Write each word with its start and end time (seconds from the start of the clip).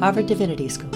Harvard 0.00 0.26
Divinity 0.26 0.68
School. 0.68 0.92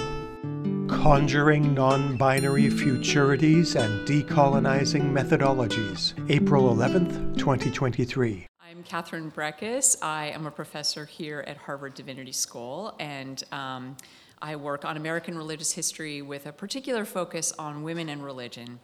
Conjuring 0.87 1.75
Non 1.75 2.17
Binary 2.17 2.71
Futurities 2.71 3.75
and 3.75 4.07
Decolonizing 4.07 5.11
Methodologies, 5.11 6.15
April 6.31 6.73
11th, 6.73 7.37
2023. 7.37 8.47
I'm 8.61 8.85
Catherine 8.85 9.33
Brekus. 9.33 9.97
I 10.03 10.27
am 10.27 10.47
a 10.47 10.53
professor 10.53 11.05
here 11.05 11.43
at 11.49 11.57
Harvard 11.57 11.95
Divinity 11.95 12.31
School, 12.31 12.95
and 13.01 13.43
um, 13.51 13.97
I 14.41 14.55
work 14.55 14.85
on 14.85 14.97
American 14.97 15.37
religious 15.37 15.73
history 15.73 16.23
with 16.23 16.47
a 16.47 16.53
particular 16.53 17.05
focus 17.05 17.53
on 17.59 17.83
women 17.83 18.09
and 18.09 18.25
religion. 18.25 18.79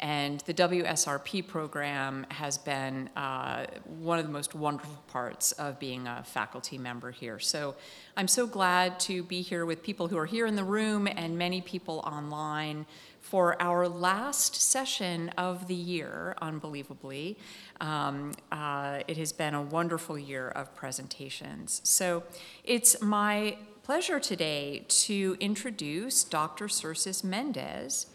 And 0.00 0.40
the 0.40 0.54
WSRP 0.54 1.46
program 1.46 2.26
has 2.30 2.56
been 2.56 3.08
uh, 3.16 3.66
one 3.84 4.18
of 4.18 4.26
the 4.26 4.32
most 4.32 4.54
wonderful 4.54 5.02
parts 5.08 5.52
of 5.52 5.78
being 5.78 6.06
a 6.06 6.24
faculty 6.24 6.78
member 6.78 7.10
here. 7.10 7.38
So 7.38 7.74
I'm 8.16 8.28
so 8.28 8.46
glad 8.46 8.98
to 9.00 9.22
be 9.22 9.42
here 9.42 9.66
with 9.66 9.82
people 9.82 10.08
who 10.08 10.16
are 10.16 10.26
here 10.26 10.46
in 10.46 10.56
the 10.56 10.64
room 10.64 11.06
and 11.06 11.36
many 11.36 11.60
people 11.60 11.98
online 11.98 12.86
for 13.20 13.60
our 13.60 13.86
last 13.86 14.54
session 14.54 15.28
of 15.36 15.68
the 15.68 15.74
year, 15.74 16.34
unbelievably. 16.40 17.36
Um, 17.82 18.32
uh, 18.50 19.00
it 19.06 19.18
has 19.18 19.32
been 19.32 19.52
a 19.52 19.62
wonderful 19.62 20.18
year 20.18 20.48
of 20.48 20.74
presentations. 20.74 21.82
So 21.84 22.22
it's 22.64 23.02
my 23.02 23.58
pleasure 23.82 24.18
today 24.18 24.86
to 24.88 25.36
introduce 25.40 26.24
Dr. 26.24 26.66
Xhercis 26.66 27.22
Mendez 27.22 28.06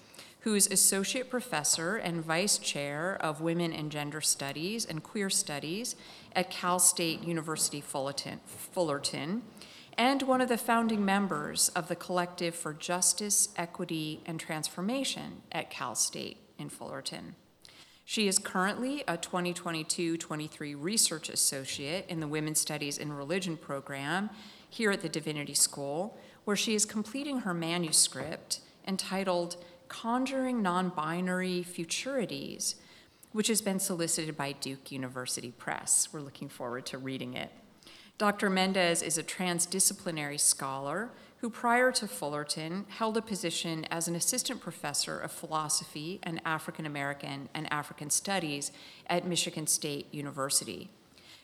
who's 0.45 0.67
Associate 0.67 1.27
Professor 1.27 1.95
and 1.95 2.23
Vice 2.23 2.59
Chair 2.59 3.17
of 3.20 3.41
Women 3.41 3.73
and 3.73 3.91
Gender 3.91 4.22
Studies 4.22 4.86
and 4.86 5.02
Queer 5.02 5.27
Studies 5.27 5.95
at 6.34 6.52
Cal 6.52 6.77
State 6.77 7.23
University 7.23 7.81
Fullerton, 7.81 8.40
Fullerton, 8.45 9.41
and 9.98 10.22
one 10.22 10.41
of 10.41 10.48
the 10.48 10.59
founding 10.59 11.03
members 11.03 11.70
of 11.70 11.88
the 11.88 11.95
Collective 11.95 12.53
for 12.53 12.76
Justice, 12.76 13.50
Equity, 13.58 14.22
and 14.27 14.39
Transformation 14.39 15.42
at 15.52 15.72
Cal 15.72 15.95
State 15.95 16.38
in 16.59 16.69
Fullerton. 16.69 17.34
She 18.06 18.28
is 18.28 18.38
currently 18.38 19.03
a 19.08 19.17
2022 19.17 20.16
23 20.16 20.75
Research 20.75 21.28
Associate 21.28 22.06
in 22.08 22.19
the 22.19 22.28
Women's 22.28 22.59
Studies 22.59 23.00
in 23.00 23.12
Religion 23.12 23.58
program 23.58 24.30
here 24.69 24.91
at 24.91 25.02
the 25.02 25.09
Divinity 25.09 25.56
School, 25.56 26.19
where 26.44 26.56
she 26.56 26.75
is 26.75 26.86
completing 26.86 27.39
her 27.39 27.53
manuscript 27.56 28.59
entitled 28.88 29.58
Conjuring 29.88 30.61
Non 30.61 30.89
Binary 30.89 31.64
Futurities, 31.64 32.75
which 33.31 33.47
has 33.47 33.61
been 33.61 33.80
solicited 33.80 34.38
by 34.38 34.53
Duke 34.53 34.91
University 34.91 35.52
Press. 35.52 36.09
We're 36.11 36.22
looking 36.22 36.50
forward 36.50 36.86
to 36.88 36.97
reading 36.97 37.33
it. 37.33 37.52
Dr. 38.17 38.50
Mendez 38.50 39.02
is 39.02 39.17
a 39.17 39.23
transdisciplinary 39.23 40.39
scholar 40.39 41.11
who, 41.39 41.50
prior 41.50 41.91
to 41.91 42.08
Fullerton, 42.08 42.86
held 42.88 43.17
a 43.17 43.22
position 43.22 43.86
as 43.91 44.08
an 44.08 44.16
assistant 44.16 44.61
professor 44.61 45.19
of 45.19 45.31
philosophy 45.31 46.19
and 46.23 46.41
African 46.45 46.86
American 46.86 47.50
and 47.53 47.72
African 47.72 48.09
studies 48.09 48.72
at 49.08 49.28
Michigan 49.28 49.67
State 49.67 50.08
University. 50.13 50.89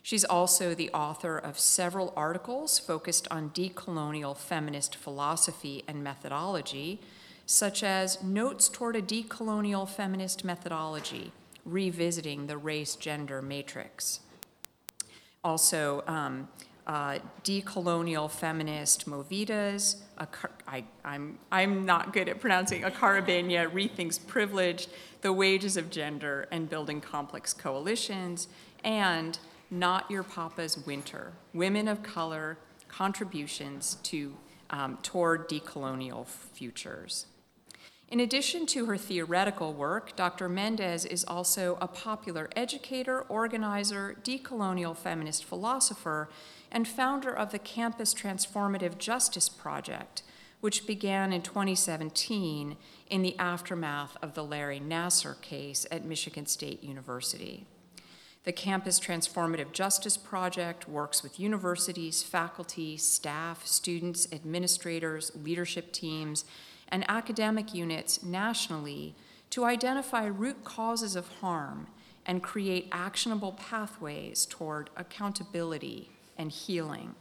She's 0.02 0.24
also 0.24 0.74
the 0.74 0.90
author 0.92 1.38
of 1.38 1.60
several 1.60 2.14
articles 2.16 2.80
focused 2.80 3.28
on 3.30 3.52
decolonial 3.52 4.36
feminist 4.36 4.96
philosophy 4.96 5.84
and 5.88 6.04
methodology, 6.04 7.00
such 7.52 7.84
as 7.84 8.24
Notes 8.24 8.70
Toward 8.70 8.96
a 8.96 9.02
Decolonial 9.02 9.88
Feminist 9.88 10.46
Methodology, 10.46 11.34
Revisiting 11.66 12.48
the 12.48 12.58
Race 12.58 12.96
Gender 12.96 13.42
Matrix. 13.42 14.22
Also, 15.44 16.02
um, 16.08 16.48
uh, 16.88 17.20
decolonial 17.44 18.32
feminist 18.32 19.06
movidas. 19.06 19.98
I, 20.66 20.86
I'm, 21.04 21.40
I'm 21.52 21.86
not 21.86 22.14
good 22.14 22.30
at 22.30 22.40
pronouncing. 22.40 22.86
A 22.86 22.90
Caribeña 22.90 23.70
rethinks 23.70 24.26
privilege, 24.26 24.88
the 25.22 25.34
wages 25.34 25.76
of 25.76 25.90
gender, 25.90 26.48
and 26.52 26.70
building 26.70 27.02
complex 27.02 27.54
coalitions. 27.54 28.48
And 28.82 29.38
Not 29.70 30.10
Your 30.10 30.24
Papa's 30.24 30.78
Wynter, 30.86 31.34
Women 31.54 31.90
of 31.90 32.02
Color 32.02 32.60
Contributions 32.88 33.96
to, 34.04 34.38
um, 34.70 35.00
Toward 35.04 35.50
Decolonial 35.50 36.26
Futures. 36.26 37.26
In 38.12 38.20
addition 38.20 38.66
to 38.66 38.88
her 38.88 38.98
theoretical 38.98 39.72
work, 39.72 40.18
Dr. 40.18 40.50
Mendez 40.50 41.06
is 41.06 41.24
also 41.24 41.78
a 41.80 41.88
popular 41.88 42.50
educator, 42.58 43.22
organizer, 43.22 44.18
decolonial 44.22 44.98
feminist 44.98 45.46
philosopher, 45.46 46.28
and 46.70 46.86
founder 46.86 47.34
of 47.34 47.54
the 47.54 47.60
Campus 47.60 48.14
Transformative 48.14 48.98
Justice 48.98 49.48
Project, 49.48 50.24
which 50.60 50.86
began 50.86 51.32
in 51.32 51.42
2017 51.42 52.76
in 53.10 53.22
the 53.22 53.40
aftermath 53.40 54.18
of 54.22 54.34
the 54.34 54.44
Larry 54.44 54.82
Nassar 54.82 55.40
case 55.40 55.86
at 55.90 56.04
Michigan 56.04 56.46
State 56.46 56.84
University. 56.84 57.66
The 58.44 58.52
Campus 58.52 59.00
Transformative 59.00 59.72
Justice 59.72 60.18
Project 60.18 60.90
works 60.90 61.24
with 61.24 61.40
universities, 61.40 62.24
faculty, 62.24 62.98
staff, 62.98 63.66
students, 63.66 64.28
administrators, 64.34 65.32
leadership 65.34 65.94
teams, 65.94 66.44
and 66.92 67.10
academic 67.10 67.74
units 67.74 68.24
nationally 68.24 69.16
to 69.50 69.66
identify 69.66 70.26
root 70.26 70.64
causes 70.64 71.16
of 71.16 71.28
harm 71.40 71.88
and 72.26 72.44
create 72.44 72.88
actionable 72.92 73.54
pathways 73.54 74.46
toward 74.46 74.90
accountability 74.96 76.10
and 76.38 76.52
healing. 76.52 77.16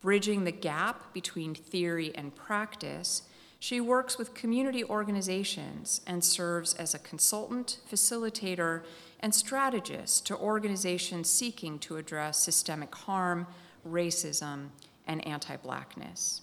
Bridging 0.00 0.44
the 0.44 0.52
gap 0.52 1.12
between 1.12 1.54
theory 1.54 2.12
and 2.14 2.34
practice, 2.34 3.22
she 3.58 3.80
works 3.80 4.18
with 4.18 4.34
community 4.34 4.84
organizations 4.84 6.00
and 6.06 6.22
serves 6.22 6.74
as 6.74 6.94
a 6.94 6.98
consultant, 6.98 7.78
facilitator, 7.90 8.82
and 9.20 9.34
strategist 9.34 10.26
to 10.26 10.36
organizations 10.36 11.28
seeking 11.28 11.78
to 11.80 11.96
address 11.96 12.38
systemic 12.38 12.94
harm, 12.94 13.46
racism, 13.88 14.68
and 15.06 15.26
anti 15.26 15.56
Blackness. 15.56 16.42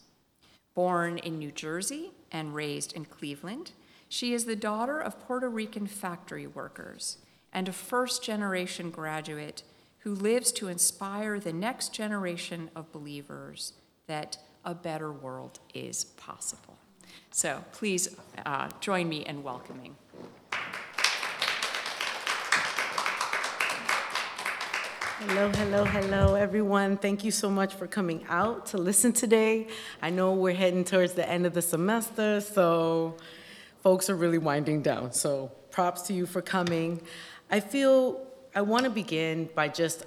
Born 0.73 1.19
in 1.19 1.37
New 1.37 1.51
Jersey 1.51 2.11
and 2.33 2.53
raised 2.53 2.91
in 2.93 3.05
Cleveland, 3.05 3.71
she 4.09 4.33
is 4.33 4.45
the 4.45 4.55
daughter 4.55 4.99
of 4.99 5.19
Puerto 5.19 5.49
Rican 5.49 5.87
factory 5.87 6.47
workers 6.47 7.19
and 7.53 7.69
a 7.69 7.73
first 7.73 8.23
generation 8.23 8.89
graduate 8.89 9.63
who 9.99 10.13
lives 10.13 10.51
to 10.51 10.67
inspire 10.67 11.39
the 11.39 11.53
next 11.53 11.93
generation 11.93 12.69
of 12.75 12.91
believers 12.91 13.73
that 14.07 14.37
a 14.65 14.75
better 14.75 15.11
world 15.11 15.59
is 15.73 16.05
possible. 16.05 16.77
So 17.31 17.63
please 17.71 18.15
uh, 18.45 18.69
join 18.79 19.07
me 19.07 19.25
in 19.25 19.43
welcoming. 19.43 19.95
Hello, 25.25 25.49
hello, 25.53 25.85
hello, 25.85 26.35
everyone. 26.35 26.97
Thank 26.97 27.23
you 27.23 27.31
so 27.31 27.49
much 27.49 27.75
for 27.75 27.87
coming 27.87 28.25
out 28.27 28.65
to 28.67 28.77
listen 28.77 29.13
today. 29.13 29.67
I 30.01 30.09
know 30.09 30.33
we're 30.33 30.53
heading 30.53 30.83
towards 30.83 31.13
the 31.13 31.27
end 31.27 31.45
of 31.45 31.53
the 31.53 31.61
semester, 31.61 32.41
so 32.41 33.15
folks 33.83 34.09
are 34.09 34.17
really 34.17 34.37
winding 34.37 34.81
down. 34.81 35.13
So 35.13 35.49
props 35.71 36.01
to 36.03 36.13
you 36.13 36.25
for 36.25 36.41
coming. 36.41 37.01
I 37.49 37.61
feel 37.61 38.27
I 38.53 38.63
want 38.63 38.83
to 38.83 38.89
begin 38.89 39.47
by 39.55 39.69
just 39.69 40.05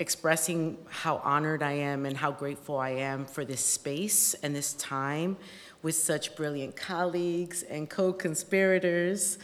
expressing 0.00 0.76
how 0.88 1.18
honored 1.18 1.62
I 1.62 1.74
am 1.74 2.04
and 2.04 2.16
how 2.16 2.32
grateful 2.32 2.78
I 2.78 2.90
am 2.90 3.26
for 3.26 3.44
this 3.44 3.64
space 3.64 4.34
and 4.42 4.56
this 4.56 4.72
time 4.72 5.36
with 5.82 5.94
such 5.94 6.34
brilliant 6.34 6.74
colleagues 6.74 7.62
and 7.62 7.88
co 7.88 8.12
conspirators. 8.12 9.38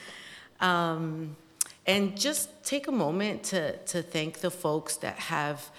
Um, 0.60 1.36
and 1.86 2.18
just 2.18 2.64
take 2.64 2.88
a 2.88 2.92
moment 2.92 3.42
to, 3.44 3.76
to 3.76 4.02
thank 4.02 4.38
the 4.38 4.50
folks 4.50 4.96
that 4.96 5.18
have 5.18 5.70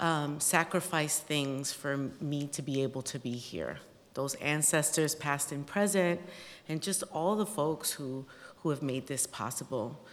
um, 0.00 0.40
sacrificed 0.40 1.22
things 1.22 1.72
for 1.72 1.96
me 2.20 2.48
to 2.48 2.62
be 2.62 2.82
able 2.82 3.02
to 3.02 3.18
be 3.18 3.32
here. 3.32 3.78
Those 4.14 4.34
ancestors, 4.36 5.14
past 5.14 5.52
and 5.52 5.66
present, 5.66 6.20
and 6.68 6.82
just 6.82 7.02
all 7.12 7.36
the 7.36 7.46
folks 7.46 7.92
who, 7.92 8.26
who 8.58 8.70
have 8.70 8.82
made 8.82 9.06
this 9.06 9.26
possible. 9.26 10.04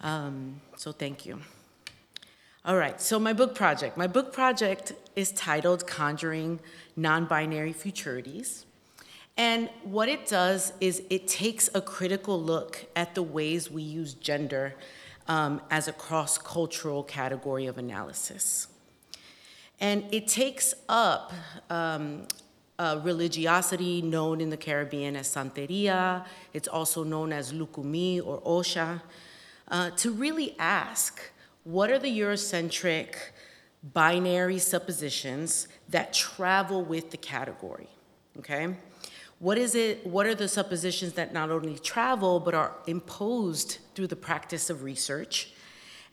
Um, 0.00 0.60
so 0.76 0.92
thank 0.92 1.26
you. 1.26 1.40
All 2.64 2.76
right, 2.76 3.00
so 3.00 3.18
my 3.18 3.32
book 3.32 3.54
project. 3.54 3.96
My 3.96 4.06
book 4.06 4.32
project 4.32 4.92
is 5.14 5.30
titled 5.32 5.86
Conjuring 5.86 6.60
Non 6.96 7.26
Binary 7.26 7.72
Futurities. 7.72 8.64
And 9.38 9.70
what 9.84 10.08
it 10.08 10.26
does 10.26 10.72
is 10.80 11.02
it 11.10 11.28
takes 11.28 11.70
a 11.72 11.80
critical 11.80 12.42
look 12.42 12.84
at 12.96 13.14
the 13.14 13.22
ways 13.22 13.70
we 13.70 13.82
use 13.82 14.14
gender 14.14 14.74
um, 15.28 15.60
as 15.70 15.86
a 15.86 15.92
cross 15.92 16.38
cultural 16.38 17.04
category 17.04 17.66
of 17.66 17.78
analysis. 17.78 18.66
And 19.80 20.04
it 20.10 20.26
takes 20.26 20.74
up 20.88 21.32
um, 21.70 22.26
religiosity 22.80 24.02
known 24.02 24.40
in 24.40 24.50
the 24.50 24.56
Caribbean 24.56 25.14
as 25.14 25.28
Santeria, 25.28 26.26
it's 26.52 26.66
also 26.66 27.04
known 27.04 27.32
as 27.32 27.52
Lukumi 27.52 28.20
or 28.24 28.40
Osha, 28.40 29.00
uh, 29.68 29.90
to 29.90 30.10
really 30.10 30.56
ask 30.58 31.20
what 31.62 31.90
are 31.90 31.98
the 31.98 32.18
Eurocentric 32.18 33.14
binary 33.92 34.58
suppositions 34.58 35.68
that 35.88 36.12
travel 36.12 36.82
with 36.82 37.12
the 37.12 37.16
category? 37.16 37.88
okay? 38.38 38.74
What 39.40 39.56
is 39.56 39.74
it, 39.76 40.04
what 40.04 40.26
are 40.26 40.34
the 40.34 40.48
suppositions 40.48 41.12
that 41.12 41.32
not 41.32 41.50
only 41.50 41.78
travel 41.78 42.40
but 42.40 42.54
are 42.54 42.74
imposed 42.86 43.78
through 43.94 44.08
the 44.08 44.16
practice 44.16 44.68
of 44.68 44.82
research? 44.82 45.52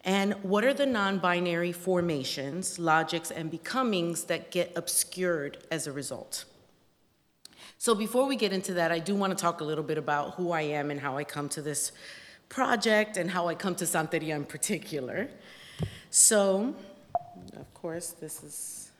And 0.03 0.35
what 0.43 0.63
are 0.63 0.73
the 0.73 0.85
non 0.85 1.17
binary 1.17 1.71
formations, 1.71 2.77
logics, 2.77 3.31
and 3.31 3.49
becomings 3.49 4.25
that 4.25 4.51
get 4.51 4.71
obscured 4.75 5.57
as 5.71 5.87
a 5.87 5.91
result? 5.91 6.45
So, 7.79 7.95
before 7.95 8.27
we 8.27 8.35
get 8.35 8.53
into 8.53 8.75
that, 8.75 8.91
I 8.91 8.99
do 8.99 9.15
want 9.15 9.35
to 9.35 9.41
talk 9.41 9.61
a 9.61 9.63
little 9.63 9.83
bit 9.83 9.97
about 9.97 10.35
who 10.35 10.51
I 10.51 10.61
am 10.61 10.91
and 10.91 10.99
how 10.99 11.17
I 11.17 11.23
come 11.23 11.49
to 11.49 11.61
this 11.61 11.91
project 12.49 13.17
and 13.17 13.31
how 13.31 13.47
I 13.47 13.55
come 13.55 13.73
to 13.75 13.85
Santeria 13.85 14.35
in 14.35 14.45
particular. 14.45 15.27
So, 16.11 16.75
of 17.57 17.73
course, 17.73 18.11
this 18.11 18.43
is 18.43 18.91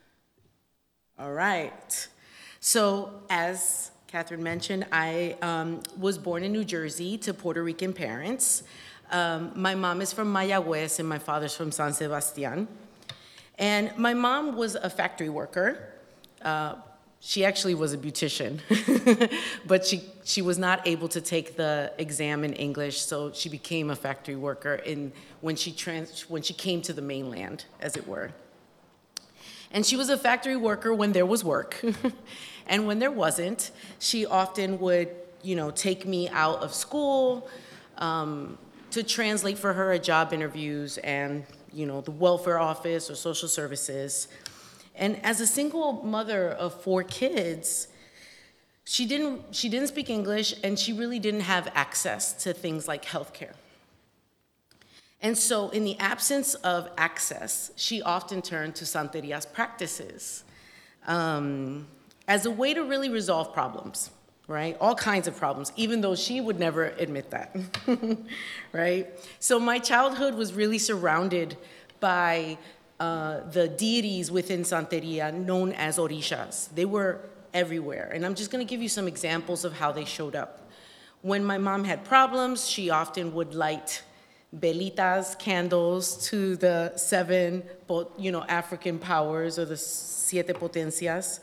all 1.20 1.32
right. 1.32 2.08
So, 2.60 3.22
as 3.30 3.92
Catherine 4.16 4.44
mentioned, 4.44 4.86
I 4.94 5.36
um, 5.42 5.82
was 5.98 6.18
born 6.18 6.46
in 6.46 6.54
New 6.54 6.64
Jersey 6.64 7.18
to 7.18 7.34
Puerto 7.34 7.62
Rican 7.62 7.92
parents. 7.92 8.64
Um, 9.12 9.52
my 9.58 9.76
mom 9.76 10.00
is 10.00 10.14
from 10.14 10.34
Mayagüez 10.34 11.00
and 11.00 11.10
my 11.10 11.20
father's 11.20 11.54
from 11.54 11.70
San 11.70 11.92
Sebastian. 11.92 12.70
And 13.60 13.92
my 13.98 14.14
mom 14.14 14.56
was 14.56 14.76
a 14.76 14.90
factory 14.90 15.28
worker. 15.28 15.90
Uh, 16.42 16.76
she 17.20 17.44
actually 17.44 17.76
was 17.76 17.92
a 17.92 17.98
beautician, 17.98 18.62
but 19.68 19.86
she, 19.86 20.02
she 20.24 20.42
was 20.42 20.58
not 20.58 20.88
able 20.88 21.10
to 21.10 21.20
take 21.20 21.58
the 21.58 21.92
exam 21.98 22.46
in 22.46 22.54
English, 22.54 23.02
so 23.02 23.34
she 23.34 23.50
became 23.50 23.90
a 23.90 23.98
factory 23.98 24.38
worker 24.38 24.76
in, 24.76 25.12
when, 25.42 25.58
she 25.58 25.74
trans, 25.74 26.30
when 26.30 26.42
she 26.42 26.54
came 26.54 26.82
to 26.84 26.94
the 26.94 27.02
mainland, 27.02 27.66
as 27.82 27.98
it 27.98 28.08
were. 28.08 28.32
And 29.72 29.86
she 29.86 29.98
was 29.98 30.08
a 30.08 30.18
factory 30.18 30.56
worker 30.56 30.94
when 30.94 31.12
there 31.12 31.26
was 31.26 31.44
work. 31.44 31.84
And 32.68 32.88
when 32.88 33.00
there 33.00 33.12
wasn't, 33.12 33.72
she 34.00 34.26
often 34.26 34.80
would, 34.80 35.10
you 35.44 35.56
know, 35.56 35.72
take 35.72 36.06
me 36.06 36.30
out 36.30 36.62
of 36.64 36.74
school 36.74 37.48
um, 37.98 38.58
to 38.92 39.04
translate 39.04 39.58
for 39.58 39.74
her 39.74 39.92
at 39.92 40.04
job 40.04 40.34
interviews 40.34 40.98
and, 41.00 41.46
you 41.72 41.86
know, 41.86 42.02
the 42.02 42.12
welfare 42.12 42.60
office 42.60 43.10
or 43.10 43.16
social 43.16 43.48
services. 43.48 44.28
And 44.96 45.24
as 45.24 45.42
a 45.42 45.48
single 45.48 46.04
mother 46.04 46.50
of 46.50 46.74
four 46.82 47.04
kids, 47.04 47.88
she 48.86 49.06
didn't, 49.06 49.42
she 49.52 49.70
didn't 49.70 49.88
speak 49.88 50.10
English 50.10 50.54
and 50.64 50.78
she 50.78 50.94
really 50.94 51.20
didn't 51.20 51.42
have 51.42 51.72
access 51.76 52.34
to 52.44 52.54
things 52.54 52.88
like 52.88 53.06
healthcare. 53.06 53.54
And 55.22 55.38
so, 55.38 55.70
in 55.70 55.84
the 55.86 55.98
absence 55.98 56.54
of 56.56 56.90
access, 56.98 57.72
she 57.76 58.02
often 58.02 58.44
turned 58.44 58.76
to 58.76 58.86
Santeria's 58.86 59.46
practices. 59.46 60.44
Um, 61.08 61.88
as 62.28 62.46
a 62.46 62.52
way 62.52 62.74
to 62.74 62.84
really 62.84 63.10
resolve 63.10 63.54
problems, 63.54 64.10
right? 64.48 64.78
All 64.80 64.96
kinds 64.96 65.28
of 65.28 65.36
problems, 65.36 65.72
even 65.76 66.02
though 66.02 66.16
she 66.16 66.42
would 66.42 66.60
never 66.60 66.86
admit 66.86 67.32
that, 67.32 67.56
right? 68.72 69.10
So 69.40 69.60
my 69.60 69.80
childhood 69.80 70.36
was 70.36 70.54
really 70.54 70.80
surrounded 70.80 71.58
by 72.00 72.58
uh, 73.00 73.42
the 73.52 73.68
deities 73.68 74.32
within 74.32 74.62
Santeria 74.62 75.34
known 75.34 75.72
as 75.74 75.98
orishas. 75.98 76.74
They 76.74 76.86
were 76.86 77.22
everywhere. 77.54 78.12
And 78.14 78.26
I'm 78.26 78.36
just 78.36 78.52
gonna 78.52 78.66
give 78.66 78.82
you 78.82 78.90
some 78.90 79.08
examples 79.08 79.66
of 79.66 79.74
how 79.74 79.92
they 79.92 80.06
showed 80.06 80.36
up. 80.36 80.70
When 81.22 81.44
my 81.44 81.58
mom 81.58 81.84
had 81.84 82.04
problems, 82.04 82.70
she 82.70 82.90
often 82.90 83.34
would 83.34 83.56
light 83.56 84.04
velitas, 84.56 85.38
candles 85.40 86.28
to 86.30 86.56
the 86.56 86.94
seven, 86.96 87.64
you 88.18 88.32
know, 88.32 88.44
African 88.44 89.00
powers 89.00 89.58
or 89.58 89.66
the 89.66 89.78
siete 89.78 90.54
potencias. 90.54 91.40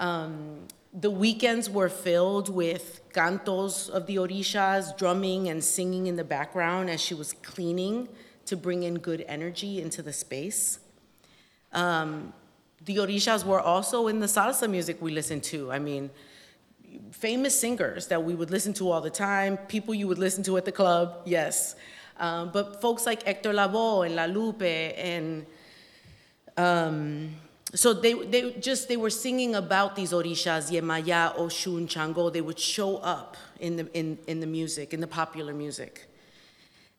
Um, 0.00 0.66
the 0.92 1.10
weekends 1.10 1.70
were 1.70 1.88
filled 1.88 2.48
with 2.48 3.00
cantos 3.12 3.88
of 3.88 4.06
the 4.06 4.16
orishas, 4.16 4.96
drumming 4.96 5.48
and 5.48 5.62
singing 5.62 6.08
in 6.08 6.16
the 6.16 6.24
background 6.24 6.90
as 6.90 7.00
she 7.00 7.14
was 7.14 7.32
cleaning 7.34 8.08
to 8.46 8.56
bring 8.56 8.82
in 8.82 8.98
good 8.98 9.24
energy 9.28 9.80
into 9.80 10.02
the 10.02 10.12
space. 10.12 10.80
Um, 11.72 12.32
the 12.84 12.96
orishas 12.96 13.44
were 13.44 13.60
also 13.60 14.08
in 14.08 14.18
the 14.18 14.26
salsa 14.26 14.68
music 14.68 15.00
we 15.00 15.12
listened 15.12 15.44
to. 15.44 15.70
I 15.70 15.78
mean, 15.78 16.10
famous 17.12 17.58
singers 17.58 18.08
that 18.08 18.24
we 18.24 18.34
would 18.34 18.50
listen 18.50 18.72
to 18.74 18.90
all 18.90 19.00
the 19.00 19.10
time, 19.10 19.58
people 19.68 19.94
you 19.94 20.08
would 20.08 20.18
listen 20.18 20.42
to 20.44 20.56
at 20.56 20.64
the 20.64 20.72
club, 20.72 21.22
yes. 21.24 21.76
Um, 22.18 22.50
but 22.52 22.80
folks 22.80 23.06
like 23.06 23.22
Hector 23.22 23.52
Lavoe 23.52 24.06
and 24.06 24.16
La 24.16 24.24
Lupe 24.24 24.62
and 24.62 25.46
um, 26.56 27.30
so 27.74 27.92
they, 27.92 28.14
they 28.14 28.52
just 28.54 28.88
they 28.88 28.96
were 28.96 29.10
singing 29.10 29.54
about 29.54 29.94
these 29.94 30.12
orishas 30.12 30.70
yemaya 30.72 31.36
oshun 31.36 31.86
chango. 31.86 32.32
They 32.32 32.40
would 32.40 32.58
show 32.58 32.96
up 32.96 33.36
in 33.60 33.76
the 33.76 33.98
in, 33.98 34.18
in 34.26 34.40
the 34.40 34.46
music 34.46 34.92
in 34.92 35.00
the 35.00 35.06
popular 35.06 35.52
music. 35.52 36.06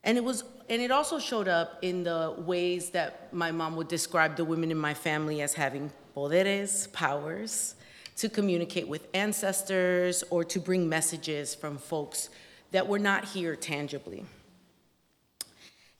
And 0.03 0.17
it 0.17 0.23
was 0.23 0.45
and 0.69 0.81
it 0.81 0.89
also 0.89 1.19
showed 1.19 1.49
up 1.49 1.79
in 1.81 2.03
the 2.03 2.33
ways 2.37 2.91
that 2.91 3.33
my 3.33 3.51
mom 3.51 3.75
would 3.75 3.89
describe 3.89 4.37
the 4.37 4.45
women 4.45 4.71
in 4.71 4.77
my 4.77 4.93
family 4.93 5.41
as 5.41 5.53
having 5.53 5.91
poderes 6.15 6.91
powers 6.93 7.75
to 8.15 8.29
communicate 8.29 8.87
with 8.87 9.07
ancestors 9.13 10.23
or 10.29 10.43
to 10.45 10.59
bring 10.59 10.87
messages 10.87 11.53
from 11.53 11.77
folks 11.77 12.29
that 12.71 12.87
were 12.87 12.99
not 12.99 13.25
here 13.25 13.55
tangibly 13.55 14.25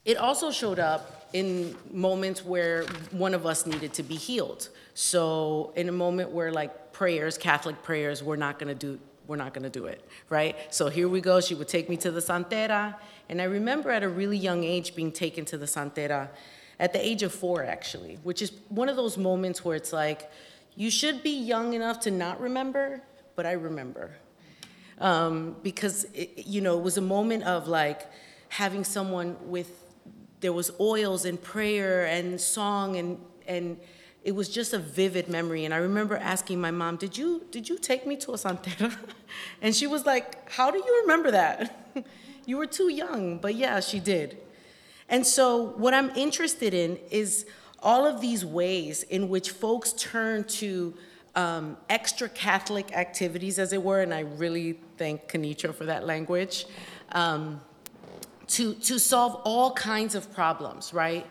it 0.06 0.18
also 0.18 0.52
showed 0.52 0.80
up 0.80 1.30
in 1.34 1.76
moments 1.92 2.44
where 2.44 2.84
one 3.12 3.34
of 3.34 3.46
us 3.46 3.66
needed 3.66 3.94
to 3.94 4.04
be 4.04 4.16
healed. 4.16 4.70
So 4.94 5.72
in 5.76 5.88
a 5.90 5.92
moment 5.92 6.32
where 6.32 6.52
like 6.52 6.92
prayers, 6.92 7.38
Catholic 7.38 7.82
prayers, 7.84 8.24
we're 8.24 8.36
not 8.36 8.60
gonna 8.60 8.76
do 8.76 9.00
we're 9.28 9.38
not 9.38 9.54
gonna 9.54 9.70
do 9.70 9.86
it, 9.86 10.04
right? 10.30 10.56
So 10.74 10.90
here 10.90 11.08
we 11.08 11.22
go. 11.22 11.40
She 11.40 11.56
would 11.56 11.68
take 11.68 11.90
me 11.90 11.96
to 11.98 12.12
the 12.12 12.20
Santera, 12.20 12.96
and 13.30 13.42
I 13.42 13.46
remember 13.46 13.90
at 13.92 14.04
a 14.04 14.10
really 14.10 14.38
young 14.38 14.64
age 14.64 14.94
being 14.96 15.12
taken 15.12 15.46
to 15.46 15.58
the 15.58 15.68
Santera, 15.68 16.30
at 16.80 16.92
the 16.92 17.06
age 17.06 17.24
of 17.24 17.32
four 17.34 17.64
actually, 17.64 18.18
which 18.24 18.42
is 18.42 18.52
one 18.70 18.90
of 18.90 18.96
those 18.96 19.18
moments 19.18 19.64
where 19.64 19.76
it's 19.76 19.94
like 19.94 20.30
you 20.76 20.90
should 20.90 21.24
be 21.24 21.30
young 21.30 21.74
enough 21.74 22.02
to 22.02 22.12
not 22.12 22.42
remember, 22.42 23.02
but 23.36 23.46
I 23.46 23.54
remember. 23.54 24.12
Um, 25.00 25.56
because 25.64 26.06
it, 26.14 26.46
you 26.46 26.60
know 26.60 26.78
it 26.78 26.84
was 26.84 26.98
a 26.98 27.02
moment 27.02 27.44
of 27.44 27.68
like 27.68 28.12
having 28.50 28.84
someone 28.84 29.38
with 29.44 29.81
there 30.42 30.54
was 30.54 30.72
oils 30.80 31.26
and 31.26 31.42
prayer 31.42 32.06
and 32.06 32.40
song 32.40 32.98
and 32.98 33.20
and 33.48 33.80
it 34.24 34.36
was 34.36 34.50
just 34.50 34.72
a 34.74 34.78
vivid 34.78 35.30
memory. 35.30 35.66
And 35.66 35.74
i 35.74 35.78
remember 35.78 36.18
asking 36.18 36.60
my 36.60 36.72
mom 36.72 36.98
did 36.98 37.18
you 37.18 37.46
did 37.52 37.70
you 37.70 37.78
take 37.78 38.06
me 38.06 38.18
to 38.18 38.32
a 38.32 38.36
santera? 38.36 38.96
And 39.62 39.76
she 39.76 39.88
was 39.88 40.06
like 40.06 40.50
how 40.52 40.72
do 40.72 40.78
you 40.78 41.02
remember 41.02 41.32
that? 41.32 41.96
You 42.44 42.58
were 42.58 42.66
too 42.66 42.90
young. 42.90 43.38
But 43.38 43.54
yeah 43.56 43.80
she 43.80 44.00
did. 44.00 44.38
And 45.08 45.26
so 45.26 45.74
what 45.84 45.94
i'm 45.94 46.10
interested 46.16 46.74
in 46.74 47.00
is 47.10 47.46
all 47.80 48.06
of 48.06 48.22
these 48.22 48.44
ways 48.46 49.04
in 49.04 49.30
which 49.30 49.52
folks 49.52 49.94
turn 49.94 50.44
to 50.44 50.94
um, 51.36 51.78
extra 51.90 52.28
catholic 52.28 52.92
activities 52.96 53.58
as 53.58 53.72
it 53.74 53.82
were 53.82 54.02
and 54.02 54.14
i 54.14 54.20
really 54.20 54.80
thank 55.02 55.28
Kenitra 55.28 55.74
for 55.74 55.86
that 55.86 56.06
language. 56.06 56.68
Um, 57.12 57.60
to, 58.52 58.74
to 58.76 59.00
solve 59.00 59.36
all 59.46 59.74
kinds 59.74 60.14
of 60.14 60.34
problems, 60.34 60.94
right? 60.94 61.26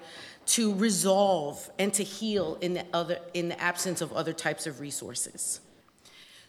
To 0.46 0.74
resolve 0.74 1.70
and 1.78 1.92
to 1.94 2.02
heal 2.02 2.56
in 2.60 2.74
the, 2.74 2.86
other, 2.92 3.18
in 3.34 3.48
the 3.50 3.60
absence 3.60 4.00
of 4.00 4.12
other 4.12 4.32
types 4.32 4.66
of 4.66 4.80
resources. 4.80 5.60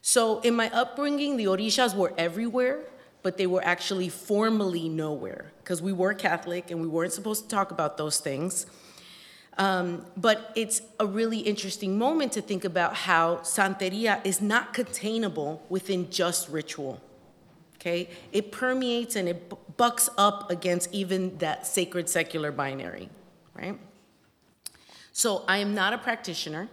So 0.01 0.39
in 0.39 0.55
my 0.55 0.69
upbringing, 0.71 1.37
the 1.37 1.45
Orishas 1.45 1.95
were 1.95 2.13
everywhere, 2.17 2.79
but 3.21 3.37
they 3.37 3.47
were 3.47 3.63
actually 3.63 4.09
formally 4.09 4.87
nowhere 4.87 5.51
because 5.59 5.81
we 5.81 5.93
were 5.93 6.13
Catholic 6.13 6.71
and 6.71 6.81
we 6.81 6.87
weren't 6.87 7.13
supposed 7.13 7.43
to 7.43 7.49
talk 7.49 7.71
about 7.71 7.97
those 7.97 8.19
things. 8.19 8.65
Um, 9.57 10.05
but 10.15 10.51
it's 10.55 10.81
a 10.99 11.05
really 11.05 11.39
interesting 11.39 11.97
moment 11.97 12.31
to 12.31 12.41
think 12.41 12.63
about 12.63 12.95
how 12.95 13.37
Santeria 13.37 14.25
is 14.25 14.41
not 14.41 14.73
containable 14.73 15.63
within 15.69 16.09
just 16.09 16.47
ritual 16.49 17.01
okay? 17.81 18.07
It 18.31 18.51
permeates 18.51 19.15
and 19.15 19.27
it 19.27 19.51
bucks 19.75 20.09
up 20.17 20.51
against 20.51 20.93
even 20.93 21.37
that 21.39 21.65
sacred 21.65 22.07
secular 22.07 22.51
binary, 22.51 23.09
right? 23.55 23.77
So 25.11 25.43
I 25.47 25.57
am 25.57 25.73
not 25.73 25.91
a 25.91 25.97
practitioner, 25.97 26.69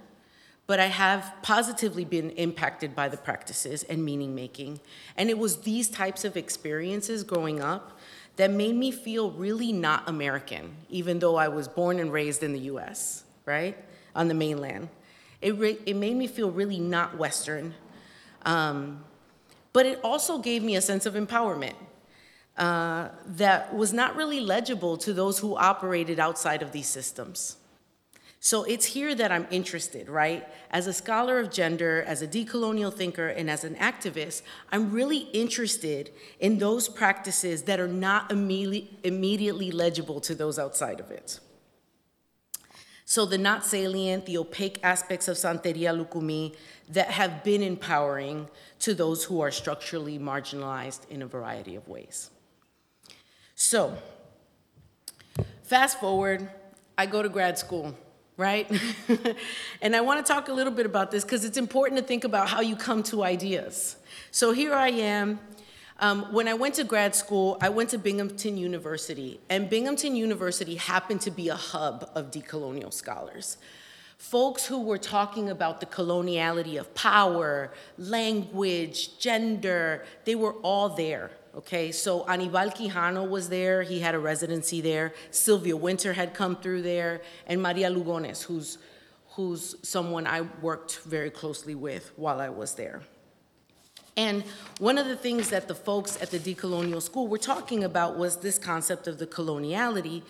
but 0.66 0.78
I 0.78 0.86
have 0.86 1.32
positively 1.40 2.04
been 2.04 2.30
impacted 2.32 2.94
by 2.94 3.08
the 3.08 3.16
practices 3.16 3.84
and 3.84 4.04
meaning 4.04 4.34
making. 4.34 4.80
And 5.16 5.30
it 5.30 5.38
was 5.38 5.62
these 5.62 5.88
types 5.88 6.24
of 6.26 6.36
experiences 6.36 7.24
growing 7.24 7.60
up 7.60 7.98
that 8.36 8.50
made 8.50 8.76
me 8.76 8.90
feel 8.90 9.30
really 9.30 9.72
not 9.72 10.06
American, 10.08 10.76
even 10.90 11.18
though 11.18 11.36
I 11.36 11.48
was 11.48 11.66
born 11.66 11.98
and 11.98 12.12
raised 12.12 12.42
in 12.42 12.52
the 12.52 12.60
US, 12.60 13.24
right? 13.46 13.76
On 14.14 14.28
the 14.28 14.34
mainland. 14.34 14.90
It, 15.40 15.54
it 15.86 15.96
made 15.96 16.16
me 16.16 16.26
feel 16.26 16.50
really 16.50 16.78
not 16.78 17.16
Western. 17.16 17.74
Um, 18.44 19.04
but 19.72 19.87
it 19.87 20.00
also 20.02 20.38
gave 20.38 20.62
me 20.62 20.76
a 20.76 20.80
sense 20.80 21.06
of 21.06 21.14
empowerment 21.14 21.75
uh, 22.56 23.08
that 23.26 23.75
was 23.75 23.92
not 23.92 24.16
really 24.16 24.40
legible 24.40 24.96
to 24.96 25.12
those 25.12 25.38
who 25.38 25.56
operated 25.56 26.18
outside 26.18 26.62
of 26.62 26.72
these 26.72 26.88
systems. 26.88 27.56
So 28.40 28.62
it's 28.64 28.87
here 28.87 29.14
that 29.16 29.32
I'm 29.32 29.48
interested, 29.50 30.08
right? 30.08 30.46
As 30.70 30.87
a 30.87 30.92
scholar 30.92 31.40
of 31.40 31.50
gender, 31.50 32.04
as 32.06 32.22
a 32.22 32.26
decolonial 32.26 32.94
thinker, 32.94 33.26
and 33.28 33.50
as 33.50 33.64
an 33.64 33.75
activist, 33.76 34.42
I'm 34.70 34.92
really 34.92 35.18
interested 35.32 36.10
in 36.38 36.58
those 36.58 36.88
practices 36.88 37.64
that 37.64 37.80
are 37.80 37.88
not 37.88 38.30
immediately, 38.30 38.98
immediately 39.02 39.70
legible 39.72 40.20
to 40.20 40.34
those 40.37 40.58
outside 40.58 41.00
of 41.00 41.10
it. 41.10 41.40
So 43.04 43.25
the 43.25 43.38
not 43.38 43.64
salient, 43.64 44.26
the 44.26 44.38
opaque 44.38 44.78
aspects 44.82 45.28
of 45.28 45.37
Santeria 45.37 45.96
Lucumí 45.96 46.54
that 46.90 47.11
have 47.11 47.45
been 47.45 47.62
empowering 47.62 48.49
to 48.80 48.95
those 48.95 49.25
who 49.25 49.40
are 49.40 49.50
structurally 49.50 50.18
marginalized 50.18 51.09
in 51.11 51.23
a 51.23 51.26
variety 51.26 51.76
of 51.76 51.87
ways. 51.88 52.30
So, 53.54 53.97
fast 55.64 56.00
forward, 56.00 56.49
I 56.97 57.07
go 57.07 57.23
to 57.23 57.28
grad 57.28 57.59
school 57.59 57.95
right? 58.38 58.71
and 59.83 59.95
I 59.95 60.00
want 60.00 60.25
to 60.25 60.33
talk 60.33 60.49
a 60.49 60.52
little 60.52 60.73
bit 60.73 60.87
about 60.87 61.11
this 61.11 61.25
because 61.25 61.45
it's 61.45 61.59
important 61.59 62.00
to 62.00 62.07
think 62.07 62.25
about 62.25 62.49
how 62.49 62.61
you 62.61 62.76
come 62.76 63.02
to 63.04 63.25
ideas. 63.25 63.97
So 64.30 64.52
here 64.52 64.73
I 64.73 64.90
am. 64.90 65.40
Um, 66.00 66.33
when 66.33 66.47
I 66.47 66.54
went 66.54 66.76
to 66.76 66.85
grad 66.85 67.16
school, 67.16 67.59
I 67.61 67.68
went 67.68 67.90
to 67.90 67.99
Binghamton 67.99 68.57
University, 68.57 69.40
and 69.50 69.68
Binghamton 69.68 70.14
University 70.14 70.76
happened 70.76 71.21
to 71.23 71.33
be 71.33 71.49
a 71.49 71.57
hub 71.57 72.09
of 72.14 72.30
decolonial 72.30 72.92
scholars. 72.92 73.57
Folks 74.18 74.66
who 74.66 74.82
were 74.82 74.98
talking 74.98 75.48
about 75.48 75.78
the 75.78 75.87
coloniality 75.87 76.78
of 76.78 76.92
power, 76.94 77.72
language, 77.96 79.16
gender, 79.18 80.04
they 80.25 80.34
were 80.34 80.54
all 80.54 80.88
there. 80.88 81.30
Okay, 81.54 81.92
so 81.92 82.26
Anibal 82.28 82.70
Quijano 82.70 83.28
was 83.28 83.48
there, 83.48 83.82
he 83.82 84.00
had 84.00 84.14
a 84.16 84.18
residency 84.18 84.80
there. 84.80 85.14
Sylvia 85.30 85.76
Wynter 85.76 86.12
had 86.12 86.34
come 86.34 86.56
through 86.56 86.82
there, 86.82 87.22
and 87.46 87.62
Maria 87.62 87.90
Lugones, 87.90 88.42
who's, 88.42 88.78
who's 89.30 89.76
someone 89.82 90.26
I 90.26 90.42
worked 90.62 90.98
very 91.06 91.30
closely 91.30 91.76
with 91.76 92.10
while 92.16 92.40
I 92.40 92.48
was 92.48 92.75
there. 92.75 93.02
And 94.16 94.42
one 94.80 94.98
of 94.98 95.06
the 95.06 95.16
things 95.16 95.50
that 95.50 95.68
the 95.68 95.76
folks 95.76 96.20
at 96.20 96.32
the 96.32 96.40
decolonial 96.40 97.00
school 97.00 97.28
were 97.28 97.38
talking 97.38 97.84
about 97.84 98.18
was 98.18 98.38
this 98.38 98.58
concept 98.58 99.06
of 99.06 99.18
the 99.18 99.28
coloniality 99.28 100.22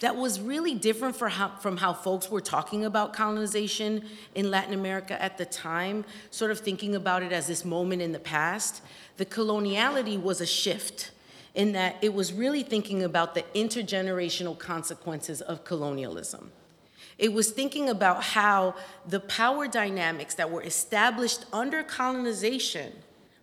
that 0.00 0.16
was 0.16 0.40
really 0.40 0.74
different 0.74 1.18
how, 1.18 1.48
from 1.60 1.78
how 1.78 1.92
folks 1.92 2.30
were 2.30 2.40
talking 2.40 2.84
about 2.84 3.12
colonization 3.12 4.04
in 4.34 4.50
Latin 4.50 4.74
America 4.74 5.20
at 5.22 5.38
the 5.38 5.46
time, 5.46 6.04
sort 6.30 6.50
of 6.50 6.60
thinking 6.60 6.94
about 6.94 7.22
it 7.22 7.32
as 7.32 7.46
this 7.46 7.64
moment 7.64 8.02
in 8.02 8.12
the 8.12 8.18
past 8.18 8.82
the 9.16 9.26
coloniality 9.26 10.20
was 10.20 10.40
a 10.40 10.46
shift 10.46 11.10
in 11.54 11.72
that 11.72 11.96
it 12.02 12.12
was 12.12 12.32
really 12.32 12.62
thinking 12.62 13.02
about 13.02 13.34
the 13.34 13.42
intergenerational 13.54 14.58
consequences 14.58 15.40
of 15.40 15.64
colonialism. 15.64 16.52
It 17.18 17.32
was 17.32 17.50
thinking 17.50 17.88
about 17.88 18.22
how 18.22 18.74
the 19.08 19.20
power 19.20 19.66
dynamics 19.66 20.34
that 20.34 20.50
were 20.50 20.62
established 20.62 21.46
under 21.50 21.82
colonization, 21.82 22.92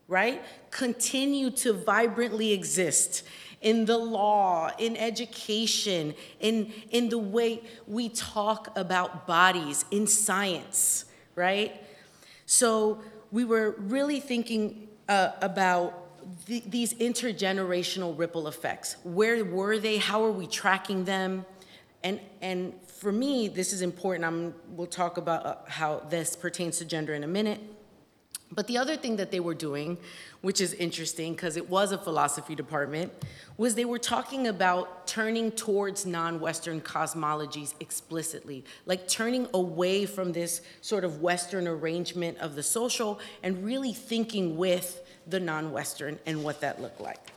right, 0.07 0.43
continue 0.69 1.49
to 1.51 1.73
vibrantly 1.73 2.51
exist 2.51 3.23
in 3.63 3.85
the 3.85 3.97
law, 3.97 4.69
in 4.77 4.95
education, 4.97 6.13
in, 6.39 6.71
in 6.91 7.09
the 7.09 7.17
way 7.17 7.61
we 7.87 8.09
talk 8.09 8.77
about 8.77 9.25
bodies, 9.25 9.85
in 9.89 10.05
science, 10.05 11.05
right? 11.35 11.81
So 12.45 13.01
we 13.31 13.45
were 13.45 13.71
really 13.79 14.19
thinking 14.19 14.87
uh, 15.09 15.31
about 15.41 15.99
the, 16.45 16.61
these 16.67 16.93
intergenerational 16.95 18.17
ripple 18.17 18.47
effects. 18.47 18.97
Where 19.03 19.43
were 19.43 19.79
they? 19.79 19.97
How 19.97 20.23
are 20.23 20.31
we 20.31 20.45
tracking 20.45 21.05
them? 21.05 21.45
And, 22.03 22.19
and 22.41 22.73
for 22.85 23.11
me, 23.11 23.47
this 23.47 23.73
is 23.73 23.81
important. 23.81 24.25
I'm, 24.25 24.53
we'll 24.69 24.87
talk 24.87 25.17
about 25.17 25.45
uh, 25.45 25.55
how 25.67 26.01
this 26.09 26.35
pertains 26.35 26.77
to 26.79 26.85
gender 26.85 27.13
in 27.13 27.23
a 27.23 27.27
minute. 27.27 27.61
But 28.51 28.67
the 28.67 28.77
other 28.77 28.95
thing 28.97 29.15
that 29.15 29.31
they 29.31 29.39
were 29.39 29.55
doing, 29.55 29.97
which 30.43 30.59
is 30.59 30.73
interesting 30.73 31.31
because 31.33 31.55
it 31.55 31.69
was 31.69 31.93
a 31.93 31.97
philosophy 31.97 32.53
department, 32.53 33.11
was 33.55 33.75
they 33.75 33.85
were 33.85 33.97
talking 33.97 34.47
about 34.47 35.07
turning 35.07 35.51
towards 35.51 36.05
non 36.05 36.39
Western 36.39 36.81
cosmologies 36.81 37.73
explicitly, 37.79 38.63
like 38.85 39.07
turning 39.07 39.47
away 39.53 40.05
from 40.05 40.33
this 40.33 40.61
sort 40.81 41.05
of 41.05 41.21
Western 41.21 41.65
arrangement 41.65 42.37
of 42.39 42.55
the 42.55 42.63
social 42.63 43.21
and 43.41 43.63
really 43.63 43.93
thinking 43.93 44.57
with 44.57 45.01
the 45.27 45.39
non 45.39 45.71
Western 45.71 46.19
and 46.25 46.43
what 46.43 46.59
that 46.59 46.81
looked 46.81 46.99
like. 46.99 47.32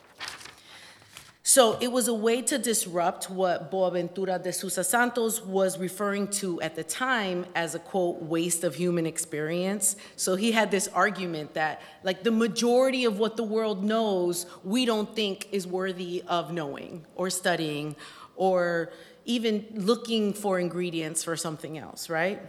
So 1.49 1.79
it 1.81 1.93
was 1.93 2.09
a 2.09 2.13
way 2.13 2.43
to 2.43 2.59
disrupt 2.59 3.31
what 3.31 3.71
Boaventura 3.71 4.43
de 4.43 4.53
Sousa 4.53 4.83
Santos 4.83 5.41
was 5.41 5.79
referring 5.79 6.27
to 6.43 6.61
at 6.61 6.75
the 6.75 6.83
time 6.83 7.47
as 7.55 7.77
a 7.77 7.79
quote, 7.79 8.21
waste 8.21 8.65
of 8.65 8.75
human 8.75 9.07
experience. 9.07 9.95
So 10.17 10.35
he 10.35 10.51
had 10.51 10.73
this 10.73 10.89
argument 10.89 11.55
that, 11.55 11.83
like, 12.03 12.25
the 12.25 12.33
majority 12.33 13.05
of 13.05 13.21
what 13.21 13.37
the 13.37 13.45
world 13.45 13.85
knows, 13.85 14.47
we 14.65 14.87
don't 14.87 15.15
think 15.15 15.47
is 15.53 15.69
worthy 15.69 16.25
of 16.27 16.53
knowing 16.53 17.07
or 17.15 17.31
studying 17.31 17.95
or 18.35 18.91
even 19.25 19.67
looking 19.73 20.33
for 20.33 20.59
ingredients 20.59 21.23
for 21.23 21.37
something 21.37 21.79
else, 21.79 22.11
right? 22.11 22.43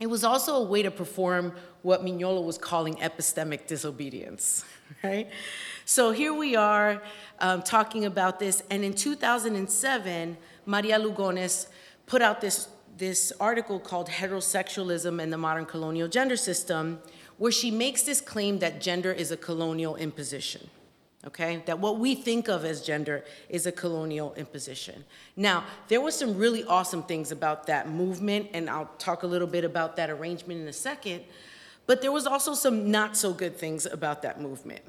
It 0.00 0.06
was 0.06 0.24
also 0.24 0.54
a 0.54 0.64
way 0.64 0.82
to 0.82 0.90
perform 0.90 1.52
what 1.82 2.02
Mignolo 2.02 2.42
was 2.42 2.56
calling 2.56 2.94
epistemic 2.96 3.66
disobedience, 3.66 4.64
right? 5.04 5.28
So 5.88 6.10
here 6.10 6.34
we 6.34 6.54
are 6.54 7.00
um, 7.38 7.62
talking 7.62 8.04
about 8.04 8.38
this, 8.38 8.62
and 8.68 8.84
in 8.84 8.92
2007, 8.92 10.36
Maria 10.66 11.00
Lugones 11.00 11.68
put 12.04 12.20
out 12.20 12.42
this, 12.42 12.68
this 12.98 13.32
article 13.40 13.80
called 13.80 14.10
Heterosexualism 14.10 15.18
and 15.22 15.32
the 15.32 15.38
Modern 15.38 15.64
Colonial 15.64 16.06
Gender 16.06 16.36
System, 16.36 16.98
where 17.38 17.50
she 17.50 17.70
makes 17.70 18.02
this 18.02 18.20
claim 18.20 18.58
that 18.58 18.82
gender 18.82 19.10
is 19.10 19.30
a 19.30 19.36
colonial 19.38 19.96
imposition 19.96 20.68
okay? 21.26 21.62
That 21.66 21.78
what 21.78 21.98
we 21.98 22.14
think 22.14 22.48
of 22.48 22.64
as 22.64 22.80
gender 22.80 23.24
is 23.48 23.66
a 23.66 23.72
colonial 23.72 24.34
imposition. 24.34 25.04
Now, 25.36 25.64
there 25.88 26.00
were 26.00 26.12
some 26.12 26.36
really 26.36 26.64
awesome 26.64 27.02
things 27.02 27.32
about 27.32 27.66
that 27.66 27.88
movement, 27.88 28.50
and 28.54 28.70
I'll 28.70 28.90
talk 28.98 29.24
a 29.24 29.26
little 29.26 29.48
bit 29.48 29.64
about 29.64 29.96
that 29.96 30.10
arrangement 30.10 30.60
in 30.60 30.68
a 30.68 30.72
second, 30.72 31.24
but 31.86 32.02
there 32.02 32.12
was 32.12 32.26
also 32.26 32.54
some 32.54 32.90
not 32.90 33.16
so 33.16 33.32
good 33.32 33.56
things 33.56 33.84
about 33.84 34.22
that 34.22 34.40
movement. 34.40 34.82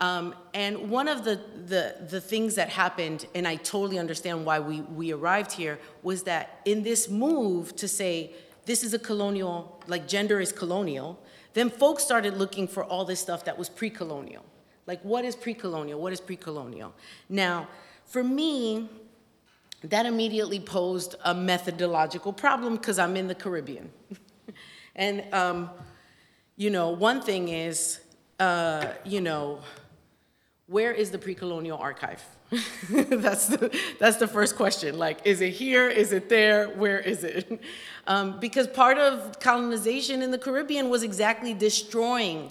Um, 0.00 0.34
and 0.54 0.90
one 0.90 1.08
of 1.08 1.24
the, 1.24 1.40
the, 1.66 1.96
the 2.08 2.20
things 2.20 2.54
that 2.54 2.70
happened, 2.70 3.26
and 3.34 3.46
I 3.46 3.56
totally 3.56 3.98
understand 3.98 4.46
why 4.46 4.58
we, 4.58 4.80
we 4.80 5.12
arrived 5.12 5.52
here, 5.52 5.78
was 6.02 6.22
that 6.22 6.60
in 6.64 6.82
this 6.82 7.10
move 7.10 7.76
to 7.76 7.86
say, 7.86 8.32
this 8.64 8.82
is 8.82 8.94
a 8.94 8.98
colonial, 8.98 9.82
like 9.86 10.08
gender 10.08 10.40
is 10.40 10.52
colonial, 10.52 11.20
then 11.52 11.68
folks 11.68 12.02
started 12.02 12.38
looking 12.38 12.66
for 12.66 12.84
all 12.84 13.04
this 13.04 13.20
stuff 13.20 13.44
that 13.44 13.58
was 13.58 13.68
pre-colonial. 13.68 14.44
Like, 14.86 15.02
what 15.02 15.24
is 15.24 15.36
pre 15.36 15.54
colonial? 15.54 16.00
What 16.00 16.12
is 16.12 16.20
pre 16.20 16.36
colonial? 16.36 16.94
Now, 17.28 17.68
for 18.06 18.24
me, 18.24 18.88
that 19.84 20.06
immediately 20.06 20.60
posed 20.60 21.14
a 21.24 21.34
methodological 21.34 22.32
problem 22.32 22.76
because 22.76 22.98
I'm 22.98 23.16
in 23.16 23.28
the 23.28 23.34
Caribbean. 23.34 23.90
and, 24.96 25.24
um, 25.32 25.70
you 26.56 26.70
know, 26.70 26.90
one 26.90 27.20
thing 27.20 27.48
is, 27.48 28.00
uh, 28.38 28.86
you 29.04 29.20
know, 29.20 29.60
where 30.70 30.92
is 30.92 31.10
the 31.10 31.18
pre 31.18 31.34
colonial 31.34 31.76
archive? 31.78 32.22
that's, 32.90 33.48
the, 33.48 33.76
that's 33.98 34.16
the 34.18 34.28
first 34.28 34.56
question. 34.56 34.98
Like, 34.98 35.18
is 35.24 35.40
it 35.40 35.50
here? 35.50 35.88
Is 35.88 36.12
it 36.12 36.28
there? 36.28 36.68
Where 36.68 37.00
is 37.00 37.24
it? 37.24 37.60
Um, 38.06 38.40
because 38.40 38.66
part 38.66 38.98
of 38.98 39.38
colonization 39.38 40.20
in 40.22 40.32
the 40.32 40.38
Caribbean 40.38 40.88
was 40.88 41.04
exactly 41.04 41.54
destroying 41.54 42.50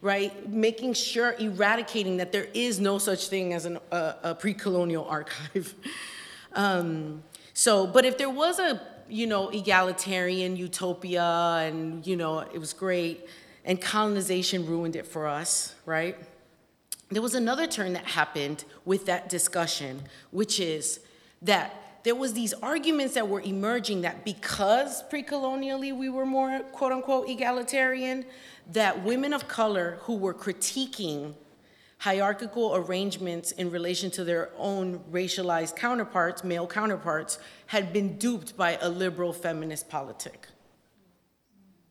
right? 0.00 0.48
Making 0.50 0.92
sure, 0.92 1.34
eradicating 1.38 2.18
that 2.18 2.30
there 2.30 2.46
is 2.52 2.78
no 2.78 2.98
such 2.98 3.28
thing 3.28 3.54
as 3.54 3.64
an, 3.64 3.78
a, 3.90 4.14
a 4.22 4.34
pre-colonial 4.34 5.06
archive. 5.06 5.74
um, 6.52 7.22
so, 7.54 7.86
but 7.86 8.04
if 8.04 8.18
there 8.18 8.28
was 8.28 8.58
a, 8.58 8.80
you 9.08 9.26
know, 9.26 9.48
egalitarian 9.48 10.56
utopia 10.56 11.64
and, 11.66 12.06
you 12.06 12.16
know, 12.16 12.40
it 12.40 12.58
was 12.58 12.74
great 12.74 13.26
and 13.64 13.80
colonization 13.80 14.66
ruined 14.66 14.94
it 14.94 15.06
for 15.06 15.26
us, 15.26 15.74
right? 15.86 16.18
There 17.14 17.22
was 17.22 17.36
another 17.36 17.68
turn 17.68 17.92
that 17.92 18.06
happened 18.06 18.64
with 18.84 19.06
that 19.06 19.28
discussion, 19.28 20.02
which 20.32 20.58
is 20.58 20.98
that 21.42 22.00
there 22.02 22.16
was 22.16 22.32
these 22.32 22.52
arguments 22.54 23.14
that 23.14 23.28
were 23.28 23.40
emerging 23.40 24.00
that 24.00 24.24
because 24.24 25.04
pre-colonially 25.04 25.92
we 25.92 26.08
were 26.08 26.26
more 26.26 26.58
quote 26.72 26.90
unquote 26.90 27.28
egalitarian, 27.28 28.24
that 28.72 29.04
women 29.04 29.32
of 29.32 29.46
color 29.46 29.98
who 30.00 30.16
were 30.16 30.34
critiquing 30.34 31.34
hierarchical 31.98 32.74
arrangements 32.74 33.52
in 33.52 33.70
relation 33.70 34.10
to 34.10 34.24
their 34.24 34.50
own 34.58 34.98
racialized 35.12 35.76
counterparts, 35.76 36.42
male 36.42 36.66
counterparts, 36.66 37.38
had 37.66 37.92
been 37.92 38.18
duped 38.18 38.56
by 38.56 38.76
a 38.82 38.88
liberal 38.88 39.32
feminist 39.32 39.88
politic. 39.88 40.48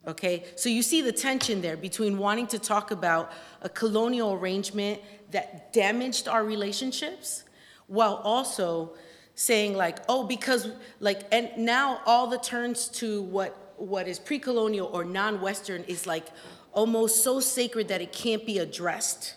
Okay, 0.05 0.43
so 0.55 0.67
you 0.67 0.83
see 0.83 1.01
the 1.01 1.13
tension 1.13 1.61
there 1.61 1.77
between 1.77 2.17
wanting 2.17 2.47
to 2.47 2.59
talk 2.59 2.91
about 2.91 3.31
a 3.61 3.69
colonial 3.69 4.33
arrangement 4.33 5.01
that 5.31 5.71
damaged 5.71 6.27
our 6.27 6.43
relationships 6.43 7.45
while 7.87 8.15
also 8.15 8.93
saying 9.35 9.75
like, 9.75 9.99
oh, 10.09 10.25
because 10.25 10.69
like, 10.99 11.21
and 11.31 11.49
now 11.57 12.01
all 12.05 12.27
the 12.27 12.37
turns 12.37 12.87
to 12.89 13.21
what 13.23 13.57
what 13.77 14.07
is 14.07 14.19
pre-colonial 14.19 14.87
or 14.87 15.03
non-Western 15.03 15.83
is 15.85 16.05
like 16.05 16.27
almost 16.73 17.23
so 17.23 17.39
sacred 17.39 17.87
that 17.87 18.01
it 18.01 18.11
can't 18.11 18.45
be 18.45 18.59
addressed, 18.59 19.35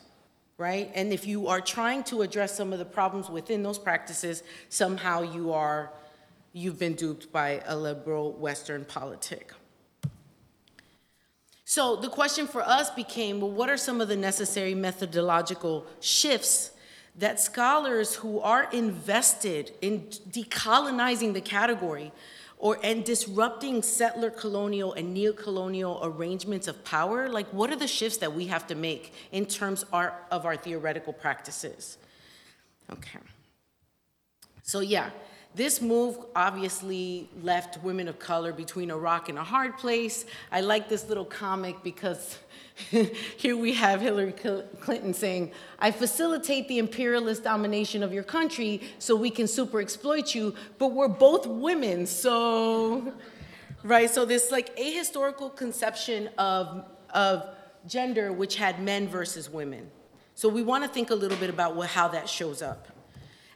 right? 0.58 0.90
And 0.94 1.12
if 1.12 1.26
you 1.26 1.48
are 1.48 1.60
trying 1.60 2.04
to 2.04 2.22
address 2.22 2.56
some 2.56 2.72
of 2.72 2.78
the 2.78 2.84
problems 2.84 3.28
within 3.28 3.62
those 3.62 3.78
practices, 3.78 4.42
somehow 4.68 5.22
you 5.22 5.52
are, 5.52 5.92
you've 6.52 6.78
been 6.78 6.94
duped 6.94 7.32
by 7.32 7.62
a 7.66 7.76
liberal 7.76 8.32
Western 8.34 8.84
politic. 8.84 9.52
So 11.68 11.96
the 11.96 12.08
question 12.08 12.46
for 12.46 12.62
us 12.62 12.90
became, 12.90 13.40
well, 13.40 13.50
what 13.50 13.68
are 13.68 13.76
some 13.76 14.00
of 14.00 14.06
the 14.06 14.14
necessary 14.14 14.72
methodological 14.72 15.84
shifts 15.98 16.70
that 17.16 17.40
scholars 17.40 18.14
who 18.14 18.38
are 18.38 18.70
invested 18.70 19.72
in 19.82 20.02
decolonizing 20.30 21.34
the 21.34 21.40
category 21.40 22.12
or 22.58 22.78
and 22.84 23.04
disrupting 23.04 23.82
settler 23.82 24.30
colonial 24.30 24.92
and 24.92 25.12
neo-colonial 25.12 25.98
arrangements 26.04 26.68
of 26.68 26.84
power 26.84 27.28
like 27.28 27.48
what 27.48 27.68
are 27.70 27.76
the 27.76 27.88
shifts 27.88 28.18
that 28.18 28.32
we 28.32 28.46
have 28.46 28.66
to 28.68 28.76
make 28.76 29.12
in 29.32 29.44
terms 29.44 29.84
our, 29.92 30.14
of 30.30 30.46
our 30.46 30.56
theoretical 30.56 31.12
practices? 31.12 31.98
Okay. 32.92 33.18
So 34.62 34.78
yeah 34.78 35.10
this 35.56 35.80
move 35.80 36.18
obviously 36.36 37.30
left 37.42 37.82
women 37.82 38.08
of 38.08 38.18
color 38.18 38.52
between 38.52 38.90
a 38.90 38.96
rock 38.96 39.30
and 39.30 39.38
a 39.38 39.42
hard 39.42 39.78
place. 39.78 40.26
I 40.52 40.60
like 40.60 40.90
this 40.90 41.08
little 41.08 41.24
comic 41.24 41.82
because 41.82 42.38
here 43.38 43.56
we 43.56 43.72
have 43.72 44.02
Hillary 44.02 44.32
Clinton 44.32 45.14
saying, 45.14 45.52
I 45.78 45.92
facilitate 45.92 46.68
the 46.68 46.78
imperialist 46.78 47.42
domination 47.42 48.02
of 48.02 48.12
your 48.12 48.22
country 48.22 48.82
so 48.98 49.16
we 49.16 49.30
can 49.30 49.48
super 49.48 49.80
exploit 49.80 50.34
you, 50.34 50.54
but 50.76 50.88
we're 50.88 51.08
both 51.08 51.46
women, 51.46 52.04
so, 52.04 53.14
right? 53.82 54.10
So 54.10 54.26
this 54.26 54.50
like 54.50 54.76
ahistorical 54.76 55.56
conception 55.56 56.28
of, 56.36 56.84
of 57.14 57.48
gender 57.86 58.30
which 58.30 58.56
had 58.56 58.82
men 58.82 59.08
versus 59.08 59.48
women. 59.48 59.90
So 60.34 60.50
we 60.50 60.62
wanna 60.62 60.88
think 60.88 61.08
a 61.08 61.14
little 61.14 61.38
bit 61.38 61.48
about 61.48 61.76
what, 61.76 61.88
how 61.88 62.08
that 62.08 62.28
shows 62.28 62.60
up. 62.60 62.88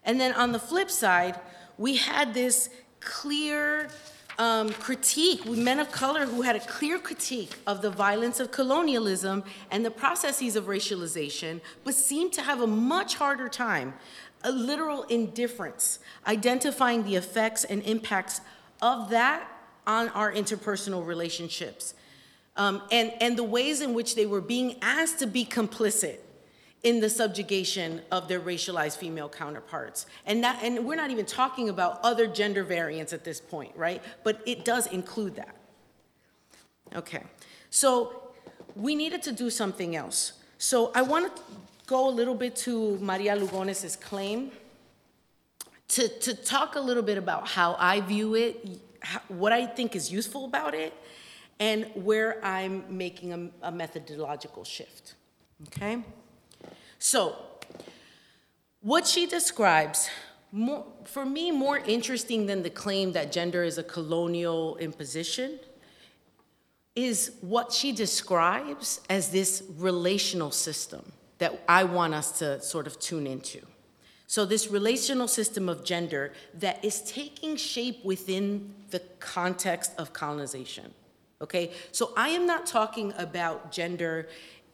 And 0.02 0.18
then 0.18 0.32
on 0.32 0.52
the 0.52 0.58
flip 0.58 0.90
side, 0.90 1.38
we 1.80 1.96
had 1.96 2.34
this 2.34 2.68
clear 3.00 3.88
um, 4.38 4.68
critique, 4.68 5.46
men 5.46 5.80
of 5.80 5.90
color 5.90 6.26
who 6.26 6.42
had 6.42 6.54
a 6.54 6.60
clear 6.60 6.98
critique 6.98 7.56
of 7.66 7.80
the 7.80 7.90
violence 7.90 8.38
of 8.38 8.50
colonialism 8.50 9.42
and 9.70 9.82
the 9.82 9.90
processes 9.90 10.56
of 10.56 10.64
racialization, 10.64 11.58
but 11.82 11.94
seemed 11.94 12.34
to 12.34 12.42
have 12.42 12.60
a 12.60 12.66
much 12.66 13.14
harder 13.14 13.48
time, 13.48 13.94
a 14.44 14.52
literal 14.52 15.04
indifference, 15.04 16.00
identifying 16.26 17.02
the 17.04 17.16
effects 17.16 17.64
and 17.64 17.82
impacts 17.84 18.42
of 18.82 19.08
that 19.08 19.48
on 19.86 20.10
our 20.10 20.30
interpersonal 20.30 21.04
relationships. 21.04 21.94
Um, 22.58 22.82
and, 22.92 23.10
and 23.22 23.38
the 23.38 23.44
ways 23.44 23.80
in 23.80 23.94
which 23.94 24.16
they 24.16 24.26
were 24.26 24.42
being 24.42 24.76
asked 24.82 25.18
to 25.20 25.26
be 25.26 25.46
complicit 25.46 26.18
in 26.82 27.00
the 27.00 27.10
subjugation 27.10 28.00
of 28.10 28.26
their 28.28 28.40
racialized 28.40 28.96
female 28.96 29.28
counterparts. 29.28 30.06
And, 30.24 30.42
that, 30.44 30.62
and 30.62 30.86
we're 30.86 30.96
not 30.96 31.10
even 31.10 31.26
talking 31.26 31.68
about 31.68 32.00
other 32.02 32.26
gender 32.26 32.64
variants 32.64 33.12
at 33.12 33.22
this 33.22 33.40
point, 33.40 33.72
right? 33.76 34.02
But 34.24 34.40
it 34.46 34.64
does 34.64 34.86
include 34.86 35.36
that. 35.36 35.54
Okay, 36.96 37.22
so 37.68 38.32
we 38.74 38.94
needed 38.94 39.22
to 39.24 39.32
do 39.32 39.50
something 39.50 39.94
else. 39.94 40.32
So 40.58 40.90
I 40.94 41.02
want 41.02 41.36
to 41.36 41.42
go 41.86 42.08
a 42.08 42.10
little 42.10 42.34
bit 42.34 42.56
to 42.56 42.96
Maria 42.98 43.36
Lugones' 43.36 44.00
claim 44.00 44.50
to, 45.88 46.08
to 46.08 46.34
talk 46.34 46.76
a 46.76 46.80
little 46.80 47.02
bit 47.02 47.18
about 47.18 47.48
how 47.48 47.76
I 47.78 48.00
view 48.00 48.34
it, 48.34 48.80
what 49.28 49.52
I 49.52 49.66
think 49.66 49.94
is 49.94 50.10
useful 50.10 50.44
about 50.44 50.74
it, 50.74 50.94
and 51.58 51.90
where 51.94 52.42
I'm 52.44 52.84
making 52.88 53.32
a, 53.62 53.68
a 53.68 53.72
methodological 53.72 54.64
shift. 54.64 55.14
Okay? 55.68 56.02
So, 57.00 57.34
what 58.82 59.06
she 59.06 59.26
describes, 59.26 60.10
more, 60.52 60.84
for 61.04 61.24
me, 61.24 61.50
more 61.50 61.78
interesting 61.78 62.44
than 62.44 62.62
the 62.62 62.68
claim 62.70 63.12
that 63.12 63.32
gender 63.32 63.64
is 63.64 63.78
a 63.78 63.82
colonial 63.82 64.76
imposition, 64.76 65.58
is 66.94 67.32
what 67.40 67.72
she 67.72 67.92
describes 67.92 69.00
as 69.08 69.30
this 69.30 69.62
relational 69.78 70.50
system 70.50 71.10
that 71.38 71.58
I 71.66 71.84
want 71.84 72.12
us 72.12 72.38
to 72.40 72.60
sort 72.60 72.86
of 72.86 73.00
tune 73.00 73.26
into. 73.26 73.60
So, 74.26 74.44
this 74.44 74.68
relational 74.68 75.26
system 75.26 75.70
of 75.70 75.82
gender 75.84 76.34
that 76.52 76.84
is 76.84 77.00
taking 77.02 77.56
shape 77.56 78.04
within 78.04 78.74
the 78.90 79.00
context 79.20 79.92
of 79.96 80.12
colonization. 80.12 80.92
Okay? 81.40 81.70
So, 81.92 82.12
I 82.14 82.28
am 82.28 82.46
not 82.46 82.66
talking 82.66 83.14
about 83.16 83.72
gender 83.72 84.28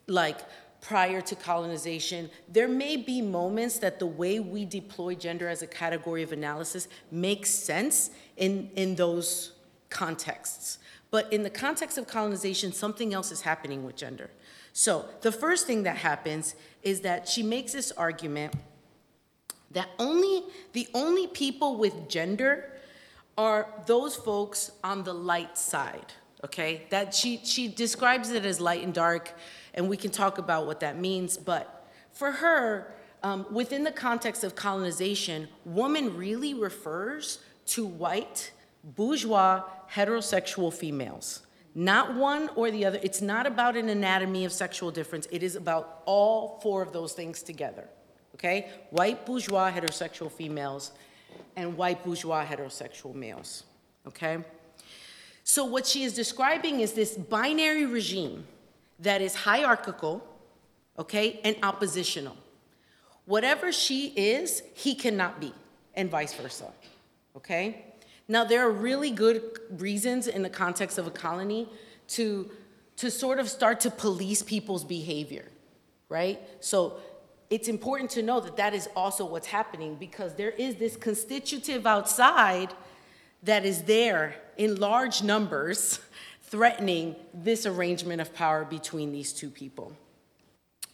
like 0.08 0.40
prior 0.80 1.20
to 1.20 1.34
colonization, 1.34 2.30
there 2.48 2.68
may 2.68 2.96
be 2.96 3.20
moments 3.20 3.78
that 3.78 3.98
the 3.98 4.06
way 4.06 4.40
we 4.40 4.64
deploy 4.64 5.14
gender 5.14 5.48
as 5.48 5.62
a 5.62 5.66
category 5.66 6.22
of 6.22 6.32
analysis 6.32 6.88
makes 7.10 7.50
sense 7.50 8.10
in, 8.36 8.70
in 8.76 8.94
those 8.94 9.52
contexts. 9.90 10.78
But 11.10 11.32
in 11.32 11.42
the 11.42 11.50
context 11.50 11.98
of 11.98 12.06
colonization, 12.06 12.72
something 12.72 13.14
else 13.14 13.30
is 13.30 13.40
happening 13.40 13.84
with 13.84 13.96
gender. 13.96 14.30
So 14.72 15.06
the 15.22 15.32
first 15.32 15.66
thing 15.66 15.84
that 15.84 15.96
happens 15.96 16.54
is 16.82 17.00
that 17.00 17.26
she 17.26 17.42
makes 17.42 17.72
this 17.72 17.92
argument 17.92 18.54
that 19.70 19.88
only 19.98 20.44
the 20.72 20.88
only 20.94 21.26
people 21.26 21.76
with 21.76 22.08
gender 22.08 22.72
are 23.38 23.68
those 23.86 24.16
folks 24.16 24.72
on 24.82 25.04
the 25.04 25.12
light 25.12 25.58
side, 25.58 26.12
okay? 26.44 26.82
That 26.90 27.14
she, 27.14 27.40
she 27.44 27.68
describes 27.68 28.30
it 28.30 28.44
as 28.44 28.60
light 28.60 28.82
and 28.82 28.94
dark 28.94 29.34
and 29.76 29.88
we 29.88 29.96
can 29.96 30.10
talk 30.10 30.38
about 30.38 30.66
what 30.66 30.80
that 30.80 30.98
means. 30.98 31.36
But 31.36 31.86
for 32.12 32.32
her, 32.32 32.94
um, 33.22 33.46
within 33.50 33.84
the 33.84 33.92
context 33.92 34.42
of 34.44 34.54
colonization, 34.54 35.48
woman 35.64 36.16
really 36.16 36.54
refers 36.54 37.40
to 37.66 37.84
white, 37.84 38.52
bourgeois, 38.82 39.62
heterosexual 39.92 40.72
females. 40.72 41.42
Not 41.74 42.14
one 42.14 42.48
or 42.56 42.70
the 42.70 42.86
other. 42.86 42.98
It's 43.02 43.20
not 43.20 43.46
about 43.46 43.76
an 43.76 43.90
anatomy 43.90 44.46
of 44.46 44.52
sexual 44.52 44.90
difference. 44.90 45.28
It 45.30 45.42
is 45.42 45.56
about 45.56 46.02
all 46.06 46.58
four 46.62 46.80
of 46.80 46.92
those 46.92 47.12
things 47.12 47.42
together. 47.42 47.86
Okay? 48.34 48.70
White 48.90 49.26
bourgeois 49.26 49.70
heterosexual 49.70 50.32
females 50.32 50.92
and 51.54 51.76
white 51.76 52.02
bourgeois 52.02 52.46
heterosexual 52.46 53.14
males. 53.14 53.64
Okay? 54.06 54.38
So, 55.44 55.64
what 55.64 55.86
she 55.86 56.02
is 56.04 56.14
describing 56.14 56.80
is 56.80 56.94
this 56.94 57.14
binary 57.14 57.86
regime 57.86 58.46
that 59.00 59.20
is 59.20 59.34
hierarchical, 59.34 60.26
okay, 60.98 61.40
and 61.44 61.56
oppositional. 61.62 62.36
Whatever 63.24 63.72
she 63.72 64.08
is, 64.16 64.62
he 64.74 64.94
cannot 64.94 65.40
be, 65.40 65.52
and 65.94 66.10
vice 66.10 66.34
versa, 66.34 66.72
okay? 67.36 67.84
Now, 68.28 68.44
there 68.44 68.66
are 68.66 68.70
really 68.70 69.10
good 69.10 69.42
reasons 69.70 70.26
in 70.26 70.42
the 70.42 70.50
context 70.50 70.98
of 70.98 71.06
a 71.06 71.10
colony 71.10 71.68
to, 72.08 72.50
to 72.96 73.10
sort 73.10 73.38
of 73.38 73.48
start 73.48 73.80
to 73.80 73.90
police 73.90 74.42
people's 74.42 74.84
behavior, 74.84 75.44
right? 76.08 76.40
So 76.60 76.98
it's 77.50 77.68
important 77.68 78.10
to 78.10 78.22
know 78.22 78.40
that 78.40 78.56
that 78.56 78.74
is 78.74 78.88
also 78.96 79.24
what's 79.24 79.46
happening 79.46 79.94
because 79.96 80.34
there 80.34 80.50
is 80.50 80.76
this 80.76 80.96
constitutive 80.96 81.86
outside 81.86 82.72
that 83.42 83.64
is 83.64 83.82
there 83.82 84.34
in 84.56 84.76
large 84.76 85.22
numbers 85.22 86.00
threatening 86.48 87.16
this 87.34 87.66
arrangement 87.66 88.20
of 88.20 88.34
power 88.34 88.64
between 88.64 89.12
these 89.12 89.32
two 89.32 89.50
people. 89.50 89.92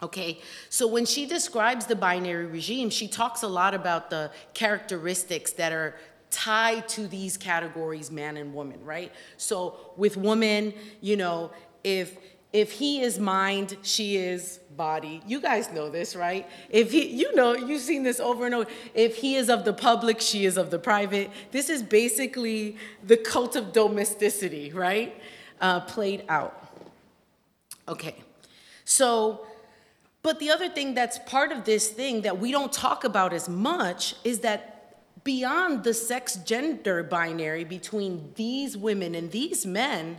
Okay, 0.02 0.40
so 0.68 0.86
when 0.86 1.06
she 1.06 1.26
describes 1.26 1.86
the 1.86 1.94
binary 1.94 2.46
regime, 2.46 2.90
she 2.90 3.06
talks 3.06 3.42
a 3.42 3.48
lot 3.48 3.72
about 3.72 4.10
the 4.10 4.32
characteristics 4.52 5.52
that 5.52 5.72
are 5.72 5.94
tied 6.30 6.88
to 6.88 7.06
these 7.06 7.36
categories, 7.36 8.10
man 8.10 8.36
and 8.36 8.52
woman, 8.52 8.84
right? 8.84 9.12
So 9.36 9.92
with 9.96 10.16
woman, 10.16 10.74
you 11.00 11.16
know, 11.16 11.52
if 11.84 12.16
if 12.52 12.72
he 12.72 13.00
is 13.00 13.18
mind, 13.18 13.78
she 13.82 14.16
is 14.16 14.58
body. 14.76 15.22
You 15.26 15.40
guys 15.40 15.72
know 15.72 15.88
this, 15.88 16.14
right? 16.14 16.46
If 16.68 16.92
he, 16.92 17.06
you 17.06 17.34
know, 17.34 17.54
you've 17.54 17.80
seen 17.80 18.02
this 18.02 18.20
over 18.20 18.44
and 18.44 18.54
over. 18.54 18.68
If 18.94 19.16
he 19.16 19.36
is 19.36 19.48
of 19.48 19.64
the 19.64 19.72
public, 19.72 20.20
she 20.20 20.44
is 20.44 20.58
of 20.58 20.70
the 20.70 20.78
private. 20.78 21.30
This 21.50 21.70
is 21.70 21.82
basically 21.82 22.76
the 23.02 23.16
cult 23.16 23.56
of 23.56 23.72
domesticity, 23.72 24.70
right? 24.70 25.18
Uh, 25.62 25.80
played 25.80 26.24
out. 26.28 26.58
Okay, 27.88 28.16
so, 28.84 29.46
but 30.22 30.38
the 30.38 30.50
other 30.50 30.68
thing 30.68 30.94
that's 30.94 31.18
part 31.20 31.50
of 31.50 31.64
this 31.64 31.88
thing 31.88 32.22
that 32.22 32.38
we 32.38 32.52
don't 32.52 32.72
talk 32.72 33.04
about 33.04 33.32
as 33.32 33.48
much 33.48 34.14
is 34.24 34.40
that 34.40 34.68
beyond 35.24 35.84
the 35.84 35.94
sex 35.94 36.36
gender 36.36 37.02
binary 37.02 37.64
between 37.64 38.32
these 38.34 38.76
women 38.76 39.14
and 39.14 39.30
these 39.30 39.64
men, 39.64 40.18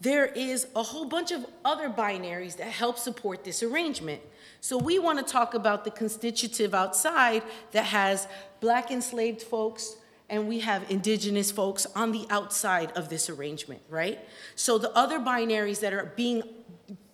there 0.00 0.26
is 0.26 0.66
a 0.74 0.82
whole 0.82 1.04
bunch 1.04 1.30
of 1.30 1.44
other 1.64 1.90
binaries 1.90 2.56
that 2.56 2.68
help 2.68 2.98
support 2.98 3.44
this 3.44 3.62
arrangement. 3.62 4.22
So 4.62 4.78
we 4.78 4.98
want 4.98 5.24
to 5.24 5.32
talk 5.32 5.54
about 5.54 5.84
the 5.84 5.90
constitutive 5.90 6.74
outside 6.74 7.42
that 7.72 7.84
has 7.84 8.26
black 8.60 8.90
enslaved 8.90 9.42
folks 9.42 9.96
and 10.30 10.48
we 10.48 10.60
have 10.60 10.88
indigenous 10.90 11.50
folks 11.50 11.86
on 11.94 12.12
the 12.12 12.24
outside 12.30 12.92
of 12.92 13.08
this 13.08 13.28
arrangement, 13.28 13.82
right? 13.90 14.20
So 14.54 14.78
the 14.78 14.96
other 14.96 15.18
binaries 15.18 15.80
that 15.80 15.92
are 15.92 16.12
being 16.16 16.42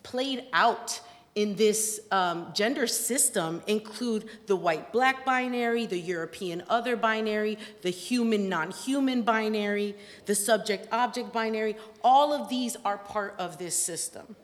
played 0.02 0.44
out 0.52 1.00
in 1.34 1.56
this 1.56 2.00
um, 2.10 2.48
gender 2.54 2.86
system 2.86 3.62
include 3.66 4.28
the 4.46 4.56
white 4.56 4.92
black 4.92 5.24
binary, 5.24 5.84
the 5.84 5.98
European 5.98 6.62
other 6.68 6.96
binary, 6.96 7.58
the 7.82 7.90
human 7.90 8.48
non 8.48 8.70
human 8.70 9.22
binary, 9.22 9.96
the 10.26 10.34
subject 10.34 10.88
object 10.92 11.32
binary. 11.32 11.76
All 12.04 12.32
of 12.32 12.48
these 12.48 12.76
are 12.84 12.96
part 12.96 13.34
of 13.38 13.58
this 13.58 13.76
system 13.76 14.36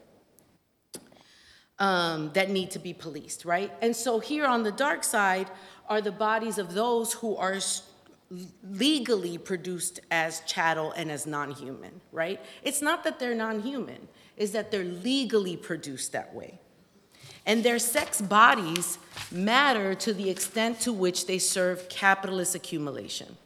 um, 1.79 2.31
that 2.35 2.51
need 2.51 2.71
to 2.73 2.79
be 2.79 2.93
policed, 2.93 3.45
right? 3.45 3.73
And 3.81 3.97
so 3.97 4.19
here 4.19 4.47
on 4.47 4.63
the 4.63 4.73
dark 4.73 5.03
side 5.03 5.51
are 5.89 6.01
the 6.01 6.13
bodies 6.13 6.59
of 6.59 6.75
those 6.75 7.15
who 7.15 7.37
are 7.37 7.59
legally 8.63 9.39
produced 9.39 10.01
as 10.11 10.41
chattel 10.41 10.93
and 10.93 11.11
as 11.11 11.27
non 11.27 11.51
human, 11.51 12.01
right? 12.13 12.41
It's 12.63 12.83
not 12.83 13.05
that 13.05 13.19
they're 13.19 13.35
non 13.35 13.61
human, 13.61 14.09
it's 14.37 14.53
that 14.53 14.71
they're 14.71 14.85
legally 14.85 15.57
produced 15.57 16.13
that 16.13 16.35
way. 16.35 16.59
And 17.45 17.65
their 17.65 17.79
sex 17.79 18.21
bodies 18.21 18.99
matter 19.31 19.95
to 19.97 20.15
the 20.15 20.31
extent 20.31 20.81
to 20.81 20.93
which 20.93 21.27
they 21.27 21.39
serve 21.39 21.89
capitalist 21.89 22.55
accumulation. 22.55 23.37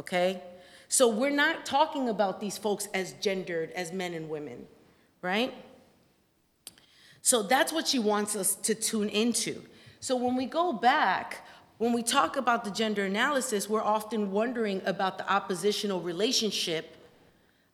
Okay? 0.00 0.42
So 0.88 1.08
we're 1.08 1.30
not 1.30 1.66
talking 1.66 2.08
about 2.08 2.40
these 2.40 2.56
folks 2.56 2.88
as 2.94 3.12
gendered 3.14 3.70
as 3.72 3.92
men 3.92 4.14
and 4.14 4.30
women, 4.30 4.66
right? 5.20 5.52
So 7.20 7.42
that's 7.42 7.72
what 7.72 7.86
she 7.86 7.98
wants 7.98 8.34
us 8.34 8.54
to 8.54 8.74
tune 8.74 9.10
into. 9.10 9.62
So 10.00 10.16
when 10.16 10.34
we 10.34 10.46
go 10.46 10.72
back, 10.72 11.46
when 11.78 11.92
we 11.92 12.02
talk 12.02 12.36
about 12.36 12.64
the 12.64 12.70
gender 12.70 13.04
analysis, 13.04 13.68
we're 13.68 13.82
often 13.82 14.30
wondering 14.32 14.82
about 14.84 15.16
the 15.16 15.32
oppositional 15.32 16.00
relationship 16.00 16.96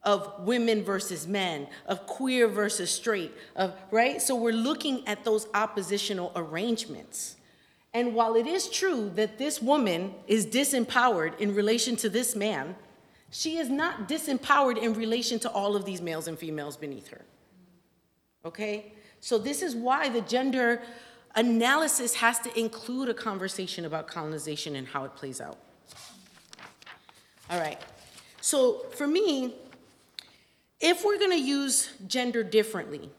of 0.03 0.41
women 0.41 0.85
versus 0.85 1.27
men, 1.27 1.67
of 1.87 2.07
queer 2.07 2.47
versus 2.47 2.91
straight, 2.91 3.33
of 3.57 3.75
right? 3.91 4.21
So 4.21 4.35
we're 4.35 4.53
looking 4.53 5.07
at 5.09 5.25
those 5.25 5.49
oppositional 5.55 6.31
arrangements. 6.37 7.37
And 7.95 8.15
while 8.15 8.35
it 8.35 8.47
is 8.47 8.69
true 8.69 9.11
that 9.15 9.39
this 9.39 9.63
woman 9.63 10.15
is 10.27 10.47
disempowered 10.47 11.39
in 11.41 11.55
relation 11.55 11.97
to 11.97 12.11
this 12.11 12.37
man, 12.37 12.77
she 13.31 13.57
is 13.57 13.71
not 13.71 14.07
disempowered 14.07 14.77
in 14.77 14.93
relation 14.95 15.39
to 15.41 15.51
all 15.51 15.75
of 15.75 15.87
these 15.87 16.03
males 16.03 16.29
and 16.29 16.39
females 16.39 16.77
beneath 16.77 17.09
her. 17.09 17.23
Okay? 18.45 18.93
So 19.21 19.39
this 19.39 19.63
is 19.63 19.75
why 19.75 20.11
the 20.11 20.21
gender 20.21 20.83
analysis 21.37 22.15
has 22.15 22.39
to 22.41 22.59
include 22.59 23.09
a 23.09 23.15
conversation 23.15 23.85
about 23.85 24.07
colonization 24.07 24.77
and 24.77 24.87
how 24.87 25.05
it 25.05 25.15
plays 25.15 25.41
out. 25.41 25.59
All 27.51 27.61
right. 27.61 27.81
So 28.41 28.87
for 28.97 29.07
me, 29.07 29.55
if 30.81 31.05
we're 31.05 31.19
going 31.19 31.31
to 31.31 31.41
use 31.41 31.91
gender 32.07 32.43
differently, 32.43 33.11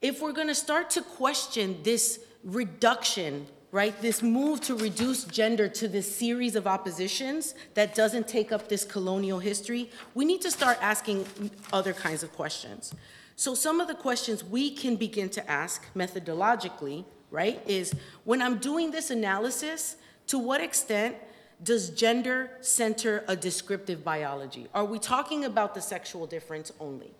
if 0.00 0.20
we're 0.20 0.32
going 0.32 0.48
to 0.48 0.54
start 0.54 0.90
to 0.90 1.02
question 1.02 1.78
this 1.82 2.20
reduction, 2.44 3.46
right, 3.70 3.98
this 4.02 4.22
move 4.22 4.60
to 4.62 4.74
reduce 4.74 5.24
gender 5.24 5.68
to 5.68 5.88
this 5.88 6.12
series 6.12 6.56
of 6.56 6.66
oppositions 6.66 7.54
that 7.74 7.94
doesn't 7.94 8.26
take 8.26 8.50
up 8.50 8.68
this 8.68 8.84
colonial 8.84 9.38
history, 9.38 9.90
we 10.14 10.24
need 10.24 10.40
to 10.42 10.50
start 10.50 10.78
asking 10.80 11.24
other 11.72 11.92
kinds 11.92 12.22
of 12.22 12.32
questions. 12.32 12.92
So, 13.36 13.54
some 13.54 13.80
of 13.80 13.88
the 13.88 13.94
questions 13.94 14.44
we 14.44 14.70
can 14.70 14.96
begin 14.96 15.28
to 15.30 15.50
ask 15.50 15.92
methodologically, 15.94 17.04
right, 17.32 17.60
is 17.66 17.92
when 18.24 18.40
I'm 18.40 18.58
doing 18.58 18.92
this 18.92 19.10
analysis, 19.10 19.96
to 20.28 20.38
what 20.38 20.60
extent 20.60 21.16
does 21.62 21.90
gender 21.90 22.50
center 22.60 23.24
a 23.26 23.34
descriptive 23.34 24.04
biology? 24.04 24.68
Are 24.74 24.84
we 24.84 24.98
talking 24.98 25.44
about 25.44 25.74
the 25.74 25.80
sexual 25.80 26.26
difference 26.26 26.70
only? 26.78 27.10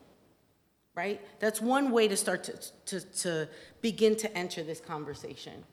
Right? 0.94 1.20
That's 1.40 1.60
one 1.60 1.90
way 1.90 2.06
to 2.06 2.16
start 2.16 2.44
to, 2.44 3.00
to, 3.00 3.00
to 3.22 3.48
begin 3.80 4.14
to 4.16 4.36
enter 4.36 4.62
this 4.62 4.78
conversation. 4.78 5.64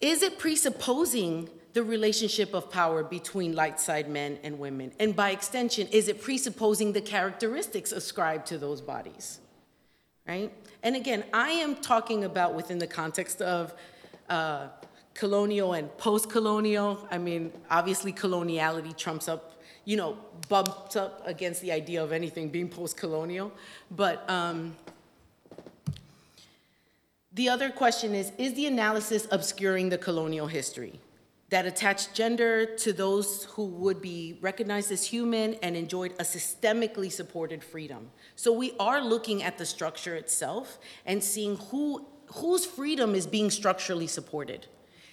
Is 0.00 0.22
it 0.22 0.38
presupposing 0.38 1.48
the 1.72 1.82
relationship 1.82 2.52
of 2.52 2.70
power 2.70 3.02
between 3.02 3.54
light 3.54 3.80
side 3.80 4.08
men 4.08 4.38
and 4.42 4.58
women? 4.58 4.92
And 5.00 5.16
by 5.16 5.30
extension, 5.30 5.88
is 5.88 6.08
it 6.08 6.20
presupposing 6.20 6.92
the 6.92 7.00
characteristics 7.00 7.90
ascribed 7.90 8.46
to 8.48 8.58
those 8.58 8.82
bodies? 8.82 9.40
Right? 10.28 10.52
And 10.84 10.96
again, 10.96 11.24
I 11.32 11.50
am 11.50 11.76
talking 11.76 12.24
about 12.24 12.54
within 12.54 12.78
the 12.78 12.86
context 12.86 13.40
of 13.40 13.72
uh, 14.28 14.68
colonial 15.14 15.72
and 15.72 15.96
post-colonial. 15.96 17.08
I 17.10 17.16
mean, 17.16 17.52
obviously 17.70 18.12
coloniality 18.12 18.94
trumps 18.94 19.26
up, 19.26 19.62
you 19.86 19.96
know, 19.96 20.18
bumps 20.50 20.94
up 20.94 21.26
against 21.26 21.62
the 21.62 21.72
idea 21.72 22.04
of 22.04 22.12
anything 22.12 22.50
being 22.50 22.68
post-colonial. 22.68 23.50
But 23.90 24.28
um, 24.28 24.76
the 27.32 27.48
other 27.48 27.70
question 27.70 28.14
is, 28.14 28.30
is 28.36 28.52
the 28.52 28.66
analysis 28.66 29.26
obscuring 29.30 29.88
the 29.88 29.98
colonial 29.98 30.48
history? 30.48 31.00
That 31.50 31.66
attached 31.66 32.14
gender 32.14 32.64
to 32.64 32.92
those 32.92 33.44
who 33.44 33.66
would 33.66 34.00
be 34.00 34.38
recognized 34.40 34.90
as 34.90 35.04
human 35.04 35.54
and 35.62 35.76
enjoyed 35.76 36.12
a 36.12 36.22
systemically 36.22 37.12
supported 37.12 37.62
freedom. 37.62 38.10
So 38.34 38.52
we 38.52 38.72
are 38.80 39.00
looking 39.02 39.42
at 39.42 39.58
the 39.58 39.66
structure 39.66 40.14
itself 40.14 40.78
and 41.04 41.22
seeing 41.22 41.56
who, 41.56 42.06
whose 42.34 42.64
freedom 42.64 43.14
is 43.14 43.26
being 43.26 43.50
structurally 43.50 44.06
supported. 44.06 44.66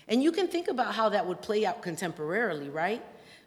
And 0.07 0.23
you 0.23 0.31
can 0.31 0.47
think 0.47 0.67
about 0.67 0.95
how 0.95 1.09
that 1.09 1.27
would 1.27 1.41
play 1.41 1.65
out 1.65 1.83
contemporarily, 1.83 2.73
right? 2.73 3.03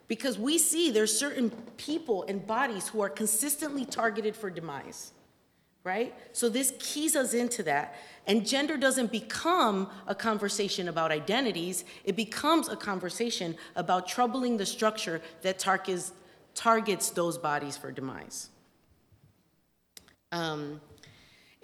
Because 0.07 0.39
we 0.39 0.59
see 0.59 0.91
there's 0.91 1.19
certain 1.19 1.51
people 1.77 2.25
and 2.29 2.47
bodies 2.47 2.89
who 2.89 3.01
are 3.01 3.09
consistently 3.09 3.85
targeted 3.85 4.37
for 4.37 4.51
demise, 4.51 5.13
right? 5.83 6.15
So 6.33 6.49
this 6.49 6.75
keys 6.79 7.17
us 7.17 7.35
into 7.35 7.63
that. 7.65 7.97
And 8.27 8.47
gender 8.47 8.77
doesn't 8.77 9.13
become 9.13 9.89
a 10.07 10.15
conversation 10.15 10.89
about 10.89 11.11
identities, 11.11 11.85
it 12.05 12.17
becomes 12.17 12.69
a 12.69 12.77
conversation 12.77 13.57
about 13.77 14.09
troubling 14.09 14.57
the 14.57 14.67
structure 14.67 15.21
that 15.43 15.59
targets, 15.59 16.13
targets 16.55 17.11
those 17.11 17.37
bodies 17.37 17.77
for 17.77 17.93
demise. 17.93 18.49
Um, 20.33 20.81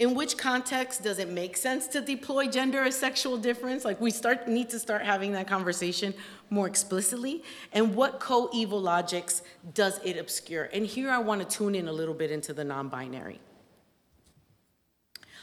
in 0.00 0.14
which 0.14 0.38
context 0.38 1.02
does 1.02 1.18
it 1.18 1.28
make 1.28 1.58
sense 1.58 1.86
to 1.88 2.00
deploy 2.00 2.46
gender 2.48 2.82
as 2.82 2.96
sexual 2.96 3.36
difference? 3.36 3.84
Like 3.84 4.00
we 4.00 4.10
start 4.10 4.48
need 4.48 4.70
to 4.70 4.78
start 4.78 5.02
having 5.02 5.32
that 5.32 5.46
conversation 5.46 6.14
more 6.48 6.66
explicitly. 6.66 7.42
And 7.74 7.94
what 7.94 8.18
coeval 8.18 8.80
logics 8.80 9.42
does 9.74 10.00
it 10.02 10.16
obscure? 10.16 10.70
And 10.72 10.86
here 10.86 11.10
I 11.10 11.18
want 11.18 11.42
to 11.42 11.56
tune 11.56 11.74
in 11.74 11.86
a 11.86 11.92
little 11.92 12.14
bit 12.14 12.30
into 12.30 12.54
the 12.54 12.64
non-binary. 12.64 13.40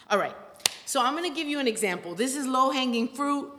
All 0.09 0.17
right, 0.17 0.35
so 0.87 1.03
I'm 1.03 1.15
going 1.15 1.29
to 1.29 1.35
give 1.35 1.47
you 1.47 1.59
an 1.59 1.67
example. 1.67 2.15
This 2.15 2.35
is 2.35 2.47
low-hanging 2.47 3.09
fruit. 3.09 3.51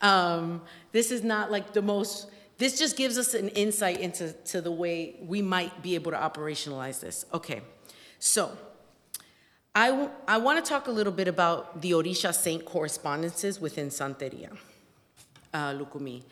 Um, 0.00 0.62
this 0.92 1.10
is 1.12 1.22
not 1.22 1.50
like 1.50 1.74
the 1.74 1.82
most. 1.82 2.30
This 2.56 2.78
just 2.78 2.96
gives 2.96 3.18
us 3.18 3.34
an 3.34 3.50
insight 3.50 4.00
into 4.00 4.32
to 4.46 4.60
the 4.62 4.72
way 4.72 5.16
we 5.20 5.42
might 5.42 5.82
be 5.82 5.94
able 5.94 6.10
to 6.10 6.16
operationalize 6.16 7.00
this. 7.00 7.26
Okay, 7.32 7.60
so. 8.18 8.56
I, 9.72 10.08
I 10.26 10.38
want 10.38 10.62
to 10.64 10.68
talk 10.68 10.88
a 10.88 10.90
little 10.90 11.12
bit 11.12 11.28
about 11.28 11.80
the 11.80 11.92
Orisha 11.92 12.34
saint 12.34 12.64
correspondences 12.64 13.60
within 13.60 13.88
Santeria, 13.88 14.56
uh, 15.54 15.74
Lukumi, 15.74 16.24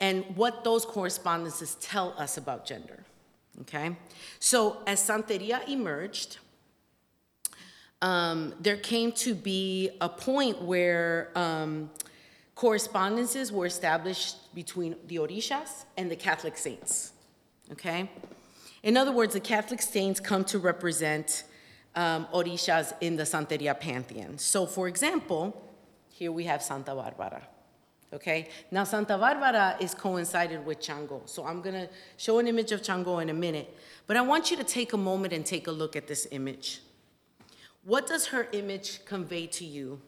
and 0.00 0.24
what 0.34 0.64
those 0.64 0.84
correspondences 0.84 1.76
tell 1.80 2.14
us 2.18 2.36
about 2.36 2.66
gender. 2.66 3.04
Okay? 3.60 3.96
So, 4.40 4.78
as 4.88 5.00
Santeria 5.00 5.68
emerged, 5.68 6.38
um, 8.02 8.54
there 8.60 8.76
came 8.76 9.12
to 9.12 9.34
be 9.34 9.90
a 10.00 10.08
point 10.08 10.62
where 10.62 11.30
um, 11.34 11.90
correspondences 12.54 13.52
were 13.52 13.66
established 13.66 14.54
between 14.54 14.96
the 15.06 15.16
Orishas 15.16 15.84
and 15.96 16.10
the 16.10 16.16
Catholic 16.16 16.56
saints. 16.56 17.12
Okay? 17.72 18.10
In 18.82 18.96
other 18.96 19.12
words, 19.12 19.34
the 19.34 19.40
Catholic 19.40 19.82
saints 19.82 20.20
come 20.20 20.44
to 20.44 20.58
represent 20.58 21.44
um, 21.94 22.26
orishas 22.32 22.92
in 23.00 23.16
the 23.16 23.24
Santeria 23.24 23.78
pantheon. 23.78 24.38
So, 24.38 24.66
for 24.66 24.88
example, 24.88 25.70
here 26.08 26.32
we 26.32 26.44
have 26.44 26.62
Santa 26.62 26.94
Barbara. 26.94 27.42
Okay, 28.12 28.48
now 28.72 28.82
Santa 28.82 29.16
Barbara 29.16 29.76
is 29.80 29.94
coincided 29.94 30.66
with 30.66 30.80
Chango. 30.80 31.28
So 31.28 31.46
I'm 31.46 31.62
gonna 31.62 31.88
show 32.16 32.40
an 32.40 32.48
image 32.48 32.72
of 32.72 32.82
Chango 32.82 33.22
in 33.22 33.30
a 33.30 33.34
minute, 33.34 33.72
but 34.08 34.16
I 34.16 34.20
want 34.20 34.50
you 34.50 34.56
to 34.56 34.64
take 34.64 34.92
a 34.92 34.96
moment 34.96 35.32
and 35.32 35.46
take 35.46 35.68
a 35.68 35.70
look 35.70 35.94
at 35.94 36.08
this 36.08 36.26
image. 36.32 36.80
What 37.84 38.06
does 38.06 38.26
her 38.26 38.48
image 38.52 39.04
convey 39.04 39.46
to 39.48 39.64
you 39.64 40.00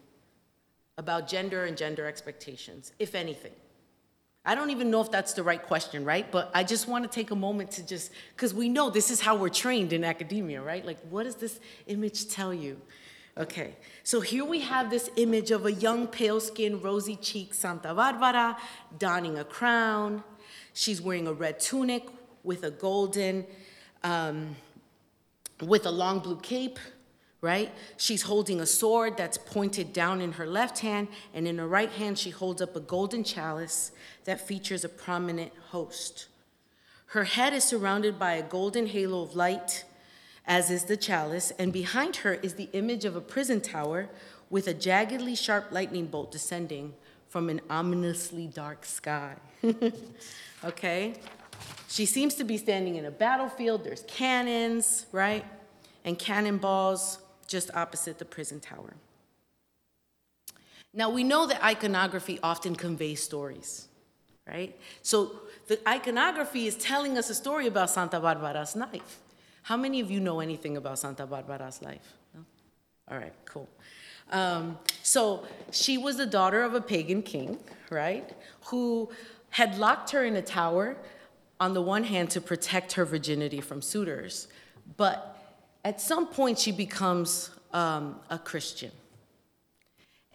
about 0.98 1.26
gender 1.26 1.64
and 1.64 1.76
gender 1.76 2.06
expectations, 2.06 2.92
if 2.98 3.14
anything? 3.14 3.52
I 4.44 4.54
don't 4.56 4.70
even 4.70 4.90
know 4.90 5.00
if 5.00 5.10
that's 5.10 5.34
the 5.34 5.42
right 5.42 5.62
question, 5.62 6.04
right? 6.04 6.30
But 6.30 6.50
I 6.52 6.64
just 6.64 6.88
want 6.88 7.04
to 7.04 7.10
take 7.10 7.30
a 7.30 7.36
moment 7.36 7.70
to 7.72 7.86
just, 7.86 8.10
because 8.34 8.52
we 8.52 8.68
know 8.68 8.90
this 8.90 9.10
is 9.10 9.20
how 9.20 9.36
we're 9.36 9.48
trained 9.48 9.92
in 9.92 10.02
academia, 10.02 10.60
right? 10.60 10.84
Like, 10.84 10.98
what 11.10 11.22
does 11.24 11.36
this 11.36 11.60
image 11.86 12.28
tell 12.28 12.52
you? 12.52 12.80
Okay, 13.38 13.76
so 14.02 14.20
here 14.20 14.44
we 14.44 14.60
have 14.60 14.90
this 14.90 15.08
image 15.16 15.52
of 15.52 15.64
a 15.64 15.72
young, 15.72 16.06
pale 16.06 16.40
skinned, 16.40 16.82
rosy 16.82 17.16
cheeked 17.16 17.54
Santa 17.54 17.94
Barbara 17.94 18.58
donning 18.98 19.38
a 19.38 19.44
crown. 19.44 20.22
She's 20.74 21.00
wearing 21.00 21.26
a 21.26 21.32
red 21.32 21.58
tunic 21.58 22.08
with 22.42 22.64
a 22.64 22.70
golden, 22.70 23.46
um, 24.02 24.56
with 25.62 25.86
a 25.86 25.90
long 25.90 26.18
blue 26.18 26.40
cape, 26.40 26.78
right? 27.42 27.74
She's 27.96 28.22
holding 28.22 28.60
a 28.60 28.66
sword 28.66 29.16
that's 29.16 29.36
pointed 29.36 29.92
down 29.92 30.20
in 30.20 30.32
her 30.32 30.46
left 30.46 30.78
hand, 30.78 31.08
and 31.34 31.46
in 31.46 31.58
her 31.58 31.66
right 31.66 31.90
hand, 31.90 32.16
she 32.16 32.30
holds 32.30 32.62
up 32.62 32.76
a 32.76 32.80
golden 32.80 33.24
chalice 33.24 33.90
that 34.24 34.46
features 34.46 34.84
a 34.84 34.88
prominent 34.88 35.52
host. 35.70 36.28
Her 37.06 37.24
head 37.24 37.52
is 37.52 37.64
surrounded 37.64 38.18
by 38.18 38.34
a 38.34 38.42
golden 38.42 38.86
halo 38.86 39.22
of 39.22 39.34
light, 39.34 39.84
as 40.46 40.70
is 40.70 40.84
the 40.84 40.96
chalice, 40.96 41.50
and 41.58 41.72
behind 41.72 42.16
her 42.16 42.34
is 42.34 42.54
the 42.54 42.68
image 42.72 43.04
of 43.04 43.16
a 43.16 43.20
prison 43.20 43.60
tower 43.60 44.08
with 44.48 44.68
a 44.68 44.74
jaggedly 44.74 45.36
sharp 45.36 45.72
lightning 45.72 46.06
bolt 46.06 46.30
descending 46.30 46.94
from 47.28 47.48
an 47.48 47.60
ominously 47.68 48.46
dark 48.46 48.84
sky. 48.84 49.34
okay? 50.64 51.14
She 51.88 52.06
seems 52.06 52.34
to 52.36 52.44
be 52.44 52.56
standing 52.56 52.96
in 52.96 53.04
a 53.04 53.10
battlefield. 53.10 53.82
There's 53.82 54.04
cannons, 54.06 55.06
right? 55.10 55.44
And 56.04 56.18
cannonballs 56.18 57.18
just 57.52 57.70
opposite 57.74 58.18
the 58.18 58.24
prison 58.24 58.58
tower. 58.58 58.94
Now, 60.94 61.08
we 61.10 61.22
know 61.22 61.46
that 61.46 61.62
iconography 61.62 62.38
often 62.42 62.74
conveys 62.74 63.22
stories, 63.22 63.88
right? 64.46 64.76
So 65.02 65.16
the 65.68 65.78
iconography 65.88 66.66
is 66.66 66.74
telling 66.76 67.16
us 67.16 67.30
a 67.30 67.34
story 67.34 67.66
about 67.66 67.88
Santa 67.90 68.18
Barbara's 68.20 68.74
life. 68.74 69.18
How 69.62 69.76
many 69.76 70.00
of 70.00 70.10
you 70.10 70.20
know 70.20 70.40
anything 70.40 70.76
about 70.76 70.98
Santa 70.98 71.26
Barbara's 71.26 71.80
life? 71.80 72.14
No? 72.34 72.40
All 73.10 73.18
right, 73.18 73.34
cool. 73.44 73.68
Um, 74.30 74.78
so 75.02 75.44
she 75.70 75.98
was 75.98 76.16
the 76.16 76.26
daughter 76.26 76.62
of 76.62 76.74
a 76.74 76.80
pagan 76.80 77.22
king, 77.22 77.58
right? 77.90 78.28
Who 78.66 79.10
had 79.50 79.78
locked 79.78 80.10
her 80.10 80.24
in 80.24 80.36
a 80.36 80.42
tower 80.42 80.96
on 81.60 81.74
the 81.74 81.82
one 81.82 82.04
hand 82.04 82.30
to 82.30 82.40
protect 82.40 82.92
her 82.94 83.04
virginity 83.04 83.60
from 83.60 83.80
suitors, 83.82 84.48
but 84.96 85.31
at 85.84 86.00
some 86.00 86.26
point 86.26 86.58
she 86.58 86.72
becomes 86.72 87.50
um, 87.72 88.16
a 88.30 88.38
Christian. 88.38 88.92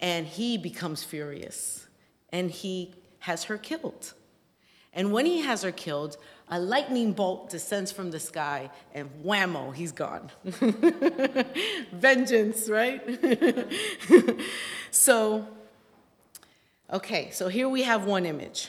And 0.00 0.26
he 0.26 0.58
becomes 0.58 1.02
furious 1.02 1.86
and 2.32 2.50
he 2.50 2.94
has 3.20 3.44
her 3.44 3.58
killed. 3.58 4.14
And 4.92 5.12
when 5.12 5.26
he 5.26 5.40
has 5.40 5.62
her 5.62 5.72
killed, 5.72 6.16
a 6.48 6.58
lightning 6.58 7.12
bolt 7.12 7.50
descends 7.50 7.92
from 7.92 8.10
the 8.10 8.20
sky 8.20 8.70
and 8.94 9.10
whammo, 9.24 9.74
he's 9.74 9.92
gone. 9.92 10.30
Vengeance, 11.92 12.68
right? 12.68 13.02
so, 14.90 15.46
okay, 16.92 17.30
so 17.32 17.48
here 17.48 17.68
we 17.68 17.82
have 17.82 18.04
one 18.06 18.24
image. 18.24 18.68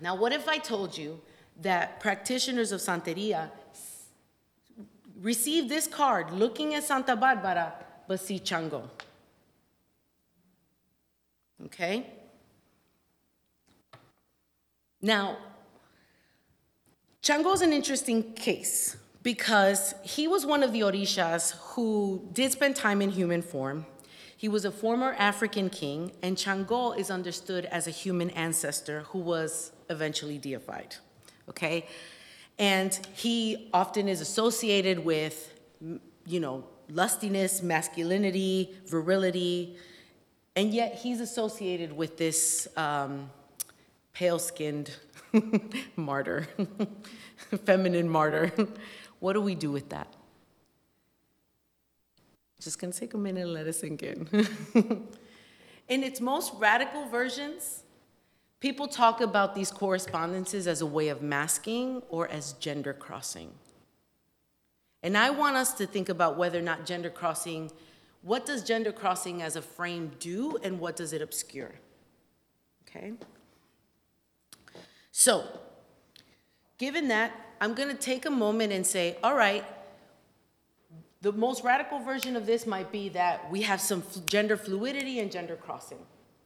Now, 0.00 0.14
what 0.14 0.32
if 0.32 0.48
I 0.48 0.58
told 0.58 0.96
you 0.96 1.20
that 1.62 2.00
practitioners 2.00 2.72
of 2.72 2.80
Santeria 2.80 3.50
receive 5.22 5.68
this 5.68 5.86
card 5.86 6.32
looking 6.32 6.74
at 6.74 6.84
Santa 6.84 7.16
Barbara 7.16 7.72
but 8.06 8.20
see 8.20 8.38
Chango? 8.38 8.82
Okay? 11.64 12.06
Now, 15.00 15.38
Chango 17.22 17.54
is 17.54 17.62
an 17.62 17.72
interesting 17.72 18.34
case 18.34 18.96
because 19.22 19.94
he 20.02 20.26
was 20.26 20.44
one 20.44 20.62
of 20.62 20.72
the 20.72 20.80
Orishas 20.80 21.54
who 21.60 22.28
did 22.32 22.50
spend 22.52 22.74
time 22.74 23.00
in 23.00 23.10
human 23.10 23.42
form. 23.42 23.86
He 24.36 24.48
was 24.48 24.64
a 24.64 24.72
former 24.72 25.14
African 25.18 25.70
king, 25.70 26.10
and 26.20 26.36
Chango 26.36 26.98
is 26.98 27.12
understood 27.12 27.64
as 27.66 27.86
a 27.86 27.92
human 27.92 28.30
ancestor 28.30 29.02
who 29.02 29.20
was 29.20 29.70
eventually 29.88 30.36
deified. 30.38 30.96
Okay? 31.48 31.86
And 32.62 32.94
he 33.14 33.68
often 33.74 34.08
is 34.08 34.20
associated 34.20 35.04
with, 35.04 35.52
you 36.26 36.40
know, 36.40 36.64
lustiness, 36.88 37.62
masculinity, 37.62 38.70
virility, 38.86 39.76
and 40.54 40.72
yet 40.72 40.94
he's 40.94 41.20
associated 41.20 41.92
with 41.92 42.16
this. 42.16 42.68
Um, 42.76 43.30
pale 44.12 44.38
skinned 44.38 44.94
martyr, 45.96 46.46
feminine 47.64 48.08
martyr. 48.08 48.52
what 49.20 49.32
do 49.32 49.40
we 49.40 49.54
do 49.54 49.70
with 49.70 49.88
that? 49.90 50.12
Just 52.60 52.78
gonna 52.78 52.92
take 52.92 53.14
a 53.14 53.18
minute 53.18 53.42
and 53.42 53.52
let 53.52 53.66
it 53.66 53.74
sink 53.74 54.02
in. 54.02 54.28
in 55.88 56.02
its 56.02 56.20
most 56.20 56.52
radical 56.58 57.06
versions, 57.08 57.81
people 58.62 58.86
talk 58.86 59.20
about 59.20 59.56
these 59.56 59.72
correspondences 59.72 60.68
as 60.68 60.80
a 60.80 60.86
way 60.86 61.08
of 61.08 61.20
masking 61.20 62.00
or 62.08 62.28
as 62.28 62.52
gender 62.54 62.92
crossing. 62.92 63.50
And 65.02 65.18
I 65.18 65.30
want 65.30 65.56
us 65.56 65.72
to 65.74 65.86
think 65.86 66.08
about 66.08 66.38
whether 66.38 66.60
or 66.60 66.62
not 66.62 66.86
gender 66.86 67.10
crossing, 67.10 67.72
what 68.22 68.46
does 68.46 68.62
gender 68.62 68.92
crossing 68.92 69.42
as 69.42 69.56
a 69.56 69.62
frame 69.62 70.12
do 70.20 70.58
and 70.62 70.78
what 70.78 70.94
does 70.94 71.12
it 71.12 71.20
obscure? 71.20 71.72
Okay? 72.86 73.14
So, 75.10 75.44
given 76.78 77.08
that, 77.08 77.32
I'm 77.60 77.74
to 77.88 77.94
take 77.94 78.26
a 78.26 78.30
moment 78.30 78.72
and 78.72 78.86
say, 78.86 79.16
all 79.24 79.34
right, 79.34 79.64
the 81.20 81.32
most 81.32 81.64
radical 81.64 81.98
version 81.98 82.36
of 82.36 82.46
this 82.46 82.64
might 82.64 82.92
be 82.92 83.08
that 83.08 83.50
we 83.50 83.62
have 83.62 83.80
some 83.80 84.04
gender 84.26 84.56
fluidity 84.56 85.18
and 85.18 85.32
gender 85.32 85.56
crossing. 85.56 85.98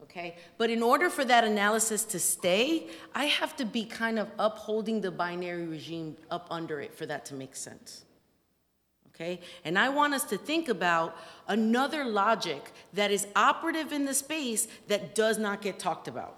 Okay? 0.03 0.37
But 0.59 0.71
in 0.71 0.83
order 0.83 1.11
for 1.11 1.25
that 1.25 1.45
analysis 1.45 2.05
to 2.05 2.19
stay, 2.19 2.89
I 3.15 3.25
have 3.27 3.57
to 3.57 3.65
be 3.65 3.85
kind 3.85 4.19
of 4.19 4.29
upholding 4.39 5.01
the 5.01 5.11
binary 5.11 5.67
regime 5.67 6.17
up 6.31 6.47
under 6.51 6.81
it 6.81 6.95
for 6.95 7.07
that 7.07 7.25
to 7.27 7.35
make 7.35 7.57
sense. 7.57 8.05
Okay? 9.15 9.41
And 9.65 9.79
I 9.79 9.89
want 9.89 10.15
us 10.15 10.25
to 10.25 10.37
think 10.37 10.69
about 10.69 11.17
another 11.49 12.05
logic 12.05 12.73
that 12.93 13.11
is 13.11 13.27
operative 13.35 13.93
in 13.93 14.05
the 14.05 14.15
space 14.15 14.69
that 14.89 15.15
does 15.15 15.39
not 15.39 15.63
get 15.63 15.79
talked 15.79 16.09
about. 16.09 16.37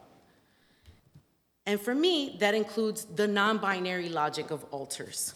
And 1.67 1.81
for 1.81 1.95
me, 1.95 2.37
that 2.41 2.55
includes 2.55 3.05
the 3.05 3.29
non 3.29 3.59
binary 3.59 4.09
logic 4.09 4.51
of 4.51 4.65
altars. 4.71 5.35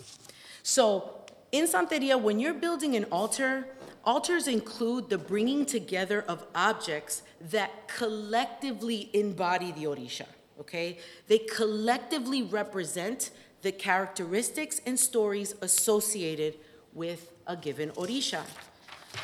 So 0.62 1.22
in 1.50 1.66
Santeria, 1.66 2.18
when 2.18 2.38
you're 2.38 2.54
building 2.54 2.96
an 2.96 3.04
altar, 3.12 3.66
altars 4.04 4.48
include 4.48 5.08
the 5.08 5.18
bringing 5.18 5.64
together 5.64 6.22
of 6.28 6.46
objects 6.54 7.22
that 7.50 7.88
collectively 7.88 9.10
embody 9.12 9.72
the 9.72 9.84
Orisha, 9.84 10.26
okay? 10.60 10.98
They 11.28 11.38
collectively 11.38 12.42
represent 12.42 13.30
the 13.62 13.72
characteristics 13.72 14.80
and 14.86 14.98
stories 14.98 15.54
associated 15.60 16.56
with 16.92 17.32
a 17.46 17.56
given 17.56 17.90
Orisha. 17.90 18.42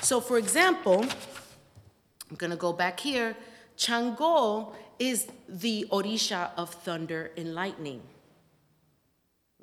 So, 0.00 0.20
for 0.20 0.38
example, 0.38 1.04
I'm 2.30 2.36
gonna 2.36 2.56
go 2.56 2.72
back 2.72 3.00
here. 3.00 3.36
Chango 3.76 4.74
is 4.98 5.28
the 5.48 5.86
Orisha 5.90 6.50
of 6.56 6.70
thunder 6.70 7.30
and 7.36 7.54
lightning. 7.54 8.02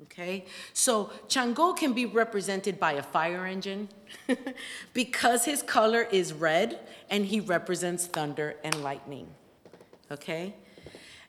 Okay, 0.02 0.44
so 0.74 1.10
Chango 1.26 1.74
can 1.74 1.94
be 1.94 2.04
represented 2.04 2.78
by 2.78 2.92
a 2.92 3.02
fire 3.02 3.46
engine 3.46 3.88
because 4.92 5.46
his 5.46 5.62
color 5.62 6.02
is 6.02 6.34
red 6.34 6.80
and 7.08 7.24
he 7.24 7.40
represents 7.40 8.06
thunder 8.06 8.56
and 8.62 8.82
lightning. 8.82 9.26
Okay, 10.10 10.54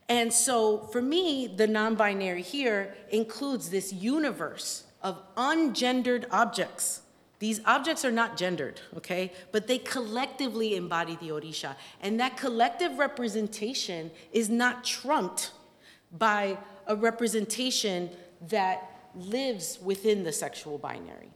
and 0.09 0.33
so 0.33 0.79
for 0.91 1.01
me, 1.01 1.47
the 1.47 1.65
non 1.65 1.95
binary 1.95 2.41
here 2.41 2.93
includes 3.09 3.69
this 3.69 3.93
universe 3.93 4.83
of 5.01 5.21
ungendered 5.35 6.25
objects 6.29 7.01
these 7.39 7.61
objects 7.65 8.03
are 8.03 8.11
not 8.11 8.35
gendered, 8.35 8.81
okay? 8.95 9.31
But 9.51 9.67
they 9.67 9.77
collectively 9.77 10.75
embody 10.75 11.17
the 11.17 11.29
Orisha. 11.29 11.75
And 12.01 12.19
that 12.19 12.35
collective 12.35 12.97
representation 12.97 14.09
is 14.31 14.49
not 14.49 14.83
trumped 14.83 15.51
by 16.11 16.57
a 16.87 16.95
representation 16.95 18.09
that 18.49 19.09
lives 19.15 19.79
within 19.81 20.23
the 20.23 20.31
sexual 20.31 20.77
binary, 20.77 21.31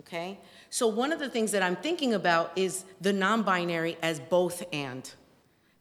okay? 0.00 0.38
So 0.70 0.86
one 0.86 1.12
of 1.12 1.18
the 1.18 1.28
things 1.28 1.52
that 1.52 1.62
I'm 1.62 1.76
thinking 1.76 2.14
about 2.14 2.52
is 2.56 2.84
the 3.00 3.12
non 3.12 3.42
binary 3.42 3.96
as 4.02 4.20
both 4.20 4.62
and, 4.72 5.10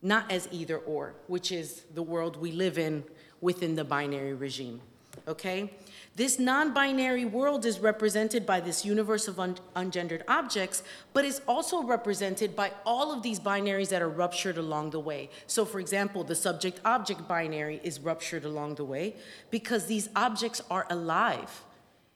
not 0.01 0.31
as 0.31 0.47
either 0.51 0.77
or, 0.77 1.15
which 1.27 1.51
is 1.51 1.83
the 1.93 2.03
world 2.03 2.37
we 2.37 2.51
live 2.51 2.77
in 2.77 3.03
within 3.41 3.75
the 3.75 3.83
binary 3.83 4.33
regime, 4.33 4.81
okay? 5.27 5.71
This 6.15 6.37
non 6.37 6.73
binary 6.73 7.23
world 7.23 7.65
is 7.65 7.79
represented 7.79 8.45
by 8.45 8.59
this 8.59 8.83
universe 8.83 9.27
of 9.27 9.39
un- 9.39 9.57
ungendered 9.75 10.23
objects, 10.27 10.83
but 11.13 11.23
is 11.23 11.41
also 11.47 11.83
represented 11.83 12.55
by 12.55 12.71
all 12.85 13.13
of 13.13 13.23
these 13.23 13.39
binaries 13.39 13.89
that 13.89 14.01
are 14.01 14.09
ruptured 14.09 14.57
along 14.57 14.89
the 14.89 14.99
way. 14.99 15.29
So, 15.47 15.63
for 15.63 15.79
example, 15.79 16.23
the 16.23 16.35
subject 16.35 16.81
object 16.83 17.27
binary 17.27 17.79
is 17.83 17.99
ruptured 17.99 18.43
along 18.43 18.75
the 18.75 18.83
way 18.83 19.15
because 19.49 19.85
these 19.85 20.09
objects 20.15 20.61
are 20.69 20.85
alive. 20.89 21.63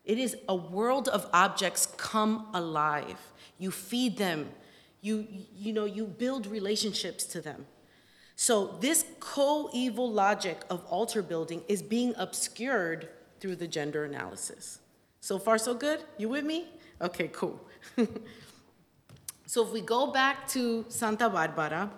It 0.03 0.17
is 0.17 0.35
a 0.49 0.55
world 0.55 1.07
of 1.07 1.29
objects 1.31 1.87
come 1.95 2.47
alive. 2.53 3.19
You 3.57 3.71
feed 3.71 4.17
them, 4.17 4.49
you, 5.01 5.27
you 5.55 5.71
know, 5.71 5.85
you 5.85 6.05
build 6.05 6.45
relationships 6.45 7.23
to 7.25 7.39
them. 7.39 7.67
So, 8.35 8.77
this 8.81 9.05
coeval 9.19 10.11
logic 10.11 10.63
of 10.69 10.83
altar 10.85 11.21
building 11.21 11.61
is 11.69 11.81
being 11.81 12.13
obscured 12.17 13.07
through 13.43 13.57
the 13.57 13.67
gender 13.67 14.05
analysis. 14.05 14.79
So 15.19 15.37
far, 15.37 15.57
so 15.57 15.73
good? 15.73 15.99
You 16.17 16.29
with 16.29 16.45
me? 16.45 16.69
Okay, 17.01 17.27
cool. 17.27 17.59
so 19.45 19.65
if 19.65 19.73
we 19.73 19.81
go 19.81 20.13
back 20.13 20.47
to 20.55 20.85
Santa 20.87 21.29
Barbara, 21.29 21.91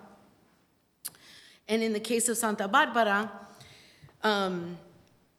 and 1.67 1.83
in 1.83 1.93
the 1.93 1.99
case 1.99 2.27
of 2.29 2.37
Santa 2.37 2.67
Barbara, 2.67 3.31
um, 4.23 4.79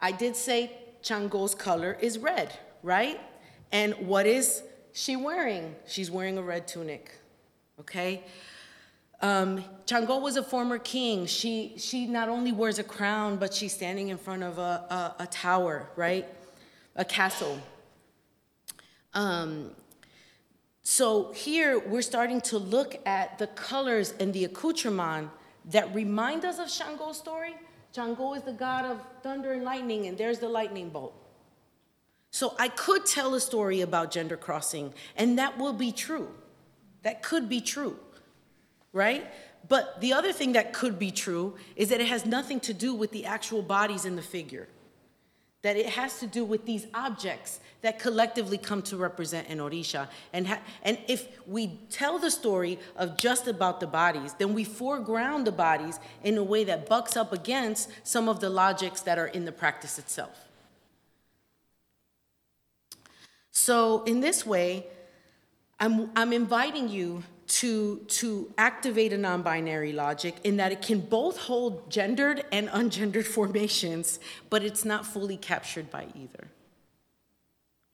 I 0.01 0.13
did 0.13 0.37
say 0.37 0.71
Chango's 1.03 1.57
color 1.57 1.99
is 2.01 2.21
red, 2.21 2.57
right? 2.85 3.21
And 3.73 3.93
what 4.07 4.27
is 4.27 4.63
she 4.93 5.17
wearing? 5.17 5.75
She's 5.89 6.09
wearing 6.09 6.39
a 6.39 6.43
red 6.43 6.69
tunic, 6.69 7.11
okay? 7.81 8.23
Um, 9.23 9.65
Chango 9.87 10.21
was 10.21 10.37
a 10.37 10.43
former 10.43 10.79
king. 10.79 11.27
She, 11.27 11.75
she 11.79 12.07
not 12.07 12.29
only 12.29 12.53
wears 12.53 12.79
a 12.79 12.85
crown, 12.85 13.37
but 13.37 13.55
she's 13.55 13.73
standing 13.73 14.09
in 14.09 14.19
front 14.19 14.43
of 14.43 14.59
a, 14.59 15.15
a, 15.19 15.23
a 15.23 15.27
tower, 15.27 15.89
right? 15.97 16.27
A 16.97 17.05
castle. 17.05 17.59
Um, 19.15 19.71
so 20.83 21.33
here 21.33 21.79
we're 21.79 22.03
starting 22.03 22.41
to 22.43 22.59
look 22.59 22.97
at 23.07 23.39
the 23.39 23.47
colors 23.49 24.13
and 24.21 24.33
the 24.33 24.45
accoutrement 24.45 25.31
that 25.71 25.93
remind 25.95 26.45
us 26.45 26.59
of 26.59 26.69
Shango's 26.69 27.17
story. 27.17 27.55
Shango 27.95 28.35
is 28.35 28.43
the 28.43 28.53
god 28.53 28.85
of 28.85 29.01
thunder 29.23 29.53
and 29.53 29.65
lightning, 29.65 30.07
and 30.07 30.19
there's 30.19 30.39
the 30.39 30.49
lightning 30.49 30.91
bolt. 30.91 31.15
So 32.31 32.55
I 32.59 32.69
could 32.69 33.07
tell 33.07 33.35
a 33.35 33.41
story 33.41 33.81
about 33.81 34.11
gender 34.11 34.37
crossing, 34.37 34.93
and 35.17 35.39
that 35.39 35.59
will 35.59 35.73
be 35.73 35.91
true. 35.91 36.29
That 37.03 37.23
could 37.23 37.49
be 37.49 37.63
true 37.63 37.99
right? 38.93 39.31
But 39.69 40.01
the 40.01 40.13
other 40.13 40.33
thing 40.33 40.53
that 40.53 40.73
could 40.73 40.99
be 40.99 41.11
true 41.11 41.57
is 41.75 41.89
that 41.89 42.01
it 42.01 42.09
has 42.09 42.25
nothing 42.25 42.61
to 42.61 42.75
do 42.75 42.95
with 42.95 43.11
the 43.11 43.25
actual 43.25 43.63
bodies 43.63 44.05
in 44.05 44.17
the 44.17 44.23
figure. 44.23 44.69
That 45.63 45.77
it 45.77 45.87
has 45.87 46.21
to 46.21 46.27
do 46.27 46.45
with 46.45 46.65
these 46.65 46.87
objects 46.95 47.61
that 47.83 47.99
collectively 47.99 48.59
come 48.59 48.83
to 48.83 48.97
represent 48.97 49.49
an 49.49 49.59
Orisha. 49.59 50.09
And, 50.33 50.47
ha- 50.47 50.61
and 50.83 50.99
if 51.09 51.29
we 51.47 51.79
tell 51.91 52.19
the 52.19 52.31
story 52.31 52.79
of 52.97 53.17
just 53.17 53.49
about 53.49 53.81
the 53.81 53.87
bodies, 53.87 54.35
then 54.35 54.55
we 54.55 54.65
foreground 54.65 55.47
the 55.47 55.53
bodies 55.53 55.99
in 56.23 56.37
a 56.37 56.45
way 56.45 56.65
that 56.65 56.89
bucks 56.89 57.17
up 57.17 57.33
against 57.33 57.91
some 58.05 58.29
of 58.29 58.41
the 58.41 58.51
logics 58.51 59.01
that 59.03 59.19
are 59.19 59.27
in 59.27 59.45
the 59.45 59.53
practice 59.53 59.99
itself. 59.99 60.47
So, 63.51 64.05
in 64.05 64.21
this 64.21 64.45
way, 64.45 64.87
I'm, 65.81 66.11
I'm 66.15 66.33
inviting 66.33 66.89
you 66.89 67.25
to, 67.47 67.99
to 68.09 68.53
activate 68.59 69.13
a 69.13 69.19
non 69.19 69.43
binary 69.43 69.93
logic 69.93 70.37
in 70.45 70.57
that 70.57 70.73
it 70.73 70.83
can 70.83 71.01
both 71.01 71.39
hold 71.39 71.91
gendered 71.91 72.45
and 72.53 72.69
ungendered 72.69 73.27
formations, 73.39 74.19
but 74.51 74.63
it's 74.63 74.85
not 74.85 75.07
fully 75.07 75.37
captured 75.37 75.91
by 75.91 76.07
either. 76.15 76.49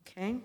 Okay? 0.06 0.36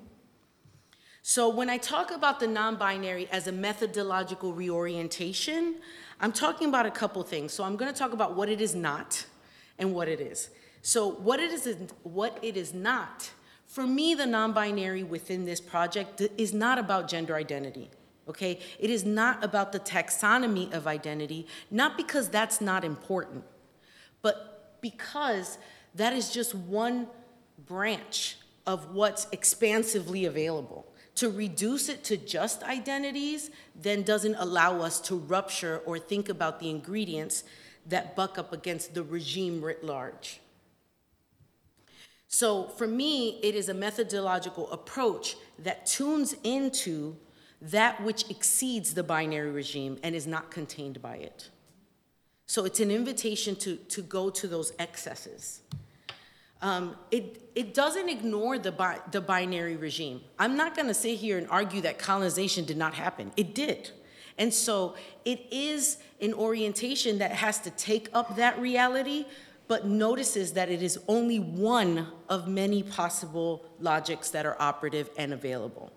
So, 1.22 1.50
when 1.50 1.70
I 1.70 1.78
talk 1.78 2.12
about 2.12 2.40
the 2.40 2.48
non 2.48 2.76
binary 2.76 3.28
as 3.32 3.48
a 3.48 3.52
methodological 3.52 4.54
reorientation, 4.54 5.76
I'm 6.20 6.32
talking 6.32 6.70
about 6.70 6.86
a 6.86 6.92
couple 6.92 7.22
things. 7.24 7.54
So, 7.54 7.64
I'm 7.64 7.76
going 7.76 7.92
to 7.92 7.98
talk 7.98 8.14
about 8.14 8.36
what 8.36 8.50
it 8.50 8.62
is 8.62 8.76
not 8.76 9.26
and 9.80 9.94
what 9.94 10.08
it 10.08 10.20
is. 10.20 10.50
So, 10.82 11.10
what 11.10 11.40
it 11.40 11.52
is, 11.52 11.78
what 12.04 12.40
it 12.42 12.56
is 12.58 12.74
not, 12.74 13.30
for 13.66 13.86
me, 13.86 14.16
the 14.16 14.26
non 14.26 14.54
binary 14.54 15.04
within 15.04 15.46
this 15.46 15.62
project 15.62 16.22
is 16.38 16.54
not 16.54 16.78
about 16.78 17.08
gender 17.08 17.36
identity 17.36 17.90
okay? 18.30 18.60
It 18.80 18.90
is 18.90 19.06
not 19.06 19.44
about 19.44 19.72
the 19.72 19.80
taxonomy 19.80 20.72
of 20.74 20.88
identity, 20.88 21.48
not 21.72 21.98
because 21.98 22.30
that's 22.30 22.62
not 22.62 22.84
important, 22.84 23.44
but 24.22 24.78
because 24.82 25.58
that 25.96 26.14
is 26.14 26.32
just 26.32 26.54
one 26.54 27.08
branch 27.66 28.38
of 28.66 28.94
what's 28.94 29.28
expansively 29.32 30.26
available. 30.26 30.86
To 31.16 31.30
reduce 31.30 31.90
it 31.90 32.04
to 32.06 32.18
just 32.18 32.62
identities 32.64 33.50
then 33.76 34.04
doesn't 34.04 34.36
allow 34.36 34.82
us 34.82 35.00
to 35.02 35.16
rupture 35.16 35.82
or 35.86 35.98
think 35.98 36.30
about 36.30 36.60
the 36.60 36.70
ingredients 36.70 37.44
that 37.88 38.16
buck 38.16 38.38
up 38.38 38.54
against 38.54 38.94
the 38.94 39.02
regime 39.02 39.64
writ 39.64 39.84
large. 39.84 40.42
So 42.28 42.68
for 42.68 42.86
me, 42.86 43.40
it 43.42 43.56
is 43.56 43.70
a 43.70 43.74
methodological 43.74 44.70
approach 44.72 45.38
that 45.60 45.86
tunes 45.86 46.36
into 46.44 47.16
that 47.62 48.04
which 48.04 48.30
exceeds 48.30 48.94
the 48.94 49.04
binary 49.04 49.52
regime 49.52 49.98
and 50.04 50.16
is 50.16 50.28
not 50.28 50.52
contained 50.52 51.02
by 51.02 51.16
it. 51.16 51.50
So 52.46 52.66
it's 52.66 52.80
an 52.80 52.92
invitation 52.92 53.56
to, 53.58 53.76
to 53.76 54.02
go 54.02 54.30
to 54.30 54.48
those 54.48 54.72
excesses. 54.80 55.62
Um, 56.62 56.96
it, 57.12 57.42
it 57.56 57.74
doesn't 57.74 58.10
ignore 58.10 58.58
the, 58.58 58.72
bi- 58.72 59.00
the 59.12 59.22
binary 59.22 59.76
regime. 59.76 60.22
I'm 60.40 60.56
not 60.56 60.76
going 60.76 60.88
to 60.88 60.94
sit 60.94 61.18
here 61.18 61.38
and 61.38 61.48
argue 61.50 61.82
that 61.82 62.00
colonization 62.00 62.66
did 62.66 62.78
not 62.78 62.94
happen. 62.94 63.32
It 63.36 63.54
did. 63.54 63.92
And 64.38 64.54
so 64.54 64.96
it 65.26 65.46
is 65.52 65.98
an 66.22 66.34
orientation 66.34 67.18
that 67.20 67.32
has 67.32 67.60
to 67.62 67.70
take 67.72 68.10
up 68.14 68.38
that 68.38 68.60
reality, 68.60 69.26
but 69.68 69.86
notices 69.86 70.54
that 70.54 70.70
it 70.70 70.82
is 70.82 71.00
only 71.08 71.40
one 71.40 72.08
of 72.30 72.48
many 72.48 72.82
possible 72.82 73.66
logics 73.80 74.30
that 74.30 74.46
are 74.46 74.56
operative 74.60 75.10
and 75.18 75.34
available 75.34 75.92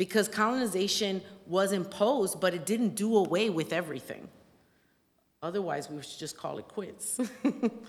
because 0.00 0.28
colonization 0.28 1.20
was 1.46 1.72
imposed, 1.72 2.40
but 2.40 2.54
it 2.54 2.64
didn't 2.64 2.94
do 2.94 3.18
away 3.18 3.50
with 3.50 3.70
everything. 3.70 4.26
Otherwise, 5.42 5.90
we 5.90 6.00
should 6.00 6.18
just 6.18 6.38
call 6.38 6.56
it 6.56 6.66
quits. 6.68 7.20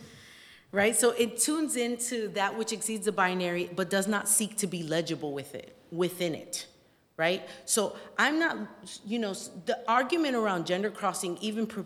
right? 0.73 0.93
So 0.93 1.11
it 1.11 1.37
tunes 1.37 1.77
into 1.77 2.27
that 2.33 2.57
which 2.57 2.73
exceeds 2.73 3.05
the 3.05 3.13
binary, 3.13 3.69
but 3.73 3.89
does 3.89 4.09
not 4.09 4.27
seek 4.27 4.57
to 4.57 4.67
be 4.67 4.83
legible 4.83 5.31
with 5.31 5.55
it, 5.55 5.73
within 5.89 6.35
it. 6.35 6.67
Right? 7.15 7.47
So 7.63 7.95
I'm 8.17 8.39
not, 8.39 8.57
you 9.05 9.17
know, 9.17 9.31
the 9.65 9.79
argument 9.87 10.35
around 10.35 10.65
gender 10.65 10.91
crossing 10.91 11.37
even 11.37 11.65
pre- 11.65 11.85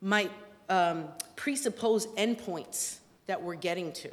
might 0.00 0.32
um, 0.68 1.04
presuppose 1.36 2.08
endpoints 2.16 2.96
that 3.28 3.40
we're 3.40 3.54
getting 3.54 3.92
to. 3.92 4.10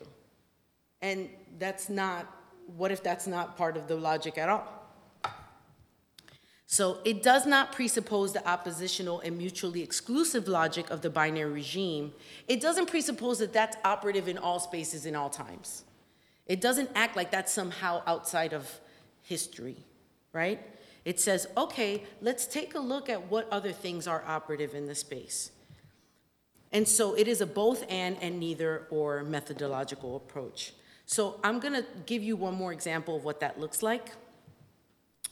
And 1.02 1.30
that's 1.58 1.90
not, 1.90 2.28
what 2.78 2.92
if 2.92 3.02
that's 3.02 3.26
not 3.26 3.58
part 3.58 3.76
of 3.76 3.88
the 3.88 3.96
logic 3.96 4.38
at 4.38 4.48
all? 4.48 4.81
So 6.72 7.00
it 7.04 7.22
does 7.22 7.46
not 7.46 7.74
presuppose 7.74 8.32
the 8.32 8.48
oppositional 8.48 9.20
and 9.20 9.38
mutually 9.38 9.84
exclusive 9.84 10.48
logic 10.48 10.90
of 10.90 11.02
the 11.02 11.10
binary 11.10 11.52
regime. 11.52 12.14
It 12.48 12.62
doesn't 12.62 12.86
presuppose 12.86 13.40
that 13.40 13.52
that's 13.52 13.76
operative 13.84 14.30
in 14.30 14.38
all 14.38 14.58
spaces 14.58 15.06
in 15.06 15.14
all 15.14 15.30
times. 15.30 15.84
It 16.46 16.62
doesn't 16.62 16.90
act 16.96 17.18
like 17.18 17.30
that's 17.30 17.52
somehow 17.52 18.04
outside 18.08 18.54
of 18.54 18.80
history, 19.22 19.76
right? 20.32 20.62
It 21.04 21.20
says, 21.20 21.46
okay, 21.58 22.06
let's 22.22 22.48
take 22.48 22.74
a 22.74 22.80
look 22.80 23.10
at 23.10 23.30
what 23.30 23.50
other 23.52 23.74
things 23.74 24.08
are 24.08 24.24
operative 24.26 24.74
in 24.74 24.86
the 24.86 24.96
space. 24.96 25.52
And 26.72 26.88
so 26.88 27.16
it 27.16 27.28
is 27.28 27.42
a 27.42 27.46
both 27.46 27.84
and 27.90 28.16
and 28.22 28.40
neither 28.40 28.88
or 28.90 29.24
methodological 29.24 30.16
approach. 30.16 30.72
So 31.06 31.38
I'm 31.44 31.60
gonna 31.60 31.84
give 32.06 32.24
you 32.24 32.38
one 32.38 32.56
more 32.56 32.72
example 32.72 33.18
of 33.18 33.26
what 33.26 33.42
that 33.42 33.60
looks 33.60 33.84
like. 33.84 34.12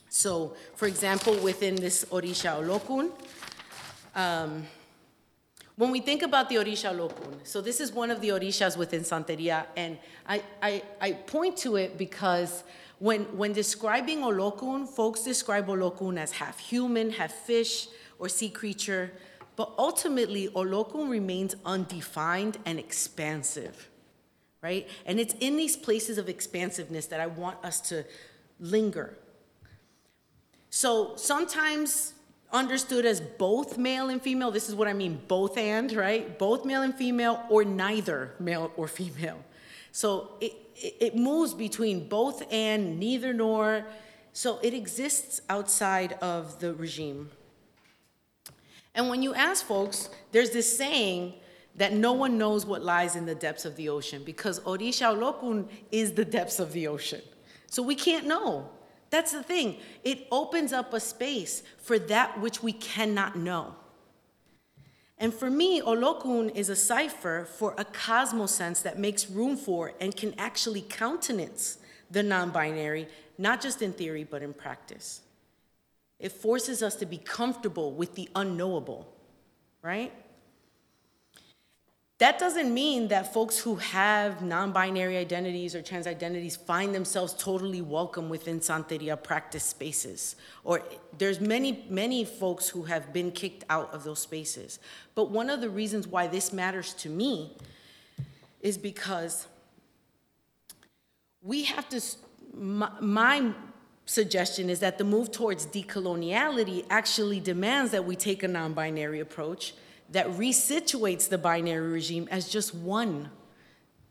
So, 0.09 0.55
for 0.75 0.87
example, 0.87 1.35
within 1.37 1.75
this 1.75 2.03
Orisha 2.05 2.59
Olokun, 2.59 3.11
um, 4.15 4.65
when 5.75 5.91
we 5.91 6.01
think 6.01 6.23
about 6.23 6.49
the 6.49 6.55
Orisha 6.55 6.91
Olokun, 6.93 7.35
so 7.43 7.61
this 7.61 7.79
is 7.79 7.93
one 7.93 8.09
of 8.09 8.19
the 8.19 8.29
Orishas 8.29 8.75
within 8.75 9.01
Santeria, 9.01 9.65
and 9.77 9.97
I, 10.27 10.41
I, 10.61 10.83
I 10.99 11.11
point 11.13 11.57
to 11.57 11.77
it 11.77 11.97
because 11.97 12.63
when, 12.97 13.21
when 13.37 13.53
describing 13.53 14.19
Olokun, 14.19 14.87
folks 14.87 15.21
describe 15.21 15.67
Olokun 15.67 16.17
as 16.17 16.33
half 16.33 16.59
human, 16.59 17.11
half 17.11 17.31
fish, 17.31 17.87
or 18.17 18.27
sea 18.27 18.49
creature, 18.49 19.13
but 19.55 19.73
ultimately, 19.77 20.47
Olokun 20.49 21.09
remains 21.09 21.55
undefined 21.65 22.57
and 22.65 22.79
expansive, 22.79 23.89
right? 24.61 24.87
And 25.05 25.19
it's 25.19 25.35
in 25.39 25.55
these 25.55 25.77
places 25.77 26.17
of 26.17 26.27
expansiveness 26.29 27.05
that 27.07 27.19
I 27.19 27.27
want 27.27 27.63
us 27.63 27.79
to 27.89 28.05
linger 28.59 29.15
so 30.69 31.15
sometimes 31.15 32.13
understood 32.51 33.05
as 33.05 33.21
both 33.21 33.77
male 33.77 34.09
and 34.09 34.21
female, 34.21 34.51
this 34.51 34.69
is 34.69 34.75
what 34.75 34.87
I 34.87 34.93
mean, 34.93 35.21
both 35.27 35.57
and, 35.57 35.91
right? 35.93 36.37
Both 36.37 36.65
male 36.65 36.81
and 36.81 36.95
female, 36.95 37.43
or 37.49 37.63
neither 37.63 38.33
male 38.39 38.71
or 38.75 38.87
female. 38.87 39.43
So 39.91 40.31
it, 40.41 40.53
it, 40.75 41.15
moves 41.15 41.53
between 41.53 42.07
both 42.07 42.43
and, 42.51 42.99
neither 42.99 43.33
nor. 43.33 43.85
So 44.33 44.59
it 44.61 44.73
exists 44.73 45.41
outside 45.49 46.13
of 46.21 46.59
the 46.59 46.73
regime. 46.73 47.29
And 48.95 49.09
when 49.09 49.21
you 49.21 49.33
ask 49.33 49.65
folks, 49.65 50.09
there's 50.31 50.51
this 50.51 50.77
saying 50.77 51.33
that 51.75 51.93
no 51.93 52.13
one 52.13 52.37
knows 52.37 52.65
what 52.65 52.83
lies 52.83 53.15
in 53.15 53.25
the 53.25 53.35
depths 53.35 53.65
of 53.65 53.75
the 53.75 53.89
ocean 53.89 54.23
because 54.25 54.59
Orisha 54.61 55.15
Olokun 55.15 55.67
is 55.91 56.13
the 56.13 56.25
depths 56.25 56.59
of 56.59 56.73
the 56.73 56.87
ocean. 56.87 57.21
So 57.67 57.83
we 57.83 57.95
can't 57.95 58.25
know. 58.25 58.69
That's 59.09 59.31
the 59.31 59.43
thing. 59.43 59.77
It 60.03 60.27
opens 60.31 60.71
up 60.71 60.93
a 60.93 60.99
space 60.99 61.63
for 61.77 61.97
that 61.99 62.39
which 62.39 62.61
we 62.61 62.73
cannot 62.73 63.35
know. 63.35 63.75
And 65.17 65.33
for 65.33 65.49
me, 65.49 65.81
Olokun 65.81 66.55
is 66.55 66.69
a 66.69 66.75
cipher 66.75 67.45
for 67.45 67.75
a 67.77 67.83
cosmosense 67.83 68.81
that 68.83 68.97
makes 68.97 69.29
room 69.29 69.57
for 69.57 69.93
and 69.99 70.15
can 70.15 70.33
actually 70.37 70.81
countenance 70.81 71.77
the 72.09 72.23
non 72.23 72.51
binary, 72.51 73.07
not 73.37 73.61
just 73.61 73.81
in 73.81 73.91
theory, 73.91 74.23
but 74.23 74.41
in 74.41 74.53
practice. 74.53 75.21
It 76.19 76.31
forces 76.31 76.81
us 76.81 76.95
to 76.95 77.05
be 77.05 77.17
comfortable 77.17 77.91
with 77.91 78.15
the 78.15 78.29
unknowable, 78.35 79.11
right? 79.81 80.13
That 82.19 82.37
doesn't 82.37 82.73
mean 82.73 83.07
that 83.07 83.33
folks 83.33 83.57
who 83.57 83.75
have 83.75 84.41
non 84.41 84.73
binary 84.73 85.15
identities 85.15 85.73
or 85.73 85.81
trans 85.81 86.05
identities 86.05 86.57
find 86.57 86.93
themselves 86.93 87.33
totally 87.33 87.81
welcome 87.81 88.27
within 88.27 88.59
Santeria 88.59 89.21
practice 89.21 89.63
spaces. 89.63 90.35
Or 90.65 90.83
there's 91.17 91.39
many, 91.39 91.85
many 91.89 92.25
folks 92.25 92.67
who 92.67 92.83
have 92.83 93.13
been 93.13 93.31
kicked 93.31 93.63
out 93.69 93.93
of 93.93 94.03
those 94.03 94.19
spaces. 94.19 94.79
But 95.15 95.31
one 95.31 95.49
of 95.49 95.61
the 95.61 95.69
reasons 95.69 96.07
why 96.09 96.27
this 96.27 96.51
matters 96.51 96.93
to 96.95 97.09
me 97.09 97.55
is 98.59 98.77
because 98.77 99.47
we 101.41 101.63
have 101.63 101.87
to, 101.87 102.01
my, 102.53 102.91
my 102.99 103.53
suggestion 104.05 104.69
is 104.69 104.81
that 104.81 104.97
the 104.97 105.05
move 105.05 105.31
towards 105.31 105.65
decoloniality 105.67 106.85
actually 106.89 107.39
demands 107.39 107.91
that 107.93 108.03
we 108.03 108.17
take 108.17 108.43
a 108.43 108.47
non 108.49 108.73
binary 108.73 109.21
approach 109.21 109.73
that 110.11 110.27
resituates 110.27 111.29
the 111.29 111.37
binary 111.37 111.89
regime 111.89 112.27
as 112.31 112.49
just 112.49 112.73
one, 112.73 113.29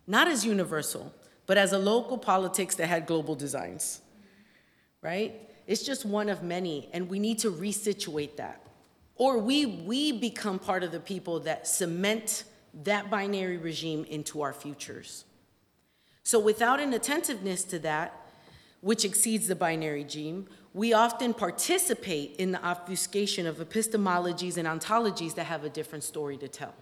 not 0.07 0.29
as 0.29 0.45
universal, 0.45 1.13
but 1.47 1.59
as 1.59 1.73
a 1.73 1.79
local 1.79 2.19
politics 2.19 2.75
that 2.77 2.87
had 2.87 3.07
global 3.07 3.35
designs, 3.35 4.01
right? 5.03 5.35
It's 5.67 5.83
just 5.83 6.05
one 6.05 6.29
of 6.29 6.43
many, 6.43 6.89
and 6.93 7.09
we 7.09 7.19
need 7.19 7.39
to 7.41 7.51
resituate 7.51 8.37
that. 8.37 8.65
Or 9.17 9.39
we, 9.39 9.67
we 9.67 10.13
become 10.13 10.59
part 10.59 10.83
of 10.83 10.93
the 10.93 11.01
people 11.01 11.41
that 11.41 11.67
cement 11.67 12.45
that 12.85 13.11
binary 13.11 13.57
regime 13.57 14.05
into 14.05 14.43
our 14.43 14.53
futures. 14.53 15.25
So 16.23 16.39
without 16.39 16.81
an 16.81 16.93
attentiveness 16.93 17.65
to 17.65 17.79
that, 17.81 18.15
which 18.81 19.05
exceeds 19.05 19.49
the 19.49 19.57
binary 19.57 20.05
regime, 20.05 20.47
we 20.75 20.93
often 20.93 21.35
participate 21.35 22.37
in 22.37 22.53
the 22.53 22.65
obfuscation 22.65 23.47
of 23.47 23.57
epistemologies 23.57 24.57
and 24.57 24.69
ontologies 24.69 25.35
that 25.35 25.45
have 25.45 25.65
a 25.65 25.69
different 25.69 26.05
story 26.05 26.37
to 26.37 26.49
tell. 26.49 26.75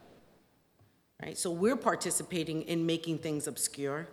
Right? 1.23 1.39
So 1.39 1.51
we're 1.51 1.77
participating 1.77 2.63
in 2.63 2.85
making 2.85 3.19
things 3.19 3.47
obscure. 3.47 4.09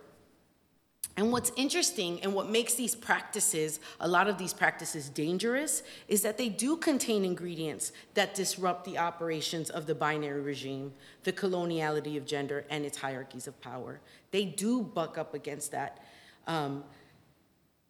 And 1.15 1.32
what's 1.32 1.51
interesting 1.55 2.21
and 2.24 2.34
what 2.34 2.49
makes 2.49 2.74
these 2.74 2.95
practices, 2.95 3.80
a 3.99 4.07
lot 4.07 4.28
of 4.28 4.38
these 4.39 4.53
practices, 4.53 5.09
dangerous 5.09 5.84
is 6.07 6.24
that 6.24 6.38
they 6.38 6.49
do 6.49 6.76
contain 6.76 7.24
ingredients 7.24 7.91
that 8.15 8.34
disrupt 8.34 8.86
the 8.86 8.97
operations 8.97 9.69
of 9.69 9.86
the 9.86 9.93
binary 9.93 10.41
regime, 10.41 10.91
the 11.24 11.32
coloniality 11.32 12.17
of 12.17 12.26
gender, 12.26 12.65
and 12.69 12.84
its 12.84 12.97
hierarchies 12.97 13.47
of 13.47 13.59
power. 13.61 13.99
They 14.32 14.45
do 14.45 14.82
buck 14.82 15.17
up 15.19 15.36
against 15.36 15.71
that. 15.71 16.03
Um, 16.47 16.84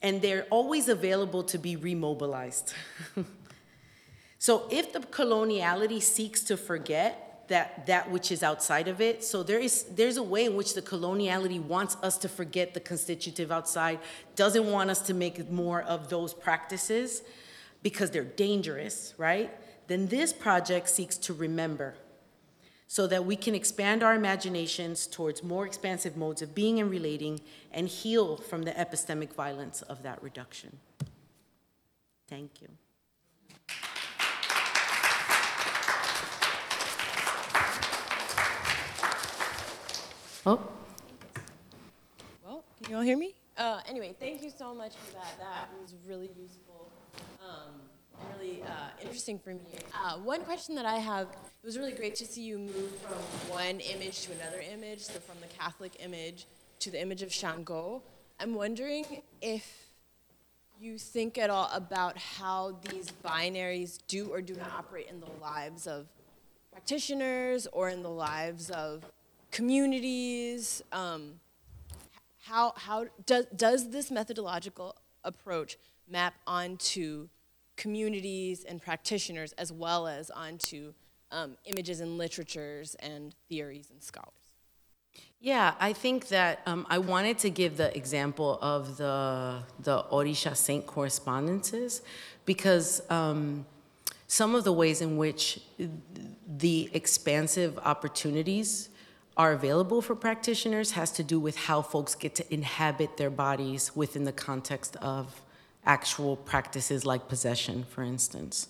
and 0.04 0.22
they're 0.22 0.46
always 0.52 0.90
available 0.90 1.44
to 1.44 1.58
be 1.58 1.78
remobilized. 1.78 2.74
so 4.38 4.68
if 4.70 4.92
the 4.92 5.00
coloniality 5.00 6.02
seeks 6.02 6.42
to 6.44 6.58
forget 6.58 7.46
that 7.48 7.86
that 7.88 8.12
which 8.12 8.32
is 8.32 8.44
outside 8.44 8.88
of 8.88 9.02
it, 9.02 9.24
so 9.24 9.42
there 9.42 9.60
is 9.60 9.84
there's 9.96 10.18
a 10.18 10.24
way 10.24 10.46
in 10.46 10.56
which 10.56 10.76
the 10.76 10.82
coloniality 10.82 11.62
wants 11.62 11.96
us 12.04 12.18
to 12.18 12.30
forget 12.30 12.74
the 12.74 12.80
constitutive 12.80 13.52
outside, 13.52 14.00
doesn't 14.36 14.70
want 14.70 14.90
us 14.90 15.02
to 15.02 15.14
make 15.14 15.50
more 15.50 15.82
of 15.82 16.10
those 16.10 16.34
practices 16.34 17.24
because 17.82 18.12
they're 18.12 18.24
dangerous, 18.24 19.14
right? 19.18 19.52
Then 19.88 20.08
this 20.08 20.32
project 20.32 20.90
seeks 20.90 21.18
to 21.18 21.34
remember 21.34 21.96
so 22.94 23.08
that 23.08 23.26
we 23.26 23.36
can 23.36 23.56
expand 23.56 24.04
our 24.04 24.14
imaginations 24.14 25.08
towards 25.08 25.42
more 25.42 25.66
expansive 25.66 26.16
modes 26.16 26.44
of 26.44 26.54
being 26.54 26.80
and 26.80 26.92
relating 26.92 27.40
and 27.72 27.88
heal 27.88 28.38
from 28.38 28.62
the 28.62 28.72
epistemic 28.74 29.34
violence 29.34 29.82
of 29.82 30.04
that 30.04 30.22
reduction. 30.22 30.78
Thank 32.28 32.62
you. 32.62 32.68
Oh. 40.46 40.62
Well, 42.46 42.64
can 42.78 42.92
you 42.92 42.98
all 42.98 43.02
hear 43.02 43.18
me? 43.18 43.34
Uh, 43.58 43.80
anyway, 43.90 44.14
thank 44.20 44.44
you 44.44 44.52
so 44.56 44.72
much 44.72 44.94
for 44.98 45.14
that. 45.14 45.40
That 45.40 45.70
was 45.82 45.96
really 46.08 46.30
useful. 46.40 46.92
Um, 47.42 47.72
really 48.36 48.62
uh, 48.64 48.90
interesting 49.02 49.40
for 49.40 49.52
me. 49.52 49.62
Uh, 49.94 50.18
one 50.18 50.42
question 50.42 50.76
that 50.76 50.86
I 50.86 50.98
have, 50.98 51.28
it 51.28 51.66
was 51.66 51.78
really 51.78 51.92
great 51.92 52.16
to 52.16 52.26
see 52.26 52.44
you 52.44 52.58
move 52.58 52.92
from 53.02 53.18
one 53.50 53.80
image 53.80 54.22
to 54.24 54.32
another 54.34 54.62
image, 54.72 55.02
so 55.02 55.20
from 55.20 55.40
the 55.42 55.48
Catholic 55.48 55.94
image 56.00 56.46
to 56.80 56.92
the 56.92 57.02
image 57.02 57.22
of 57.22 57.32
Shango. 57.32 58.02
I'm 58.40 58.56
wondering 58.56 59.22
if 59.42 59.88
you 60.80 60.98
think 60.98 61.38
at 61.38 61.50
all 61.50 61.70
about 61.74 62.18
how 62.18 62.78
these 62.90 63.08
binaries 63.24 64.00
do 64.08 64.28
or 64.28 64.42
do 64.42 64.54
not 64.56 64.72
operate 64.78 65.08
in 65.10 65.20
the 65.20 65.30
lives 65.42 65.88
of 65.88 66.08
practitioners 66.72 67.68
or 67.68 67.90
in 67.90 68.04
the 68.04 68.10
lives 68.10 68.70
of 68.70 69.04
communities. 69.52 70.84
Um, 70.92 71.40
how 72.42 72.74
how 72.76 73.06
does, 73.26 73.46
does 73.56 73.92
this 73.92 74.12
methodological 74.12 74.98
approach 75.24 75.78
map 76.10 76.34
onto 76.46 77.30
communities 77.76 78.64
and 78.64 78.82
practitioners 78.82 79.54
as 79.54 79.72
well 79.72 80.08
as 80.08 80.30
onto 80.32 80.94
um, 81.32 81.58
images 81.66 82.00
and 82.00 82.18
literatures 82.18 82.96
and 82.96 83.36
theories 83.50 83.90
and 83.92 84.02
scholars. 84.02 84.32
Yeah, 85.40 85.74
I 85.80 85.92
think 85.92 86.30
that 86.30 86.62
um, 86.66 86.88
I 86.90 87.00
wanted 87.00 87.38
to 87.40 87.50
give 87.50 87.76
the 87.76 87.96
example 87.98 88.58
of 88.62 88.98
the 88.98 89.64
the 89.80 90.04
Orisha 90.04 90.56
Saint 90.56 90.88
correspondences 90.88 92.02
because 92.46 93.02
um, 93.10 93.66
some 94.28 94.56
of 94.56 94.64
the 94.64 94.74
ways 94.74 95.02
in 95.02 95.18
which 95.18 95.60
the 96.48 96.90
expansive 96.94 97.78
opportunities 97.80 98.90
are 99.36 99.52
available 99.52 100.02
for 100.02 100.16
practitioners 100.16 100.92
has 100.92 101.12
to 101.12 101.24
do 101.24 101.40
with 101.40 101.56
how 101.56 101.82
folks 101.82 102.16
get 102.16 102.34
to 102.36 102.54
inhabit 102.54 103.18
their 103.18 103.30
bodies 103.30 103.96
within 103.96 104.24
the 104.24 104.32
context 104.32 104.96
of 104.98 105.43
actual 105.86 106.36
practices 106.36 107.06
like 107.06 107.28
possession, 107.28 107.86
for 107.90 108.04
instance. 108.04 108.68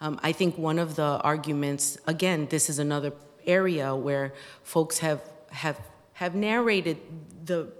Um, 0.00 0.18
I 0.22 0.32
think 0.32 0.56
one 0.56 0.78
of 0.78 0.96
the 0.96 1.20
arguments, 1.22 1.98
again, 2.06 2.46
this 2.50 2.70
is 2.70 2.78
another 2.78 3.12
area 3.46 3.94
where 3.94 4.32
folks 4.62 4.98
have 4.98 5.22
have 5.50 5.80
have 6.14 6.34
narrated 6.34 6.98
the 7.44 7.72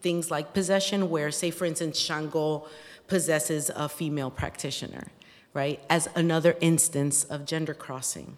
things 0.00 0.30
like 0.30 0.54
possession, 0.54 1.10
where, 1.10 1.30
say, 1.30 1.50
for 1.50 1.64
instance, 1.64 1.98
Shango 1.98 2.66
possesses 3.06 3.70
a 3.74 3.88
female 3.88 4.30
practitioner, 4.30 5.08
right, 5.52 5.82
as 5.90 6.08
another 6.14 6.56
instance 6.60 7.24
of 7.24 7.44
gender 7.44 7.74
crossing. 7.74 8.36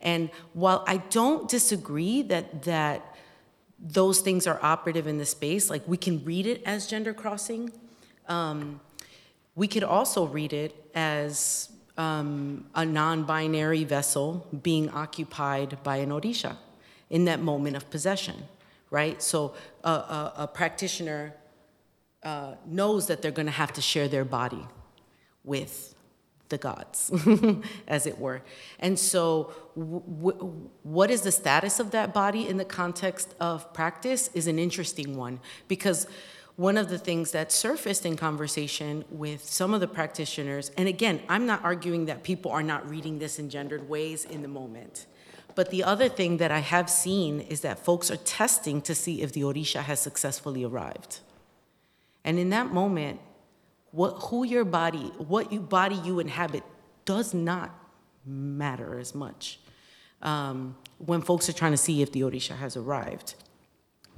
And 0.00 0.30
while 0.52 0.84
I 0.86 0.98
don't 0.98 1.48
disagree 1.48 2.22
that 2.22 2.64
that 2.64 3.16
those 3.78 4.20
things 4.20 4.46
are 4.46 4.58
operative 4.62 5.06
in 5.06 5.18
the 5.18 5.26
space, 5.26 5.70
like 5.70 5.86
we 5.88 5.96
can 5.96 6.24
read 6.24 6.46
it 6.46 6.62
as 6.66 6.86
gender 6.86 7.14
crossing. 7.14 7.72
Um, 8.28 8.80
we 9.54 9.68
could 9.68 9.84
also 9.84 10.26
read 10.26 10.52
it 10.52 10.74
as 10.94 11.70
um, 11.96 12.66
a 12.74 12.84
non 12.84 13.24
binary 13.24 13.84
vessel 13.84 14.46
being 14.62 14.88
occupied 14.90 15.82
by 15.82 15.96
an 15.96 16.10
Orisha 16.10 16.56
in 17.10 17.24
that 17.24 17.40
moment 17.40 17.76
of 17.76 17.90
possession, 17.90 18.44
right? 18.90 19.20
So 19.22 19.54
a, 19.84 19.90
a, 19.90 20.32
a 20.38 20.46
practitioner 20.46 21.34
uh, 22.22 22.54
knows 22.66 23.06
that 23.08 23.22
they're 23.22 23.30
going 23.30 23.46
to 23.46 23.52
have 23.52 23.72
to 23.74 23.80
share 23.80 24.08
their 24.08 24.24
body 24.24 24.66
with 25.44 25.94
the 26.50 26.58
gods, 26.58 27.10
as 27.88 28.06
it 28.06 28.18
were. 28.18 28.42
And 28.80 28.98
so, 28.98 29.44
what 29.74 31.10
is 31.10 31.22
the 31.22 31.32
status 31.32 31.80
of 31.80 31.92
that 31.92 32.12
body 32.12 32.48
in 32.48 32.56
the 32.56 32.64
context 32.64 33.34
of 33.40 33.72
practice 33.72 34.28
is 34.34 34.46
an 34.46 34.58
interesting 34.58 35.16
one 35.16 35.40
because 35.68 36.06
one 36.56 36.76
of 36.76 36.88
the 36.88 36.98
things 36.98 37.32
that 37.32 37.52
surfaced 37.52 38.04
in 38.04 38.16
conversation 38.16 39.04
with 39.10 39.44
some 39.44 39.72
of 39.72 39.80
the 39.80 39.88
practitioners, 39.88 40.70
and 40.76 40.88
again, 40.88 41.22
I'm 41.28 41.46
not 41.46 41.64
arguing 41.64 42.06
that 42.06 42.22
people 42.22 42.50
are 42.50 42.62
not 42.62 42.88
reading 42.88 43.18
this 43.18 43.38
in 43.38 43.48
gendered 43.48 43.88
ways 43.88 44.24
in 44.24 44.42
the 44.42 44.48
moment, 44.48 45.06
But 45.54 45.70
the 45.70 45.84
other 45.84 46.08
thing 46.08 46.36
that 46.38 46.50
I 46.50 46.60
have 46.60 46.88
seen 46.88 47.40
is 47.40 47.62
that 47.62 47.84
folks 47.84 48.10
are 48.10 48.16
testing 48.16 48.80
to 48.82 48.94
see 48.94 49.22
if 49.22 49.32
the 49.32 49.42
Orisha 49.42 49.80
has 49.82 50.00
successfully 50.00 50.64
arrived. 50.64 51.20
And 52.24 52.38
in 52.38 52.50
that 52.50 52.72
moment, 52.72 53.20
what, 53.90 54.12
who 54.24 54.44
your 54.44 54.64
body, 54.64 55.12
what 55.18 55.52
you, 55.52 55.60
body 55.60 55.96
you 55.96 56.20
inhabit 56.20 56.62
does 57.04 57.34
not 57.34 57.74
matter 58.24 58.98
as 58.98 59.14
much 59.14 59.58
um, 60.22 60.76
when 60.98 61.22
folks 61.22 61.48
are 61.48 61.52
trying 61.52 61.72
to 61.72 61.76
see 61.78 62.02
if 62.02 62.12
the 62.12 62.20
Orisha 62.20 62.56
has 62.56 62.76
arrived. 62.76 63.34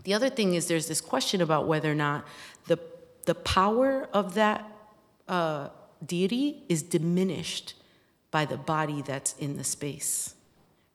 The 0.05 0.15
other 0.15 0.31
thing 0.31 0.55
is 0.55 0.67
there's 0.67 0.89
this 0.89 1.01
question 1.01 1.41
about 1.41 1.67
whether 1.67 1.91
or 1.91 1.95
not 1.95 2.27
the, 2.67 2.79
the 3.27 3.35
power 3.35 4.09
of 4.13 4.35
that 4.35 4.69
uh, 5.29 5.69
deity 6.05 6.65
is 6.69 6.83
diminished 6.83 7.75
by 8.31 8.45
the 8.45 8.57
body 8.57 9.03
that's 9.03 9.35
in 9.35 9.57
the 9.57 9.65
space, 9.65 10.35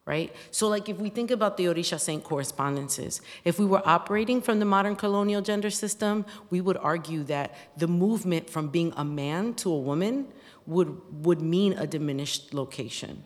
right? 0.06 0.36
So, 0.52 0.68
like, 0.68 0.90
if 0.90 0.98
we 0.98 1.10
think 1.10 1.32
about 1.32 1.56
the 1.56 1.66
Orisha 1.66 2.00
Saint 2.00 2.24
correspondences, 2.24 3.22
if 3.46 3.60
we 3.60 3.66
were 3.66 3.88
operating 3.88 4.42
from 4.42 4.60
the 4.60 4.66
modern 4.66 4.96
colonial 4.96 5.42
gender 5.42 5.70
system, 5.70 6.26
we 6.50 6.62
would 6.62 6.78
argue 6.78 7.24
that 7.26 7.56
the 7.78 7.88
movement 7.88 8.50
from 8.50 8.70
being 8.70 8.92
a 8.98 9.06
man 9.06 9.54
to 9.56 9.72
a 9.72 9.80
woman 9.80 10.28
would, 10.66 11.00
would 11.26 11.42
mean 11.42 11.74
a 11.74 11.88
diminished 11.88 12.54
location. 12.54 13.24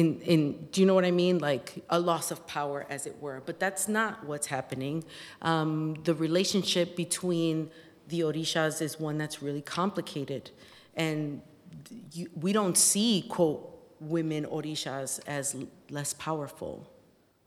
In, 0.00 0.20
in, 0.20 0.68
do 0.70 0.80
you 0.80 0.86
know 0.86 0.94
what 0.94 1.04
I 1.12 1.14
mean? 1.24 1.38
Like 1.50 1.66
a 1.90 1.98
loss 1.98 2.30
of 2.30 2.38
power, 2.46 2.86
as 2.88 3.02
it 3.10 3.16
were. 3.24 3.42
But 3.48 3.56
that's 3.58 3.88
not 3.88 4.12
what's 4.30 4.46
happening. 4.46 4.96
Um, 5.42 5.96
the 6.04 6.14
relationship 6.14 6.88
between 7.04 7.70
the 8.06 8.20
Orishas 8.20 8.80
is 8.80 9.00
one 9.00 9.16
that's 9.18 9.42
really 9.46 9.64
complicated. 9.80 10.44
And 10.94 11.42
you, 12.12 12.24
we 12.44 12.52
don't 12.52 12.78
see, 12.90 13.10
quote, 13.28 13.60
women 14.00 14.42
Orishas 14.46 15.20
as 15.26 15.56
less 15.90 16.12
powerful, 16.14 16.74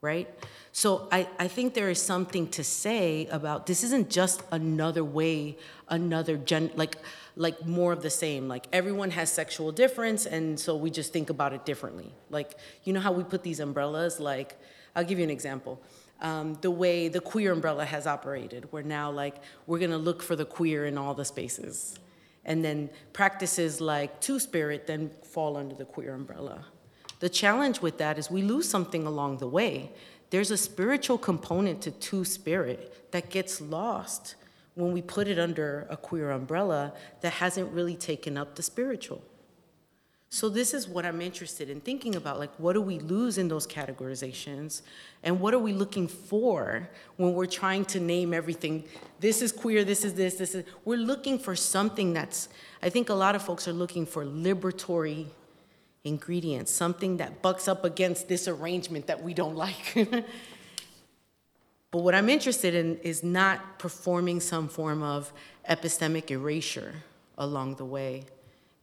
right? 0.01 0.27
So 0.73 1.07
I, 1.09 1.29
I 1.39 1.47
think 1.47 1.73
there 1.73 1.89
is 1.89 2.01
something 2.01 2.45
to 2.57 2.63
say 2.63 3.27
about 3.27 3.65
this 3.65 3.81
isn't 3.87 4.09
just 4.09 4.43
another 4.51 5.05
way, 5.05 5.57
another 5.87 6.35
gen, 6.35 6.71
like, 6.75 6.97
like 7.41 7.65
more 7.65 7.91
of 7.91 8.03
the 8.03 8.09
same. 8.09 8.47
Like 8.47 8.67
everyone 8.71 9.09
has 9.11 9.31
sexual 9.31 9.71
difference, 9.71 10.25
and 10.27 10.59
so 10.59 10.75
we 10.75 10.91
just 10.91 11.11
think 11.11 11.29
about 11.29 11.53
it 11.53 11.65
differently. 11.65 12.11
Like, 12.29 12.51
you 12.83 12.93
know 12.93 12.99
how 12.99 13.11
we 13.11 13.23
put 13.23 13.41
these 13.41 13.59
umbrellas? 13.59 14.19
Like, 14.19 14.59
I'll 14.95 15.03
give 15.03 15.17
you 15.17 15.23
an 15.23 15.31
example. 15.31 15.81
Um, 16.21 16.53
the 16.61 16.69
way 16.69 17.07
the 17.07 17.19
queer 17.19 17.51
umbrella 17.51 17.83
has 17.83 18.05
operated, 18.05 18.71
where 18.71 18.83
now, 18.83 19.09
like, 19.09 19.37
we're 19.65 19.79
gonna 19.79 19.97
look 19.97 20.21
for 20.21 20.35
the 20.35 20.45
queer 20.45 20.85
in 20.85 20.99
all 20.99 21.15
the 21.15 21.25
spaces. 21.25 21.97
And 22.45 22.63
then 22.63 22.89
practices 23.11 23.81
like 23.81 24.21
Two 24.21 24.39
Spirit 24.39 24.85
then 24.85 25.09
fall 25.23 25.57
under 25.57 25.73
the 25.73 25.85
queer 25.85 26.13
umbrella. 26.13 26.65
The 27.19 27.29
challenge 27.29 27.81
with 27.81 27.97
that 27.97 28.19
is 28.19 28.29
we 28.29 28.43
lose 28.43 28.69
something 28.69 29.07
along 29.07 29.37
the 29.37 29.47
way. 29.47 29.91
There's 30.29 30.51
a 30.51 30.57
spiritual 30.57 31.17
component 31.17 31.81
to 31.83 31.91
Two 31.91 32.23
Spirit 32.23 33.11
that 33.11 33.31
gets 33.31 33.59
lost 33.61 34.35
when 34.75 34.91
we 34.91 35.01
put 35.01 35.27
it 35.27 35.37
under 35.37 35.87
a 35.89 35.97
queer 35.97 36.31
umbrella 36.31 36.93
that 37.21 37.33
hasn't 37.33 37.71
really 37.71 37.95
taken 37.95 38.37
up 38.37 38.55
the 38.55 38.63
spiritual. 38.63 39.21
So 40.33 40.47
this 40.47 40.73
is 40.73 40.87
what 40.87 41.05
I'm 41.05 41.19
interested 41.19 41.69
in 41.69 41.81
thinking 41.81 42.15
about, 42.15 42.39
like 42.39 42.55
what 42.57 42.71
do 42.71 42.81
we 42.81 42.99
lose 42.99 43.37
in 43.37 43.49
those 43.49 43.67
categorizations 43.67 44.81
and 45.23 45.41
what 45.41 45.53
are 45.53 45.59
we 45.59 45.73
looking 45.73 46.07
for 46.07 46.89
when 47.17 47.33
we're 47.33 47.47
trying 47.47 47.83
to 47.85 47.99
name 47.99 48.33
everything, 48.33 48.85
this 49.19 49.41
is 49.41 49.51
queer, 49.51 49.83
this 49.83 50.05
is 50.05 50.13
this, 50.13 50.35
this 50.35 50.55
is, 50.55 50.63
we're 50.85 50.97
looking 50.97 51.37
for 51.37 51.53
something 51.53 52.13
that's, 52.13 52.47
I 52.81 52.89
think 52.89 53.09
a 53.09 53.13
lot 53.13 53.35
of 53.35 53.41
folks 53.41 53.67
are 53.67 53.73
looking 53.73 54.05
for 54.05 54.23
liberatory 54.23 55.25
ingredients, 56.05 56.71
something 56.71 57.17
that 57.17 57.41
bucks 57.41 57.67
up 57.67 57.83
against 57.83 58.29
this 58.29 58.47
arrangement 58.47 59.07
that 59.07 59.21
we 59.21 59.33
don't 59.33 59.55
like. 59.67 59.97
But 61.91 62.03
what 62.03 62.15
I'm 62.15 62.29
interested 62.29 62.73
in 62.73 62.97
is 62.99 63.21
not 63.21 63.77
performing 63.77 64.39
some 64.39 64.69
form 64.69 65.03
of 65.03 65.31
epistemic 65.69 66.31
erasure 66.31 66.93
along 67.37 67.75
the 67.75 67.85
way. 67.85 68.23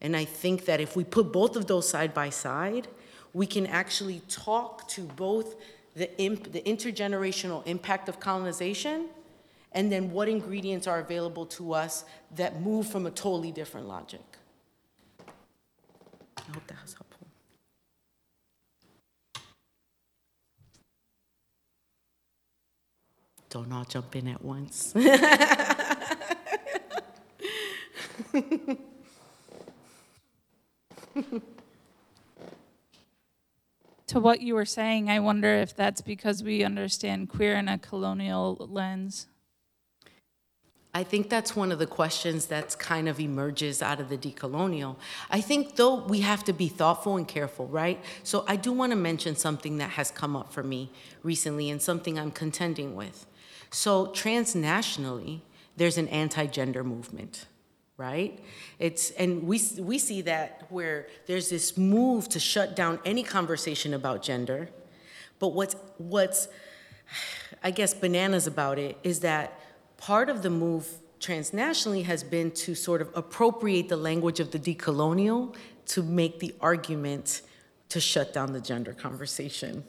And 0.02 0.14
I 0.14 0.26
think 0.26 0.66
that 0.66 0.80
if 0.80 0.94
we 0.94 1.04
put 1.04 1.32
both 1.32 1.56
of 1.56 1.66
those 1.66 1.88
side 1.88 2.12
by 2.12 2.28
side, 2.30 2.86
we 3.32 3.46
can 3.46 3.66
actually 3.66 4.20
talk 4.28 4.86
to 4.88 5.02
both 5.02 5.56
the, 5.96 6.16
imp, 6.20 6.52
the 6.52 6.60
intergenerational 6.60 7.66
impact 7.66 8.08
of 8.08 8.20
colonization 8.20 9.08
and 9.72 9.90
then 9.90 10.10
what 10.12 10.28
ingredients 10.28 10.86
are 10.86 11.00
available 11.00 11.46
to 11.46 11.72
us 11.72 12.04
that 12.36 12.60
move 12.60 12.86
from 12.86 13.06
a 13.06 13.10
totally 13.10 13.52
different 13.52 13.88
logic. 13.88 14.20
I 16.36 16.42
hope 16.52 16.66
that 16.66 16.82
was 16.82 16.94
helpful. 16.94 17.08
Don't 23.50 23.72
all 23.72 23.84
jump 23.84 24.14
in 24.14 24.28
at 24.28 24.44
once. 24.44 24.92
to 34.06 34.20
what 34.20 34.40
you 34.42 34.54
were 34.54 34.64
saying, 34.64 35.08
I 35.08 35.20
wonder 35.20 35.54
if 35.54 35.74
that's 35.74 36.00
because 36.00 36.42
we 36.42 36.62
understand 36.62 37.28
queer 37.28 37.54
in 37.54 37.68
a 37.68 37.78
colonial 37.78 38.56
lens. 38.70 39.28
I 40.94 41.04
think 41.04 41.28
that's 41.28 41.54
one 41.54 41.70
of 41.70 41.78
the 41.78 41.86
questions 41.86 42.46
that's 42.46 42.74
kind 42.74 43.08
of 43.08 43.20
emerges 43.20 43.82
out 43.82 44.00
of 44.00 44.08
the 44.08 44.16
decolonial. 44.16 44.96
I 45.30 45.40
think, 45.40 45.76
though, 45.76 45.94
we 45.94 46.20
have 46.20 46.42
to 46.44 46.52
be 46.52 46.68
thoughtful 46.68 47.16
and 47.16 47.28
careful, 47.28 47.66
right? 47.66 48.02
So 48.24 48.44
I 48.48 48.56
do 48.56 48.72
want 48.72 48.92
to 48.92 48.96
mention 48.96 49.36
something 49.36 49.78
that 49.78 49.90
has 49.90 50.10
come 50.10 50.34
up 50.34 50.52
for 50.52 50.62
me 50.62 50.90
recently 51.22 51.70
and 51.70 51.80
something 51.80 52.18
I'm 52.18 52.30
contending 52.30 52.96
with. 52.96 53.26
So 53.70 54.06
transnationally, 54.08 55.40
there's 55.76 55.98
an 55.98 56.08
anti-gender 56.08 56.82
movement 56.82 57.46
right? 57.98 58.38
It's 58.78 59.10
and 59.10 59.42
we 59.42 59.60
we 59.78 59.98
see 59.98 60.22
that 60.22 60.62
where 60.70 61.08
there's 61.26 61.50
this 61.50 61.76
move 61.76 62.28
to 62.30 62.40
shut 62.40 62.74
down 62.74 63.00
any 63.04 63.22
conversation 63.22 63.92
about 63.92 64.22
gender. 64.22 64.70
But 65.38 65.48
what's 65.48 65.74
what's 65.98 66.48
I 67.62 67.70
guess 67.72 67.92
bananas 67.92 68.46
about 68.46 68.78
it 68.78 68.96
is 69.02 69.20
that 69.20 69.60
part 69.96 70.30
of 70.30 70.42
the 70.42 70.50
move 70.50 70.88
transnationally 71.20 72.04
has 72.04 72.22
been 72.22 72.52
to 72.52 72.74
sort 72.74 73.02
of 73.02 73.10
appropriate 73.16 73.88
the 73.88 73.96
language 73.96 74.38
of 74.38 74.52
the 74.52 74.58
decolonial 74.58 75.56
to 75.86 76.02
make 76.02 76.38
the 76.38 76.54
argument 76.60 77.42
to 77.88 77.98
shut 77.98 78.32
down 78.32 78.52
the 78.52 78.60
gender 78.60 78.92
conversation. 78.92 79.82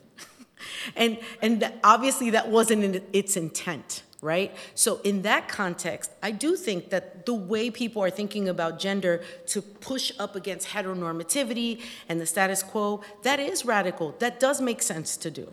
And 0.96 1.18
and 1.42 1.72
obviously 1.84 2.30
that 2.32 2.50
wasn't 2.50 2.84
in 2.84 3.04
its 3.14 3.38
intent 3.38 4.04
right? 4.22 4.56
So, 4.76 5.00
in 5.04 5.22
that 5.22 5.48
context, 5.48 6.12
I 6.22 6.32
do 6.32 6.56
think 6.56 6.90
that 6.90 7.26
the 7.26 7.34
way 7.34 7.70
people 7.70 8.04
are 8.04 8.10
thinking 8.10 8.50
about 8.50 8.80
gender 8.80 9.22
to 9.48 9.62
push 9.62 10.12
up 10.20 10.36
against 10.36 10.70
heteronormativity 10.70 11.82
and 12.10 12.20
the 12.20 12.26
status 12.26 12.62
quo, 12.62 13.02
that 13.24 13.40
is 13.40 13.66
radical. 13.66 14.16
That 14.20 14.40
does 14.40 14.60
make 14.62 14.82
sense 14.82 15.16
to 15.18 15.32
do, 15.32 15.52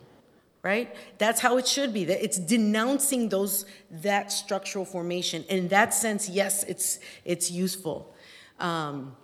right? 0.63 0.95
That's 1.19 1.41
how 1.41 1.59
it 1.59 1.69
should 1.69 1.93
be. 1.93 2.05
That 2.05 2.23
it's 2.23 2.39
denouncing 2.39 3.29
those 3.29 3.67
that 3.91 4.33
structural 4.33 4.85
formation. 4.85 5.45
In 5.49 5.69
that 5.69 5.95
sense, 5.95 6.29
yes, 6.29 6.65
it's 6.65 6.99
it's 7.25 7.51
useful, 7.51 8.15
um, 8.59 9.17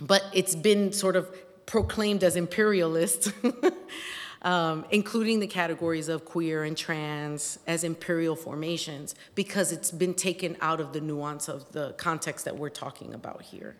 but 0.00 0.24
it's 0.32 0.56
been 0.56 0.92
sort 0.92 1.16
of 1.16 1.32
proclaimed 1.66 2.24
as 2.24 2.34
imperialist. 2.34 3.32
um, 4.44 4.84
including 4.90 5.40
the 5.40 5.46
categories 5.46 6.08
of 6.08 6.24
queer 6.24 6.62
and 6.64 6.76
trans 6.76 7.58
as 7.66 7.82
imperial 7.82 8.36
formations, 8.36 9.14
because 9.34 9.72
it's 9.72 9.90
been 9.90 10.14
taken 10.14 10.56
out 10.60 10.80
of 10.80 10.92
the 10.92 11.00
nuance 11.00 11.48
of 11.48 11.72
the 11.72 11.94
context 11.94 12.44
that 12.44 12.56
we're 12.56 12.68
talking 12.68 13.14
about 13.14 13.42
here, 13.42 13.74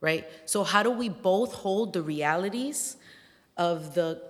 right? 0.00 0.28
So, 0.44 0.64
how 0.64 0.82
do 0.82 0.90
we 0.90 1.08
both 1.08 1.54
hold 1.54 1.92
the 1.92 2.02
realities 2.02 2.96
of 3.56 3.94
the 3.94 4.20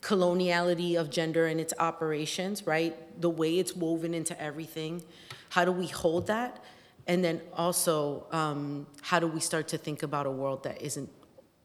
coloniality 0.00 0.96
of 0.96 1.08
gender 1.08 1.46
and 1.46 1.60
its 1.60 1.72
operations, 1.78 2.66
right? 2.66 3.20
The 3.20 3.30
way 3.30 3.58
it's 3.58 3.74
woven 3.74 4.14
into 4.14 4.38
everything. 4.42 5.02
How 5.50 5.64
do 5.64 5.70
we 5.70 5.86
hold 5.86 6.26
that? 6.26 6.62
And 7.06 7.24
then 7.24 7.40
also, 7.54 8.26
um, 8.32 8.86
how 9.00 9.20
do 9.20 9.28
we 9.28 9.40
start 9.40 9.68
to 9.68 9.78
think 9.78 10.02
about 10.02 10.26
a 10.26 10.30
world 10.30 10.64
that 10.64 10.82
isn't 10.82 11.08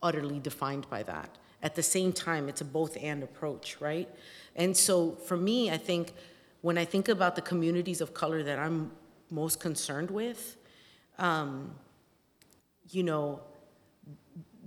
utterly 0.03 0.39
defined 0.39 0.87
by 0.89 1.01
that? 1.03 1.29
At 1.63 1.75
the 1.75 1.83
same 1.83 2.13
time, 2.13 2.49
it's 2.49 2.61
a 2.61 2.65
both 2.65 2.97
and 3.01 3.23
approach, 3.23 3.77
right? 3.79 4.09
And 4.55 4.75
so 4.75 5.11
for 5.25 5.37
me, 5.37 5.71
I 5.71 5.77
think 5.77 6.13
when 6.61 6.77
I 6.77 6.85
think 6.85 7.09
about 7.09 7.35
the 7.35 7.41
communities 7.41 8.01
of 8.01 8.13
color 8.13 8.43
that 8.43 8.59
I'm 8.59 8.91
most 9.29 9.59
concerned 9.59 10.11
with, 10.11 10.57
um, 11.17 11.75
you 12.89 13.03
know, 13.03 13.41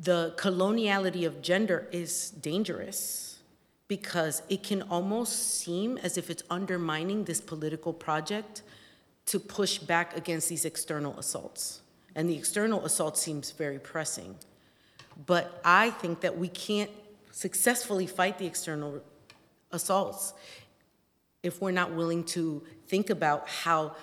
the 0.01 0.34
coloniality 0.36 1.26
of 1.26 1.43
gender 1.43 1.86
is 1.93 2.30
dangerous 2.30 3.38
because 3.86 4.43
it 4.49 4.62
can 4.62 4.82
almost 4.82 5.59
seem 5.61 5.99
as 5.99 6.16
if 6.16 6.30
it's 6.30 6.43
undermining 6.49 7.24
this 7.24 7.41
political 7.41 7.93
project 7.93 8.62
to 9.26 9.38
push 9.38 9.78
back 9.78 10.16
against 10.16 10.49
these 10.49 10.64
external 10.64 11.18
assaults. 11.18 11.82
And 12.14 12.28
the 12.28 12.36
external 12.36 12.84
assault 12.84 13.18
seems 13.18 13.51
very 13.51 13.78
pressing. 13.78 14.36
But 15.27 15.61
I 15.64 15.91
think 15.91 16.21
that 16.21 16.39
we 16.39 16.49
can't 16.49 16.91
successfully 17.31 18.07
fight 18.07 18.39
the 18.39 18.47
external 18.47 19.03
assaults 19.71 20.35
if 21.43 21.61
we're 21.61 21.71
not 21.71 21.93
willing 21.93 22.25
to 22.25 22.62
think 22.89 23.11
about 23.11 23.49
how 23.49 23.97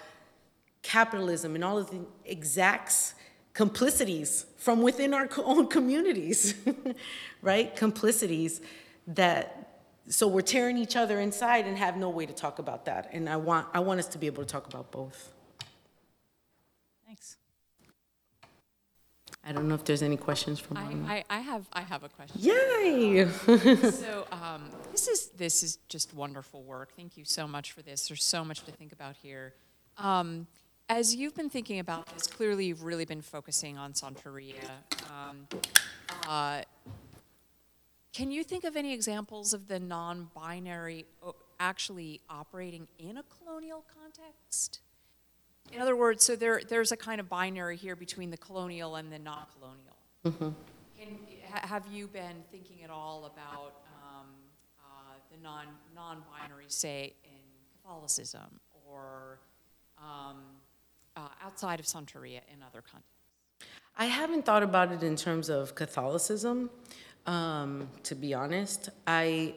capitalism 0.82 1.56
and 1.56 1.64
all 1.64 1.78
of 1.78 1.90
the 1.92 2.00
exacts 2.26 3.14
complicities 3.54 4.46
from 4.58 4.82
within 4.82 5.14
our 5.14 5.28
own 5.44 5.68
communities, 5.68 6.54
right? 7.42 7.76
Complicities 7.76 8.62
that, 9.08 9.82
so 10.08 10.28
we're 10.28 10.42
tearing 10.42 10.78
each 10.78 10.96
other 10.96 11.20
inside 11.20 11.66
and 11.66 11.78
have 11.78 11.98
no 11.98 12.10
way 12.10 12.26
to 12.26 12.34
talk 12.34 12.60
about 12.60 12.86
that. 12.86 13.10
And 13.12 13.28
I 13.28 13.38
want, 13.38 13.68
I 13.74 13.80
want 13.80 14.00
us 14.00 14.08
to 14.10 14.18
be 14.18 14.28
able 14.28 14.44
to 14.44 14.50
talk 14.50 14.68
about 14.68 14.92
both. 14.92 15.34
Thanks. 17.06 17.38
I 19.48 19.54
don't 19.54 19.70
know 19.70 19.76
if 19.76 19.86
there's 19.86 20.04
any 20.04 20.18
questions 20.18 20.60
from. 20.60 20.76
I, 20.78 21.24
I, 21.30 21.38
I 21.38 21.40
have 21.40 21.70
I 21.72 21.82
have 21.82 22.04
a 22.04 22.10
question. 22.10 22.42
Yay! 22.42 23.26
so 23.92 24.28
um, 24.32 24.70
this 24.92 25.08
is 25.08 25.30
this 25.38 25.64
is 25.64 25.78
just 25.88 26.14
wonderful 26.14 26.64
work. 26.64 26.92
Thank 26.98 27.16
you 27.16 27.24
so 27.24 27.48
much 27.48 27.72
for 27.72 27.82
this. 27.82 28.10
There's 28.10 28.24
so 28.24 28.44
much 28.44 28.64
to 28.66 28.72
think 28.72 28.92
about 28.92 29.16
here. 29.16 29.54
Um, 29.98 30.48
as 30.90 31.16
you've 31.16 31.36
been 31.36 31.50
thinking 31.50 31.80
about 31.80 32.08
this, 32.08 32.28
clearly 32.28 32.66
you've 32.66 32.84
really 32.84 33.06
been 33.06 33.22
focusing 33.22 33.78
on 33.78 33.94
Santeria. 33.94 34.56
Um, 35.10 35.48
uh, 36.28 36.62
can 38.14 38.32
you 38.32 38.44
think 38.44 38.66
of 38.66 38.76
any 38.76 38.94
examples 38.94 39.54
of 39.54 39.68
the 39.68 39.80
non-binary 39.80 41.06
o- 41.24 41.36
actually 41.60 42.22
operating 42.30 42.88
in 43.00 43.18
a 43.18 43.24
colonial 43.24 43.86
context? 44.02 44.82
In 45.74 45.82
other 45.82 45.96
words, 45.96 46.24
so 46.26 46.36
there, 46.36 46.62
there's 46.68 46.92
a 46.92 46.98
kind 46.98 47.20
of 47.20 47.30
binary 47.30 47.76
here 47.76 47.96
between 47.96 48.30
the 48.30 48.38
colonial 48.38 48.96
and 48.96 49.12
the 49.12 49.20
non-colonial. 49.20 50.56
Can, 50.98 51.18
ha- 51.52 51.68
have 51.68 51.86
you 51.92 52.08
been 52.08 52.44
thinking 52.52 52.84
at 52.84 52.90
all 52.90 53.26
about 53.26 53.82
um, 54.04 54.28
uh, 54.80 55.14
the 55.32 55.38
non, 55.44 55.66
non-binary, 55.94 56.66
say, 56.68 57.14
in 57.24 57.40
Catholicism 57.82 58.60
or 58.90 59.40
um, 59.98 60.38
uh, 61.16 61.28
outside 61.44 61.80
of 61.80 61.86
Santeria 61.86 62.42
in 62.52 62.62
other 62.66 62.82
contexts? 62.82 63.12
I 63.98 64.06
haven't 64.06 64.46
thought 64.46 64.64
about 64.64 64.92
it 64.92 65.04
in 65.04 65.16
terms 65.16 65.50
of 65.50 65.76
Catholicism, 65.76 66.70
um, 67.26 67.90
to 68.04 68.16
be 68.16 68.34
honest. 68.34 68.90
I, 69.08 69.56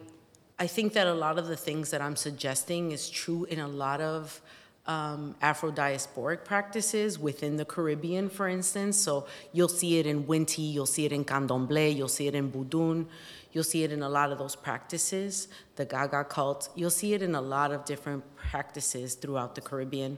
I 0.57 0.67
think 0.67 0.93
that 0.93 1.07
a 1.07 1.13
lot 1.13 1.37
of 1.37 1.47
the 1.47 1.55
things 1.55 1.91
that 1.91 2.01
I'm 2.01 2.15
suggesting 2.15 2.91
is 2.91 3.09
true 3.09 3.45
in 3.45 3.59
a 3.59 3.67
lot 3.67 4.01
of 4.01 4.41
um, 4.87 5.35
Afro-diasporic 5.41 6.43
practices 6.43 7.19
within 7.19 7.57
the 7.57 7.65
Caribbean, 7.65 8.29
for 8.29 8.47
instance. 8.47 8.97
So 8.97 9.27
you'll 9.53 9.69
see 9.69 9.99
it 9.99 10.05
in 10.05 10.23
Winti, 10.23 10.73
you'll 10.73 10.85
see 10.85 11.05
it 11.05 11.11
in 11.11 11.23
Candomblé, 11.23 11.95
you'll 11.95 12.07
see 12.07 12.27
it 12.27 12.35
in 12.35 12.51
Budun, 12.51 13.05
you'll 13.51 13.63
see 13.63 13.83
it 13.83 13.91
in 13.91 14.01
a 14.01 14.09
lot 14.09 14.31
of 14.31 14.37
those 14.37 14.55
practices, 14.55 15.47
the 15.75 15.85
Gaga 15.85 16.23
cult. 16.25 16.69
You'll 16.75 16.89
see 16.89 17.13
it 17.13 17.21
in 17.21 17.35
a 17.35 17.41
lot 17.41 17.71
of 17.71 17.85
different 17.85 18.23
practices 18.35 19.15
throughout 19.15 19.55
the 19.55 19.61
Caribbean. 19.61 20.17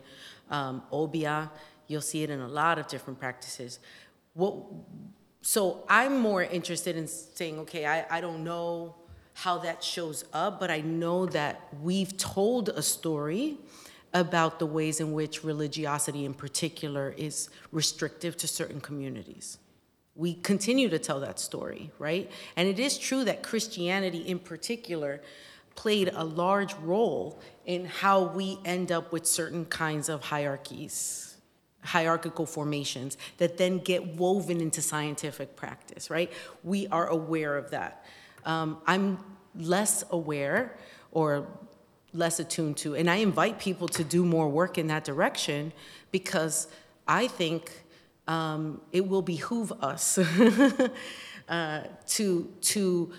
Um, 0.49 0.83
Obeah, 0.91 1.51
you'll 1.87 2.01
see 2.01 2.23
it 2.23 2.29
in 2.29 2.39
a 2.39 2.47
lot 2.47 2.79
of 2.79 2.87
different 2.87 3.19
practices. 3.19 3.79
What, 4.33 4.55
so 5.41 5.83
I'm 5.89 6.19
more 6.19 6.43
interested 6.43 6.95
in 6.95 7.07
saying, 7.07 7.59
okay, 7.59 7.85
I, 7.85 8.05
I 8.09 8.21
don't 8.21 8.43
know 8.43 8.95
how 9.33 9.57
that 9.57 9.83
shows 9.83 10.25
up, 10.31 10.59
but 10.59 10.69
I 10.71 10.81
know 10.81 11.25
that 11.25 11.67
we've 11.81 12.15
told 12.17 12.69
a 12.69 12.81
story 12.81 13.57
about 14.13 14.59
the 14.59 14.65
ways 14.65 14.99
in 14.99 15.13
which 15.13 15.43
religiosity 15.43 16.25
in 16.25 16.33
particular 16.33 17.13
is 17.17 17.49
restrictive 17.71 18.37
to 18.37 18.47
certain 18.47 18.79
communities. 18.79 19.57
We 20.15 20.35
continue 20.35 20.89
to 20.89 20.99
tell 20.99 21.19
that 21.21 21.39
story, 21.39 21.89
right? 21.97 22.29
And 22.55 22.67
it 22.67 22.79
is 22.79 22.99
true 22.99 23.23
that 23.23 23.41
Christianity 23.41 24.19
in 24.19 24.37
particular 24.37 25.21
played 25.75 26.11
a 26.13 26.23
large 26.23 26.75
role 26.75 27.39
in 27.65 27.85
how 27.85 28.23
we 28.23 28.59
end 28.63 28.91
up 28.91 29.11
with 29.11 29.25
certain 29.25 29.65
kinds 29.65 30.09
of 30.09 30.21
hierarchies, 30.21 31.37
hierarchical 31.81 32.45
formations 32.45 33.17
that 33.37 33.57
then 33.57 33.79
get 33.79 34.15
woven 34.15 34.61
into 34.61 34.81
scientific 34.81 35.55
practice, 35.55 36.11
right? 36.11 36.31
We 36.63 36.87
are 36.87 37.07
aware 37.07 37.57
of 37.57 37.71
that. 37.71 38.05
Um, 38.45 38.77
I'm 38.85 39.17
less 39.55 40.03
aware 40.11 40.77
or 41.11 41.47
less 42.13 42.39
attuned 42.39 42.77
to, 42.77 42.95
and 42.95 43.09
I 43.09 43.17
invite 43.17 43.59
people 43.59 43.87
to 43.89 44.03
do 44.03 44.23
more 44.25 44.47
work 44.49 44.77
in 44.77 44.87
that 44.87 45.03
direction 45.03 45.73
because 46.11 46.67
I 47.07 47.27
think 47.27 47.71
um, 48.27 48.81
it 48.91 49.07
will 49.07 49.21
behoove 49.21 49.71
us 49.83 50.17
uh, 51.49 51.81
to 52.07 52.49
to 52.61 53.13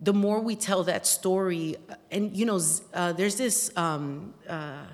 the 0.00 0.12
more 0.12 0.40
we 0.40 0.54
tell 0.54 0.84
that 0.84 1.06
story, 1.06 1.76
and 2.10 2.36
you 2.36 2.46
know, 2.46 2.60
uh, 2.94 3.12
there's 3.12 3.36
this 3.36 3.76
um, 3.76 4.32
uh, 4.48 4.84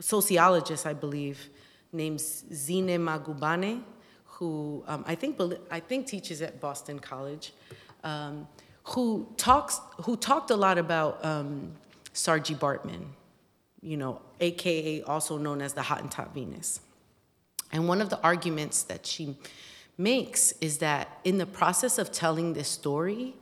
sociologist, 0.00 0.86
I 0.86 0.92
believe, 0.92 1.48
named 1.92 2.18
Zine 2.18 2.98
Magubane, 2.98 3.82
who 4.24 4.82
um, 4.88 5.04
I 5.06 5.14
think 5.14 5.40
I 5.70 5.80
think 5.80 6.06
teaches 6.06 6.42
at 6.42 6.60
Boston 6.60 6.98
College, 6.98 7.52
um, 8.02 8.48
who 8.84 9.28
talks 9.36 9.80
who 10.02 10.16
talked 10.16 10.50
a 10.50 10.56
lot 10.56 10.78
about 10.78 11.24
Saartjie 12.16 12.58
Baartman, 12.58 13.04
you 13.82 13.98
know, 13.98 14.22
AKA 14.40 15.02
also 15.02 15.36
known 15.36 15.60
as 15.60 15.74
the 15.74 15.82
Hottentot 15.82 16.32
Venus. 16.32 16.80
And 17.70 17.86
one 17.86 18.00
of 18.00 18.08
the 18.08 18.18
arguments 18.22 18.82
that 18.84 19.04
she 19.04 19.36
makes 19.98 20.52
is 20.62 20.78
that 20.78 21.20
in 21.24 21.36
the 21.36 21.44
process 21.44 21.98
of 21.98 22.10
telling 22.10 22.54
this 22.54 22.68
story, 22.68 23.34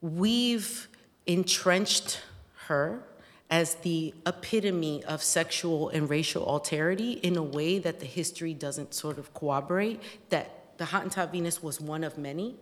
we've 0.00 0.88
entrenched 1.26 2.20
her 2.66 3.04
as 3.50 3.74
the 3.76 4.14
epitome 4.26 5.04
of 5.04 5.22
sexual 5.22 5.90
and 5.90 6.08
racial 6.08 6.46
alterity 6.46 7.20
in 7.20 7.36
a 7.36 7.42
way 7.42 7.78
that 7.78 8.00
the 8.00 8.06
history 8.06 8.54
doesn't 8.54 8.94
sort 8.94 9.18
of 9.18 9.34
corroborate, 9.34 10.00
that 10.30 10.78
the 10.78 10.84
Hottentot 10.84 11.30
Venus 11.30 11.62
was 11.62 11.78
one 11.78 12.04
of 12.04 12.16
many. 12.16 12.56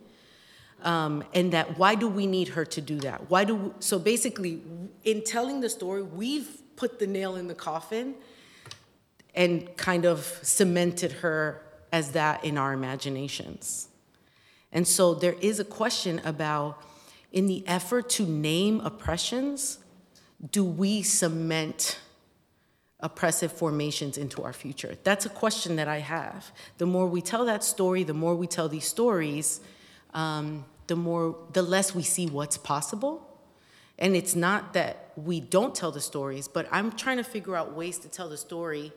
Um, 0.81 1.23
and 1.33 1.53
that 1.53 1.77
why 1.77 1.95
do 1.95 2.07
we 2.07 2.25
need 2.25 2.49
her 2.49 2.65
to 2.65 2.81
do 2.81 2.99
that? 3.01 3.29
Why 3.29 3.43
do 3.43 3.55
we, 3.55 3.71
so 3.79 3.99
basically, 3.99 4.61
in 5.03 5.23
telling 5.23 5.61
the 5.61 5.69
story, 5.69 6.01
we've 6.01 6.61
put 6.75 6.97
the 6.97 7.05
nail 7.05 7.35
in 7.35 7.47
the 7.47 7.53
coffin 7.53 8.15
and 9.35 9.75
kind 9.77 10.05
of 10.05 10.39
cemented 10.41 11.11
her 11.11 11.61
as 11.91 12.11
that 12.11 12.43
in 12.43 12.57
our 12.57 12.73
imaginations. 12.73 13.87
And 14.71 14.87
so 14.87 15.13
there 15.13 15.35
is 15.41 15.59
a 15.59 15.65
question 15.65 16.21
about, 16.23 16.81
in 17.31 17.47
the 17.47 17.63
effort 17.67 18.09
to 18.11 18.23
name 18.23 18.79
oppressions, 18.81 19.79
do 20.51 20.63
we 20.63 21.03
cement 21.03 21.99
oppressive 22.99 23.51
formations 23.51 24.17
into 24.17 24.43
our 24.43 24.53
future? 24.53 24.97
That's 25.03 25.25
a 25.25 25.29
question 25.29 25.75
that 25.75 25.87
I 25.87 25.99
have. 25.99 26.51
The 26.77 26.85
more 26.85 27.07
we 27.07 27.21
tell 27.21 27.45
that 27.45 27.63
story, 27.63 28.03
the 28.03 28.13
more 28.13 28.35
we 28.35 28.47
tell 28.47 28.69
these 28.69 28.85
stories, 28.85 29.59
um, 30.13 30.65
the 30.87 30.95
more, 30.95 31.35
the 31.53 31.61
less 31.61 31.95
we 31.95 32.03
see 32.03 32.27
what's 32.27 32.57
possible. 32.57 33.27
And 33.99 34.15
it's 34.15 34.35
not 34.35 34.73
that 34.73 35.11
we 35.15 35.39
don't 35.39 35.75
tell 35.75 35.91
the 35.91 36.01
stories, 36.01 36.47
but 36.47 36.67
I'm 36.71 36.91
trying 36.91 37.17
to 37.17 37.23
figure 37.23 37.55
out 37.55 37.73
ways 37.73 37.97
to 37.99 38.09
tell 38.09 38.29
the 38.29 38.37
story 38.37 38.91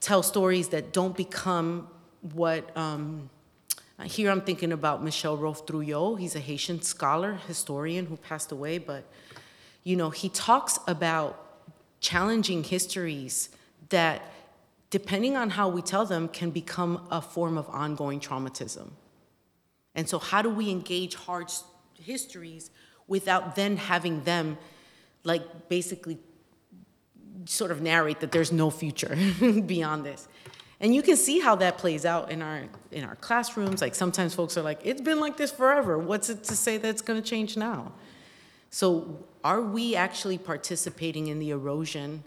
tell 0.00 0.22
stories 0.22 0.68
that 0.68 0.92
don't 0.92 1.16
become 1.16 1.88
what 2.34 2.76
um, 2.76 3.30
here 4.04 4.30
I'm 4.30 4.40
thinking 4.40 4.72
about 4.72 5.02
Michel 5.02 5.36
Rolph 5.36 5.64
Trouillot. 5.64 6.18
He's 6.18 6.34
a 6.34 6.40
Haitian 6.40 6.82
scholar, 6.82 7.34
historian 7.46 8.06
who 8.06 8.16
passed 8.16 8.50
away, 8.50 8.78
but 8.78 9.04
you 9.84 9.96
know, 9.96 10.10
he 10.10 10.28
talks 10.28 10.78
about 10.86 11.38
challenging 12.00 12.64
histories 12.64 13.48
that, 13.90 14.22
depending 14.90 15.36
on 15.36 15.50
how 15.50 15.68
we 15.68 15.82
tell 15.82 16.04
them, 16.04 16.28
can 16.28 16.50
become 16.50 17.06
a 17.10 17.22
form 17.22 17.56
of 17.56 17.68
ongoing 17.70 18.18
traumatism. 18.20 18.90
And 19.94 20.08
so, 20.08 20.18
how 20.18 20.42
do 20.42 20.50
we 20.50 20.70
engage 20.70 21.14
hard 21.14 21.50
histories 22.00 22.70
without 23.06 23.56
then 23.56 23.76
having 23.76 24.24
them, 24.24 24.58
like, 25.24 25.68
basically 25.68 26.18
sort 27.46 27.70
of 27.70 27.80
narrate 27.80 28.20
that 28.20 28.32
there's 28.32 28.52
no 28.52 28.70
future 28.70 29.16
beyond 29.66 30.04
this. 30.04 30.28
And 30.80 30.94
you 30.94 31.02
can 31.02 31.16
see 31.16 31.38
how 31.38 31.54
that 31.56 31.78
plays 31.78 32.04
out 32.04 32.30
in 32.30 32.42
our 32.42 32.64
in 32.90 33.04
our 33.04 33.14
classrooms. 33.16 33.80
Like 33.80 33.94
sometimes 33.94 34.34
folks 34.34 34.56
are 34.56 34.62
like, 34.62 34.80
"It's 34.82 35.00
been 35.00 35.20
like 35.20 35.36
this 35.36 35.52
forever. 35.52 35.96
What's 35.96 36.28
it 36.28 36.42
to 36.44 36.56
say 36.56 36.76
that 36.76 36.88
it's 36.88 37.02
going 37.02 37.22
to 37.22 37.28
change 37.28 37.56
now?" 37.56 37.92
So, 38.70 39.24
are 39.44 39.60
we 39.60 39.94
actually 39.94 40.38
participating 40.38 41.28
in 41.28 41.38
the 41.38 41.50
erosion 41.50 42.24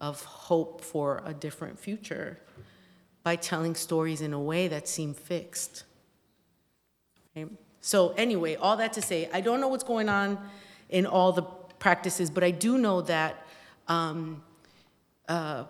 of 0.00 0.24
hope 0.24 0.80
for 0.80 1.22
a 1.24 1.34
different 1.34 1.78
future 1.78 2.38
by 3.24 3.36
telling 3.36 3.74
stories 3.74 4.20
in 4.22 4.32
a 4.32 4.40
way 4.40 4.68
that 4.68 4.88
seem 4.88 5.12
fixed? 5.12 5.84
Okay. 7.36 7.50
So 7.80 8.10
anyway, 8.10 8.54
all 8.56 8.76
that 8.76 8.92
to 8.94 9.02
say, 9.02 9.28
I 9.32 9.40
don't 9.40 9.60
know 9.60 9.68
what's 9.68 9.84
going 9.84 10.08
on 10.08 10.38
in 10.88 11.06
all 11.06 11.32
the 11.32 11.42
practices, 11.78 12.30
but 12.30 12.44
I 12.44 12.50
do 12.50 12.78
know 12.78 13.00
that 13.02 13.46
um, 13.88 14.42
uh, 15.28 15.64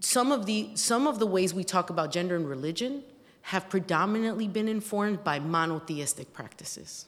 some 0.00 0.32
of 0.32 0.46
the 0.46 0.70
some 0.74 1.06
of 1.06 1.18
the 1.18 1.26
ways 1.26 1.54
we 1.54 1.64
talk 1.64 1.90
about 1.90 2.10
gender 2.10 2.36
and 2.36 2.48
religion 2.48 3.02
have 3.42 3.68
predominantly 3.68 4.48
been 4.48 4.68
informed 4.68 5.22
by 5.22 5.38
monotheistic 5.38 6.32
practices. 6.32 7.06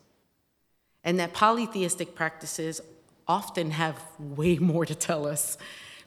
And 1.03 1.19
that 1.19 1.33
polytheistic 1.33 2.15
practices 2.15 2.81
often 3.27 3.71
have 3.71 4.01
way 4.19 4.59
more 4.59 4.85
to 4.85 4.95
tell 4.95 5.27
us. 5.27 5.57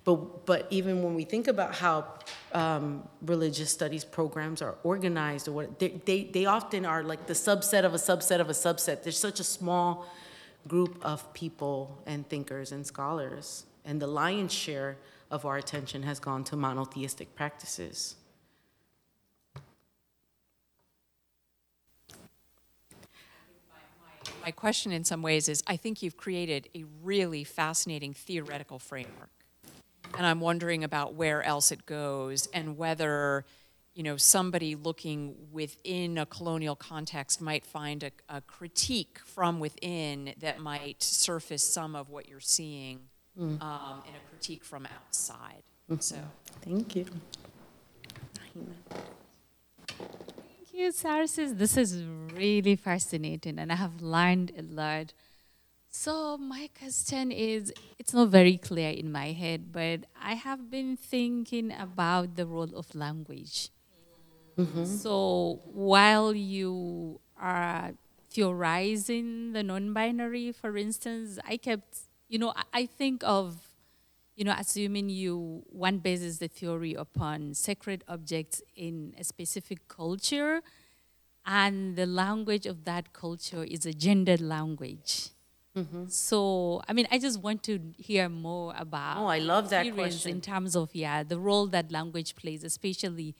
But, 0.09 0.47
but 0.47 0.67
even 0.71 1.03
when 1.03 1.13
we 1.13 1.23
think 1.23 1.47
about 1.47 1.75
how 1.75 2.03
um, 2.51 3.07
religious 3.21 3.69
studies 3.69 4.03
programs 4.03 4.59
are 4.59 4.73
organized 4.81 5.47
or 5.47 5.51
what, 5.51 5.77
they, 5.77 6.01
they, 6.03 6.23
they 6.23 6.45
often 6.47 6.83
are 6.83 7.03
like 7.03 7.27
the 7.27 7.35
subset 7.35 7.85
of 7.85 7.93
a 7.93 7.97
subset 7.97 8.39
of 8.39 8.49
a 8.49 8.53
subset. 8.53 9.03
There's 9.03 9.19
such 9.19 9.39
a 9.39 9.43
small 9.43 10.07
group 10.67 10.97
of 11.05 11.31
people 11.35 12.01
and 12.07 12.27
thinkers 12.27 12.71
and 12.71 12.87
scholars. 12.87 13.65
And 13.85 14.01
the 14.01 14.07
lion's 14.07 14.51
share 14.51 14.97
of 15.29 15.45
our 15.45 15.57
attention 15.57 16.01
has 16.01 16.19
gone 16.19 16.43
to 16.45 16.55
monotheistic 16.55 17.35
practices. 17.35 18.15
My 24.43 24.49
question 24.49 24.91
in 24.91 25.03
some 25.03 25.21
ways 25.21 25.47
is 25.47 25.61
I 25.67 25.77
think 25.77 26.01
you've 26.01 26.17
created 26.17 26.67
a 26.73 26.83
really 27.03 27.43
fascinating 27.43 28.15
theoretical 28.15 28.79
framework. 28.79 29.29
And 30.17 30.25
I'm 30.25 30.39
wondering 30.41 30.83
about 30.83 31.13
where 31.13 31.41
else 31.43 31.71
it 31.71 31.85
goes 31.85 32.47
and 32.53 32.77
whether, 32.77 33.45
you 33.93 34.03
know, 34.03 34.17
somebody 34.17 34.75
looking 34.75 35.35
within 35.51 36.17
a 36.17 36.25
colonial 36.25 36.75
context 36.75 37.41
might 37.41 37.65
find 37.65 38.03
a, 38.03 38.11
a 38.27 38.41
critique 38.41 39.19
from 39.25 39.59
within 39.59 40.33
that 40.39 40.59
might 40.59 41.01
surface 41.01 41.63
some 41.63 41.95
of 41.95 42.09
what 42.09 42.27
you're 42.27 42.39
seeing 42.39 42.99
um, 43.39 44.03
in 44.07 44.15
a 44.15 44.29
critique 44.29 44.63
from 44.65 44.85
outside. 44.85 45.63
So. 45.99 46.17
Thank 46.61 46.95
you. 46.95 47.05
Thank 49.87 50.73
you, 50.73 50.91
Xhercis. 50.91 51.57
This 51.57 51.77
is 51.77 52.03
really 52.33 52.75
fascinating, 52.75 53.57
and 53.57 53.71
I 53.71 53.75
have 53.75 54.01
learned 54.01 54.51
a 54.57 54.61
lot. 54.61 55.13
So 55.89 56.37
my 56.37 56.69
question 56.77 57.31
is, 57.31 57.73
it's 57.97 58.13
not 58.13 58.29
very 58.29 58.57
clear 58.57 58.89
in 58.89 59.11
my 59.11 59.31
head, 59.31 59.71
but 59.71 60.01
I 60.21 60.35
have 60.35 60.69
been 60.69 60.95
thinking 60.95 61.71
about 61.71 62.35
the 62.35 62.45
role 62.45 62.75
of 62.75 62.93
language. 62.95 63.69
Mm-hmm. 64.57 64.85
So 64.85 65.61
while 65.65 66.33
you 66.33 67.19
are 67.37 67.93
theorizing 68.29 69.53
the 69.53 69.63
non-binary, 69.63 70.51
for 70.51 70.77
instance, 70.77 71.39
I 71.47 71.57
kept, 71.57 72.01
you 72.27 72.37
know, 72.37 72.53
I- 72.55 72.81
I 72.81 72.85
think 72.85 73.23
of, 73.23 73.75
you 74.35 74.43
know, 74.45 74.55
assuming 74.57 75.09
you 75.09 75.63
one 75.69 75.99
bases 75.99 76.39
the 76.39 76.47
theory 76.47 76.93
upon 76.93 77.53
sacred 77.55 78.03
objects 78.07 78.61
in 78.75 79.15
a 79.17 79.23
specific 79.23 79.87
culture, 79.87 80.61
and 81.45 81.95
the 81.95 82.05
language 82.05 82.65
of 82.65 82.85
that 82.85 83.13
culture 83.13 83.63
is 83.63 83.85
a 83.85 83.93
gendered 83.93 84.41
language. 84.41 85.29
Mm-hmm. 85.79 86.03
So, 86.07 86.81
I 86.87 86.93
mean, 86.93 87.07
I 87.11 87.19
just 87.19 87.41
want 87.41 87.63
to 87.63 87.79
hear 87.97 88.29
more 88.29 88.73
about. 88.77 89.17
Oh, 89.17 89.27
I 89.27 89.39
love 89.39 89.69
that 89.69 89.93
question. 89.93 90.31
In 90.31 90.41
terms 90.41 90.75
of 90.75 90.93
yeah, 90.93 91.23
the 91.23 91.39
role 91.39 91.67
that 91.67 91.91
language 91.91 92.35
plays, 92.35 92.63
especially 92.63 93.35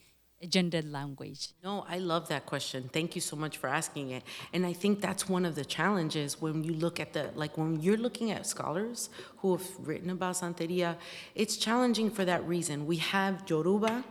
gendered 0.48 0.90
language. 0.90 1.48
No, 1.62 1.84
I 1.88 1.98
love 1.98 2.28
that 2.28 2.46
question. 2.46 2.88
Thank 2.92 3.14
you 3.14 3.20
so 3.20 3.36
much 3.36 3.58
for 3.58 3.68
asking 3.68 4.10
it. 4.10 4.22
And 4.52 4.64
I 4.64 4.72
think 4.72 5.00
that's 5.00 5.28
one 5.28 5.44
of 5.44 5.54
the 5.54 5.64
challenges 5.64 6.40
when 6.40 6.64
you 6.64 6.72
look 6.72 6.98
at 6.98 7.12
the, 7.12 7.30
like 7.34 7.58
when 7.58 7.80
you're 7.80 7.98
looking 7.98 8.30
at 8.30 8.46
scholars 8.46 9.10
who 9.38 9.56
have 9.56 9.66
written 9.80 10.10
about 10.10 10.36
Santeria, 10.36 10.96
it's 11.34 11.56
challenging 11.56 12.10
for 12.10 12.24
that 12.24 12.46
reason. 12.46 12.86
We 12.86 12.96
have 12.96 13.42
Yoruba 13.46 14.02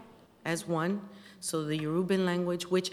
as 0.46 0.68
one, 0.68 1.02
so 1.40 1.64
the 1.64 1.80
Yoruban 1.80 2.26
language, 2.26 2.70
which 2.70 2.92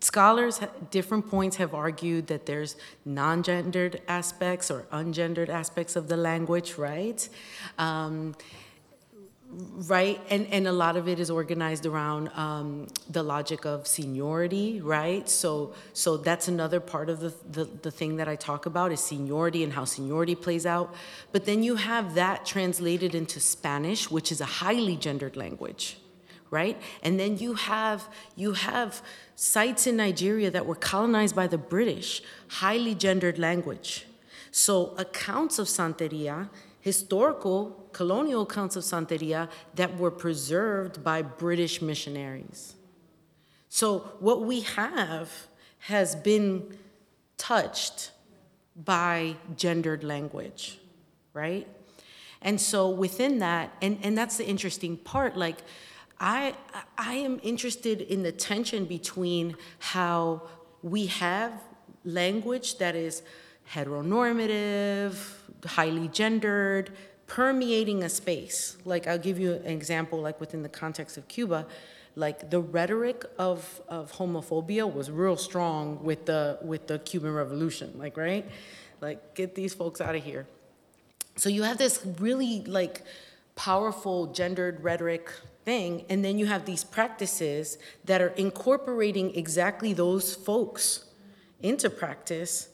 scholars 0.00 0.60
at 0.60 0.90
different 0.90 1.28
points 1.28 1.56
have 1.56 1.74
argued 1.74 2.26
that 2.28 2.46
there's 2.46 2.76
non-gendered 3.04 4.00
aspects 4.08 4.70
or 4.70 4.82
ungendered 4.92 5.48
aspects 5.48 5.96
of 5.96 6.08
the 6.08 6.16
language, 6.16 6.74
right? 6.76 7.28
Um, 7.78 8.34
right 9.88 10.20
and 10.28 10.46
and 10.48 10.68
a 10.68 10.72
lot 10.72 10.96
of 10.96 11.08
it 11.08 11.18
is 11.18 11.30
organized 11.30 11.86
around 11.86 12.28
um, 12.34 12.86
the 13.08 13.22
logic 13.22 13.64
of 13.64 13.86
seniority 13.86 14.80
right? 14.80 15.28
So 15.28 15.74
so 15.94 16.18
that's 16.18 16.48
another 16.48 16.80
part 16.80 17.08
of 17.08 17.20
the, 17.20 17.34
the 17.50 17.64
the 17.64 17.90
thing 17.90 18.16
that 18.16 18.28
i 18.28 18.36
talk 18.36 18.66
about 18.66 18.92
is 18.92 19.00
seniority 19.00 19.64
and 19.64 19.72
how 19.72 19.84
seniority 19.84 20.34
plays 20.34 20.66
out. 20.66 20.94
But 21.32 21.46
then 21.46 21.62
you 21.62 21.76
have 21.76 22.14
that 22.14 22.44
translated 22.44 23.14
into 23.14 23.40
spanish 23.40 24.10
which 24.10 24.30
is 24.30 24.40
a 24.40 24.50
highly 24.62 24.96
gendered 24.96 25.36
language 25.36 25.98
right? 26.50 26.80
And 27.02 27.18
then 27.20 27.38
you 27.38 27.54
have 27.54 28.08
you 28.36 28.52
have 28.52 29.02
sites 29.38 29.86
in 29.86 29.96
nigeria 29.96 30.50
that 30.50 30.66
were 30.66 30.74
colonized 30.74 31.34
by 31.34 31.46
the 31.46 31.58
british 31.58 32.22
highly 32.62 32.94
gendered 32.94 33.38
language 33.38 34.06
so 34.50 34.94
accounts 34.96 35.58
of 35.58 35.66
santeria 35.66 36.48
historical 36.80 37.88
colonial 37.92 38.42
accounts 38.42 38.76
of 38.76 38.82
Santeria 38.82 39.48
that 39.74 39.98
were 39.98 40.10
preserved 40.10 41.02
by 41.02 41.20
British 41.20 41.82
missionaries. 41.82 42.74
So 43.68 43.98
what 44.20 44.42
we 44.42 44.60
have 44.60 45.30
has 45.80 46.16
been 46.16 46.78
touched 47.36 48.12
by 48.76 49.36
gendered 49.56 50.04
language, 50.04 50.78
right? 51.32 51.66
And 52.40 52.60
so 52.60 52.88
within 52.88 53.40
that, 53.40 53.74
and, 53.82 53.98
and 54.02 54.16
that's 54.16 54.36
the 54.36 54.46
interesting 54.46 54.96
part, 54.96 55.36
like 55.36 55.58
I 56.20 56.54
I 56.96 57.14
am 57.14 57.40
interested 57.42 58.00
in 58.00 58.22
the 58.22 58.32
tension 58.32 58.84
between 58.84 59.56
how 59.78 60.42
we 60.82 61.06
have 61.06 61.52
language 62.04 62.78
that 62.78 62.94
is 62.94 63.22
heteronormative, 63.72 65.16
highly 65.64 66.08
gendered, 66.08 66.90
permeating 67.26 68.02
a 68.02 68.08
space. 68.08 68.76
Like 68.84 69.06
I'll 69.06 69.18
give 69.18 69.38
you 69.38 69.54
an 69.54 69.66
example, 69.66 70.20
like 70.20 70.40
within 70.40 70.62
the 70.62 70.68
context 70.68 71.16
of 71.18 71.28
Cuba, 71.28 71.66
like 72.16 72.50
the 72.50 72.60
rhetoric 72.60 73.24
of, 73.38 73.80
of 73.88 74.12
homophobia 74.12 74.92
was 74.92 75.10
real 75.10 75.36
strong 75.36 76.02
with 76.02 76.26
the 76.26 76.58
with 76.62 76.86
the 76.88 76.98
Cuban 77.00 77.32
Revolution, 77.32 77.92
like 77.96 78.16
right? 78.16 78.44
Like 79.00 79.34
get 79.34 79.54
these 79.54 79.74
folks 79.74 80.00
out 80.00 80.16
of 80.16 80.24
here. 80.24 80.46
So 81.36 81.48
you 81.48 81.62
have 81.62 81.78
this 81.78 82.04
really 82.18 82.62
like 82.64 83.02
powerful 83.54 84.26
gendered 84.28 84.82
rhetoric 84.82 85.30
thing, 85.68 86.04
and 86.10 86.24
then 86.24 86.38
you 86.38 86.46
have 86.46 86.64
these 86.64 86.84
practices 86.84 87.78
that 88.04 88.20
are 88.20 88.34
incorporating 88.46 89.34
exactly 89.34 89.92
those 89.92 90.34
folks 90.34 91.04
into 91.60 91.90
practice 91.90 92.68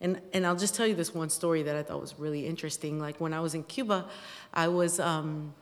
and, 0.00 0.20
and 0.32 0.46
I'll 0.46 0.56
just 0.56 0.74
tell 0.74 0.86
you 0.86 0.94
this 0.94 1.14
one 1.14 1.28
story 1.28 1.62
that 1.62 1.76
I 1.76 1.82
thought 1.82 2.00
was 2.00 2.18
really 2.18 2.46
interesting. 2.46 2.98
Like 2.98 3.20
when 3.20 3.34
I 3.34 3.40
was 3.40 3.54
in 3.54 3.64
Cuba, 3.64 4.06
I 4.52 4.68
was, 4.68 4.98
um, 4.98 5.54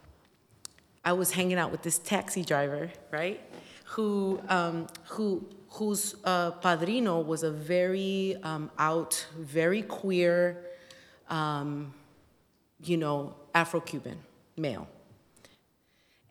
I 1.05 1.13
was 1.13 1.33
hanging 1.33 1.59
out 1.59 1.73
with 1.73 1.83
this 1.83 1.99
taxi 1.99 2.45
driver, 2.45 2.91
right? 3.11 3.41
Who, 3.87 4.41
um, 4.49 4.87
who, 5.07 5.45
whose 5.71 6.15
uh, 6.25 6.53
padrino 6.53 7.21
was 7.21 7.43
a 7.43 7.51
very 7.51 8.37
um, 8.45 8.71
out, 8.79 9.27
very 9.37 9.83
queer, 9.83 10.65
um, 11.29 11.93
you 12.81 12.97
know, 12.97 13.35
Afro-Cuban 13.55 14.19
male. 14.57 14.87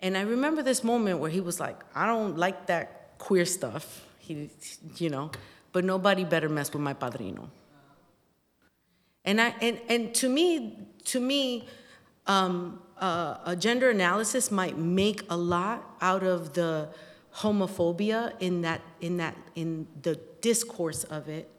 And 0.02 0.18
I 0.18 0.22
remember 0.22 0.62
this 0.62 0.84
moment 0.84 1.20
where 1.20 1.30
he 1.30 1.41
was 1.41 1.60
like, 1.60 1.78
I 1.95 2.06
don't 2.06 2.38
like 2.38 2.68
that 2.68 3.18
queer 3.18 3.45
stuff, 3.45 4.06
he, 4.20 4.50
you 4.98 5.10
know, 5.10 5.32
but 5.72 5.84
nobody 5.84 6.24
better 6.24 6.50
mess 6.50 6.72
with 6.72 6.82
my 6.82 6.93
padrino. 6.93 7.50
And 9.26 9.41
I 9.41 9.54
and 9.62 9.80
and 9.89 10.16
to 10.16 10.30
me, 10.30 10.78
to 11.06 11.20
me, 11.20 11.68
um, 12.28 12.82
uh, 13.00 13.38
a 13.45 13.56
gender 13.56 13.89
analysis 13.89 14.52
might 14.52 14.78
make 14.78 15.24
a 15.30 15.36
lot 15.36 15.98
out 16.00 16.24
of 16.24 16.54
the 16.54 16.89
homophobia 17.36 18.34
in 18.39 18.62
that 18.62 18.82
in 19.02 19.18
that 19.18 19.36
in 19.56 19.88
the 20.04 20.16
discourse 20.41 21.04
of 21.06 21.28
it, 21.28 21.50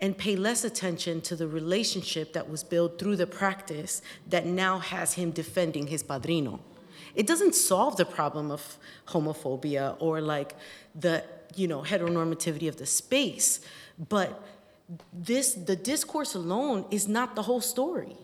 and 0.00 0.16
pay 0.16 0.36
less 0.36 0.64
attention 0.64 1.20
to 1.20 1.36
the 1.36 1.46
relationship 1.46 2.32
that 2.32 2.48
was 2.48 2.64
built 2.64 2.98
through 2.98 3.16
the 3.16 3.26
practice 3.26 4.00
that 4.28 4.46
now 4.46 4.78
has 4.78 5.14
him 5.14 5.32
defending 5.32 5.88
his 5.88 6.02
padrino. 6.02 6.60
It 7.14 7.26
doesn't 7.26 7.54
solve 7.54 7.96
the 7.96 8.04
problem 8.04 8.50
of 8.50 8.78
homophobia 9.08 9.96
or 10.00 10.20
like 10.20 10.54
the 10.94 11.24
you 11.54 11.68
know 11.68 11.82
heteronormativity 11.82 12.68
of 12.68 12.76
the 12.76 12.86
space, 12.86 13.60
but 14.08 14.42
this 15.12 15.54
the 15.54 15.76
discourse 15.76 16.34
alone 16.34 16.84
is 16.90 17.08
not 17.08 17.34
the 17.34 17.42
whole 17.42 17.60
story 17.60 18.16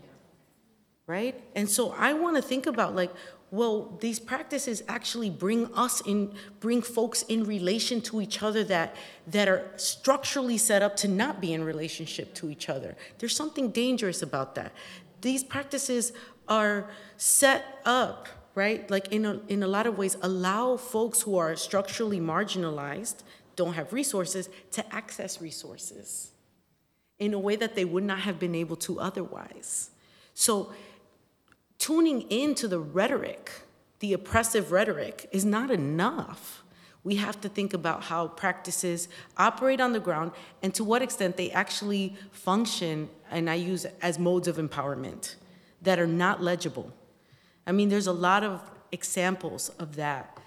right? 1.08 1.42
And 1.56 1.68
so 1.68 1.94
i 1.98 2.12
want 2.12 2.36
to 2.36 2.42
think 2.42 2.66
about 2.66 2.94
like 2.94 3.10
well 3.50 3.96
these 4.00 4.20
practices 4.20 4.82
actually 4.86 5.30
bring 5.30 5.74
us 5.74 6.00
in 6.02 6.32
bring 6.60 6.82
folks 6.82 7.22
in 7.22 7.44
relation 7.44 8.00
to 8.02 8.20
each 8.20 8.42
other 8.42 8.62
that 8.62 8.94
that 9.26 9.48
are 9.48 9.64
structurally 9.76 10.58
set 10.58 10.82
up 10.82 10.94
to 10.96 11.08
not 11.08 11.40
be 11.40 11.52
in 11.52 11.64
relationship 11.64 12.34
to 12.34 12.50
each 12.50 12.68
other. 12.68 12.94
There's 13.18 13.34
something 13.34 13.70
dangerous 13.70 14.22
about 14.22 14.54
that. 14.54 14.72
These 15.22 15.42
practices 15.42 16.12
are 16.46 16.88
set 17.16 17.80
up 17.84 18.28
right 18.62 18.90
like 18.90 19.06
in 19.16 19.22
a, 19.24 19.34
in 19.48 19.62
a 19.62 19.70
lot 19.76 19.86
of 19.86 19.96
ways 19.96 20.14
allow 20.30 20.76
folks 20.76 21.18
who 21.22 21.36
are 21.42 21.54
structurally 21.68 22.20
marginalized 22.34 23.18
don't 23.58 23.74
have 23.74 23.92
resources 23.92 24.48
to 24.70 24.80
access 24.94 25.40
resources 25.40 26.30
in 27.18 27.34
a 27.34 27.38
way 27.38 27.56
that 27.56 27.74
they 27.74 27.84
would 27.84 28.04
not 28.04 28.20
have 28.20 28.38
been 28.38 28.54
able 28.54 28.76
to 28.76 29.00
otherwise. 29.00 29.90
So, 30.34 30.72
tuning 31.78 32.22
into 32.30 32.68
the 32.68 32.78
rhetoric, 32.78 33.50
the 33.98 34.12
oppressive 34.12 34.70
rhetoric, 34.70 35.28
is 35.32 35.44
not 35.44 35.70
enough. 35.70 36.62
We 37.04 37.16
have 37.16 37.40
to 37.40 37.48
think 37.48 37.74
about 37.74 38.04
how 38.04 38.28
practices 38.28 39.08
operate 39.36 39.80
on 39.80 39.92
the 39.92 40.00
ground 40.00 40.32
and 40.62 40.74
to 40.74 40.84
what 40.84 41.02
extent 41.02 41.36
they 41.36 41.50
actually 41.50 42.16
function, 42.30 43.08
and 43.30 43.48
I 43.50 43.54
use 43.54 43.86
as 44.02 44.18
modes 44.18 44.46
of 44.46 44.56
empowerment 44.56 45.34
that 45.82 45.98
are 45.98 46.06
not 46.06 46.42
legible. 46.42 46.92
I 47.68 47.72
mean, 47.72 47.90
there's 47.90 48.06
a 48.06 48.12
lot 48.12 48.44
of 48.44 48.62
examples 48.92 49.68
of 49.78 49.96
that 49.96 50.38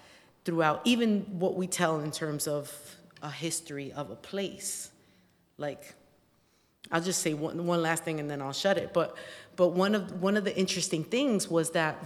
throughout, 0.44 0.80
even 0.84 1.20
what 1.38 1.54
we 1.54 1.68
tell 1.68 2.00
in 2.00 2.10
terms 2.10 2.48
of 2.48 2.96
a 3.22 3.30
history 3.30 3.92
of 3.92 4.10
a 4.10 4.16
place. 4.16 4.90
Like, 5.56 5.94
I'll 6.90 7.00
just 7.00 7.22
say 7.22 7.32
one, 7.32 7.64
one 7.64 7.80
last 7.80 8.02
thing 8.02 8.18
and 8.18 8.28
then 8.28 8.42
I'll 8.42 8.52
shut 8.52 8.76
it. 8.76 8.92
But, 8.92 9.16
but 9.54 9.68
one, 9.68 9.94
of, 9.94 10.20
one 10.20 10.36
of 10.36 10.42
the 10.42 10.56
interesting 10.58 11.04
things 11.04 11.48
was 11.48 11.70
that 11.70 11.96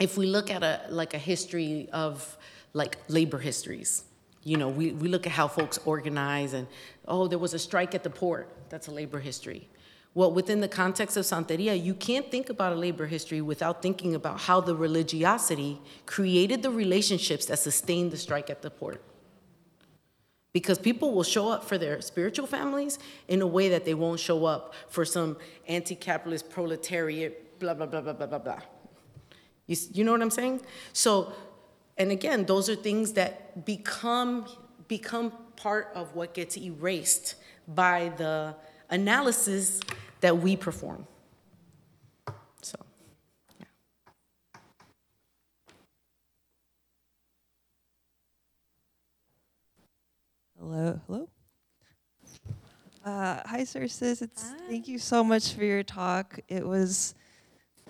if 0.00 0.16
we 0.16 0.24
look 0.24 0.50
at 0.50 0.62
a, 0.62 0.80
like 0.88 1.12
a 1.12 1.18
history 1.18 1.90
of 1.92 2.38
like 2.72 2.96
labor 3.08 3.38
histories, 3.38 4.04
you 4.44 4.56
know, 4.56 4.70
we, 4.70 4.92
we 4.92 5.08
look 5.08 5.26
at 5.26 5.32
how 5.32 5.46
folks 5.46 5.78
organize 5.84 6.54
and, 6.54 6.66
oh, 7.06 7.28
there 7.28 7.38
was 7.38 7.52
a 7.52 7.58
strike 7.58 7.94
at 7.94 8.02
the 8.02 8.10
port. 8.10 8.48
That's 8.70 8.88
a 8.88 8.92
labor 8.92 9.20
history. 9.20 9.68
Well, 10.14 10.30
within 10.30 10.60
the 10.60 10.68
context 10.68 11.16
of 11.16 11.24
Santeria, 11.24 11.82
you 11.82 11.94
can't 11.94 12.30
think 12.30 12.50
about 12.50 12.74
a 12.74 12.76
labor 12.76 13.06
history 13.06 13.40
without 13.40 13.80
thinking 13.80 14.14
about 14.14 14.40
how 14.40 14.60
the 14.60 14.76
religiosity 14.76 15.80
created 16.04 16.62
the 16.62 16.70
relationships 16.70 17.46
that 17.46 17.58
sustained 17.58 18.10
the 18.10 18.18
strike 18.18 18.50
at 18.50 18.60
the 18.60 18.70
port. 18.70 19.02
Because 20.52 20.78
people 20.78 21.14
will 21.14 21.22
show 21.22 21.48
up 21.48 21.64
for 21.64 21.78
their 21.78 22.02
spiritual 22.02 22.46
families 22.46 22.98
in 23.26 23.40
a 23.40 23.46
way 23.46 23.70
that 23.70 23.86
they 23.86 23.94
won't 23.94 24.20
show 24.20 24.44
up 24.44 24.74
for 24.90 25.06
some 25.06 25.38
anti 25.66 25.94
capitalist 25.94 26.50
proletariat, 26.50 27.58
blah, 27.58 27.72
blah, 27.72 27.86
blah, 27.86 28.02
blah, 28.02 28.12
blah, 28.12 28.26
blah, 28.26 28.38
blah. 28.38 28.60
You, 29.66 29.76
you 29.94 30.04
know 30.04 30.12
what 30.12 30.20
I'm 30.20 30.30
saying? 30.30 30.60
So, 30.92 31.32
and 31.96 32.10
again, 32.10 32.44
those 32.44 32.68
are 32.68 32.74
things 32.74 33.14
that 33.14 33.64
become, 33.64 34.46
become 34.88 35.32
part 35.56 35.90
of 35.94 36.14
what 36.14 36.34
gets 36.34 36.58
erased 36.58 37.36
by 37.66 38.12
the 38.18 38.54
analysis 38.90 39.80
that 40.22 40.38
we 40.38 40.56
perform. 40.56 41.06
So, 42.62 42.76
yeah. 43.60 43.66
Hello, 50.58 51.00
hello. 51.06 51.28
Uh, 53.04 53.40
hi, 53.44 53.62
Xhercis. 53.62 54.22
It's 54.22 54.52
thank 54.68 54.86
you 54.86 54.98
so 54.98 55.24
much 55.24 55.54
for 55.54 55.64
your 55.64 55.82
talk. 55.82 56.38
It 56.48 56.66
was 56.66 57.14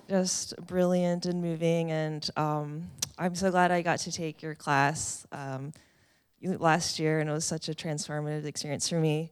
just 0.08 0.56
brilliant 0.66 1.26
and 1.26 1.42
moving, 1.42 1.90
and 1.90 2.28
um, 2.36 2.90
I'm 3.18 3.34
so 3.34 3.50
glad 3.50 3.70
I 3.70 3.82
got 3.82 3.98
to 4.00 4.12
take 4.12 4.42
your 4.42 4.54
class 4.54 5.26
um, 5.32 5.72
last 6.42 6.98
year, 6.98 7.20
and 7.20 7.28
it 7.28 7.32
was 7.32 7.44
such 7.44 7.68
a 7.68 7.74
transformative 7.74 8.46
experience 8.46 8.88
for 8.88 9.00
me. 9.00 9.30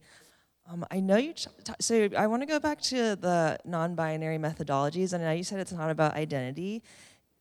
Um, 0.71 0.85
I 0.89 1.01
know 1.01 1.17
you. 1.17 1.33
T- 1.33 1.49
t- 1.63 1.73
so 1.81 2.09
I 2.17 2.27
want 2.27 2.43
to 2.43 2.45
go 2.45 2.59
back 2.59 2.79
to 2.83 3.15
the 3.15 3.59
non-binary 3.65 4.37
methodologies, 4.37 5.11
and 5.11 5.23
I 5.23 5.27
know 5.27 5.33
you 5.33 5.43
said 5.43 5.59
it's 5.59 5.73
not 5.73 5.89
about 5.89 6.13
identity. 6.13 6.81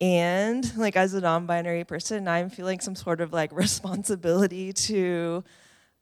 And 0.01 0.76
like 0.76 0.97
as 0.97 1.14
a 1.14 1.20
non-binary 1.20 1.85
person, 1.85 2.26
I'm 2.26 2.51
feeling 2.51 2.81
some 2.81 2.97
sort 2.97 3.20
of 3.20 3.33
like 3.33 3.53
responsibility 3.57 4.72
to 4.72 5.45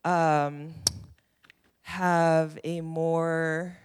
um, 0.05 0.73
have 1.83 2.59
a 2.65 2.81
more 2.81 3.77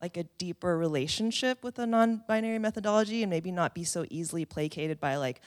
like 0.00 0.16
a 0.16 0.24
deeper 0.38 0.78
relationship 0.78 1.62
with 1.62 1.78
a 1.78 1.86
non-binary 1.86 2.58
methodology 2.58 3.22
and 3.22 3.30
maybe 3.30 3.50
not 3.50 3.74
be 3.74 3.84
so 3.84 4.06
easily 4.08 4.44
placated 4.44 5.00
by 5.00 5.16
like 5.16 5.40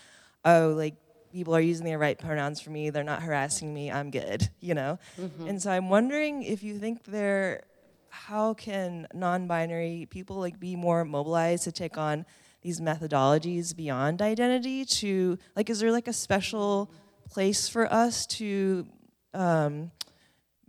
oh 0.43 0.73
like 0.75 0.95
people 1.31 1.55
are 1.55 1.61
using 1.61 1.85
the 1.85 1.95
right 1.97 2.17
pronouns 2.17 2.59
for 2.59 2.69
me 2.69 2.89
they're 2.89 3.03
not 3.03 3.21
harassing 3.21 3.73
me 3.73 3.91
i'm 3.91 4.11
good 4.11 4.49
you 4.59 4.73
know? 4.73 4.99
And 5.47 5.61
so 5.61 5.71
i'm 5.71 5.89
wondering 5.89 6.43
if 6.43 6.63
you 6.63 6.79
think 6.79 7.03
there 7.03 7.63
how 8.09 8.53
can 8.55 9.07
non-binary 9.13 10.07
people 10.09 10.37
like 10.37 10.59
be 10.59 10.75
more 10.75 11.05
mobilized 11.05 11.63
to 11.65 11.71
take 11.71 11.97
on 11.97 12.25
these 12.61 12.81
methodologies 12.81 13.75
beyond 13.75 14.21
identity 14.21 14.83
to 14.85 15.37
like 15.55 15.69
is 15.69 15.79
there 15.79 15.91
like 15.91 16.07
a 16.07 16.13
special 16.13 16.91
place 17.29 17.69
for 17.69 17.91
us 17.93 18.25
to 18.25 18.85
um, 19.33 19.91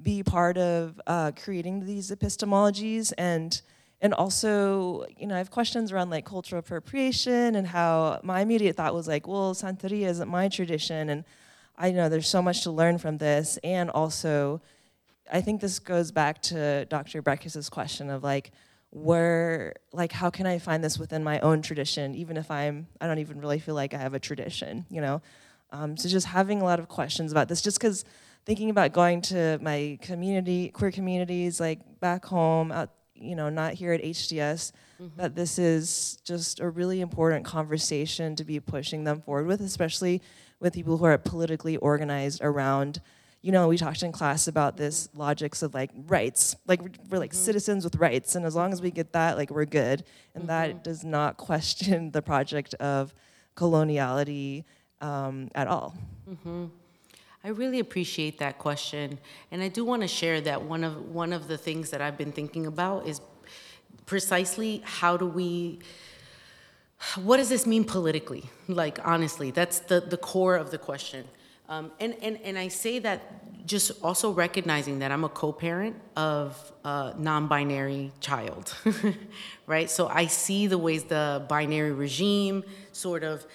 be 0.01 0.23
part 0.23 0.57
of 0.59 1.01
uh, 1.07 1.33
creating 1.43 1.85
these 1.87 2.11
epistemologies 2.11 3.13
and 3.19 3.63
and 4.01 4.14
also 4.14 5.05
you 5.16 5.26
know 5.26 5.34
i 5.34 5.38
have 5.38 5.51
questions 5.51 5.92
around 5.92 6.11
like 6.11 6.24
cultural 6.24 6.61
appropriation 6.61 7.55
and 7.55 7.66
how 7.66 8.20
my 8.22 8.40
immediate 8.40 8.76
thought 8.76 8.94
was 8.94 9.09
like 9.09 9.26
well 9.26 9.55
santeria 9.55 10.07
isn't 10.09 10.28
my 10.28 10.48
tradition 10.48 11.11
and 11.11 11.24
i 11.76 11.90
know 11.90 12.09
there's 12.09 12.28
so 12.28 12.42
much 12.42 12.62
to 12.62 12.70
learn 12.70 12.98
from 12.98 13.18
this. 13.18 13.59
And 13.64 13.90
also 13.90 14.61
i 15.32 15.40
think 15.40 15.61
this 15.61 15.78
goes 15.78 16.11
back 16.12 16.42
to 16.42 16.84
dr 16.86 17.22
Brekus's 17.22 17.68
question 17.68 18.11
of 18.11 18.22
like 18.22 18.53
where 18.90 19.74
like 19.92 20.12
how 20.12 20.30
can 20.30 20.46
i 20.46 20.59
find 20.59 20.82
this 20.82 20.98
within 20.98 21.22
my 21.22 21.38
own 21.40 21.62
tradition 21.62 22.14
even 22.14 22.36
if 22.36 22.51
i'm 22.51 22.88
i 23.01 23.07
don't 23.07 23.18
even 23.18 23.40
really 23.40 23.61
feel 23.61 23.74
like 23.74 23.94
i 23.94 23.98
have 23.98 24.14
a 24.14 24.20
tradition 24.20 24.86
you 24.90 25.01
know? 25.01 25.22
Um, 25.72 25.96
so 25.96 26.09
just 26.09 26.26
having 26.26 26.61
a 26.61 26.64
lot 26.64 26.80
of 26.80 26.88
questions 26.88 27.30
about 27.30 27.48
this 27.48 27.62
just 27.62 27.78
because 27.78 28.05
thinking 28.44 28.70
about 28.70 28.92
going 28.92 29.20
to 29.22 29.59
my 29.61 29.98
community, 30.03 30.68
queer 30.70 30.90
communities, 30.90 31.61
like 31.61 31.78
back 32.01 32.24
home, 32.24 32.72
out, 32.72 32.90
you 33.21 33.37
know, 33.37 33.49
not 33.49 33.75
here 33.75 33.93
at 33.93 34.03
HDS, 34.03 34.73
that 35.16 35.31
mm-hmm. 35.31 35.35
this 35.35 35.59
is 35.59 36.18
just 36.25 36.61
a 36.61 36.68
really 36.68 37.01
important 37.01 37.45
conversation 37.45 38.37
to 38.37 38.45
be 38.45 38.61
pushing 38.61 39.05
them 39.05 39.21
forward 39.21 39.47
with, 39.47 39.61
especially 39.61 40.21
with 40.59 40.75
people 40.75 40.97
who 40.97 41.05
are 41.05 41.16
politically 41.18 41.77
organized 41.79 42.41
around. 42.43 43.01
You 43.43 43.53
know, 43.53 43.68
we 43.68 43.79
talked 43.79 44.03
in 44.03 44.12
class 44.12 44.49
about 44.49 44.77
this 44.77 45.09
mm-hmm. 45.09 45.21
logics 45.21 45.62
of 45.62 45.75
like 45.75 45.91
rights, 46.07 46.57
like 46.66 46.81
we're, 46.83 47.18
like 47.18 47.31
mm-hmm. 47.31 47.45
citizens 47.45 47.85
with 47.85 47.97
rights, 47.97 48.35
and 48.35 48.45
as 48.45 48.55
long 48.55 48.73
as 48.73 48.83
we 48.83 48.91
get 48.91 49.12
that, 49.12 49.37
like 49.37 49.51
we're 49.51 49.64
good, 49.64 50.05
and 50.35 50.49
that 50.49 50.85
does 50.85 51.05
not 51.05 51.37
question 51.49 52.11
the 52.11 52.23
project 52.23 52.75
of 52.75 53.14
coloniality 53.57 54.64
um, 55.01 55.49
at 55.55 55.66
all. 55.66 55.95
I 57.43 57.49
really 57.49 57.78
appreciate 57.78 58.38
that 58.38 58.59
question, 58.59 59.18
and 59.51 59.62
I 59.62 59.68
do 59.68 59.84
want 59.84 60.03
to 60.03 60.09
share 60.09 60.41
that 60.43 60.62
one 60.62 60.84
of 60.84 61.11
one 61.11 61.32
of 61.32 61.49
the 61.49 61.57
things 61.57 61.91
that 61.91 62.03
I've 62.03 62.18
been 62.18 62.32
thinking 62.32 62.66
about 62.66 63.07
is 63.07 63.20
precisely 64.05 64.82
how 64.84 65.16
do 65.16 65.26
we 65.26 65.78
what 67.22 67.38
does 67.38 67.49
this 67.49 67.66
mean 67.66 67.84
politically? 67.84 68.45
Like 68.68 68.99
honestly, 69.07 69.51
that's 69.51 69.78
the 69.80 70.01
the 70.01 70.18
core 70.18 70.57
of 70.57 70.70
the 70.70 70.78
question. 70.78 71.26
Um, 71.68 71.93
and 71.99 72.14
and 72.20 72.38
and 72.43 72.59
I 72.59 72.68
say 72.68 72.99
that 72.99 73.66
just 73.66 73.93
also 74.03 74.32
recognizing 74.32 74.99
that 74.99 75.12
I'm 75.12 75.24
a 75.24 75.28
co-parent 75.28 75.97
of 76.16 76.72
a 76.84 77.14
non-binary 77.16 78.12
child, 78.20 78.74
right? 79.66 79.88
So 79.88 80.09
I 80.09 80.26
see 80.26 80.66
the 80.66 80.78
ways 80.78 81.05
the 81.05 81.45
binary 81.49 81.93
regime 81.93 82.64
sort 82.93 83.22
of 83.22 83.47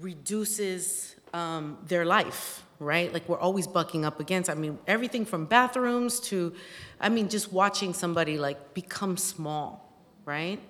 reduces 0.00 1.16
um, 1.32 1.78
their 1.86 2.04
life, 2.04 2.64
right? 2.84 3.12
Like 3.12 3.28
we're 3.28 3.38
always 3.38 3.66
bucking 3.66 4.04
up 4.04 4.20
against. 4.20 4.50
I 4.50 4.54
mean, 4.54 4.78
everything 4.86 5.24
from 5.24 5.46
bathrooms 5.46 6.20
to, 6.20 6.54
I 7.00 7.08
mean, 7.08 7.28
just 7.28 7.52
watching 7.52 7.94
somebody 7.94 8.38
like 8.38 8.74
become 8.74 9.16
small, 9.16 9.92
right? 10.24 10.60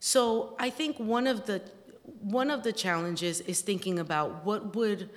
So 0.00 0.54
I 0.58 0.70
think 0.70 0.98
one 0.98 1.26
of 1.26 1.46
the 1.46 1.62
one 2.20 2.50
of 2.50 2.62
the 2.62 2.72
challenges 2.72 3.40
is 3.40 3.60
thinking 3.60 3.98
about 3.98 4.44
what 4.44 4.74
would 4.74 5.10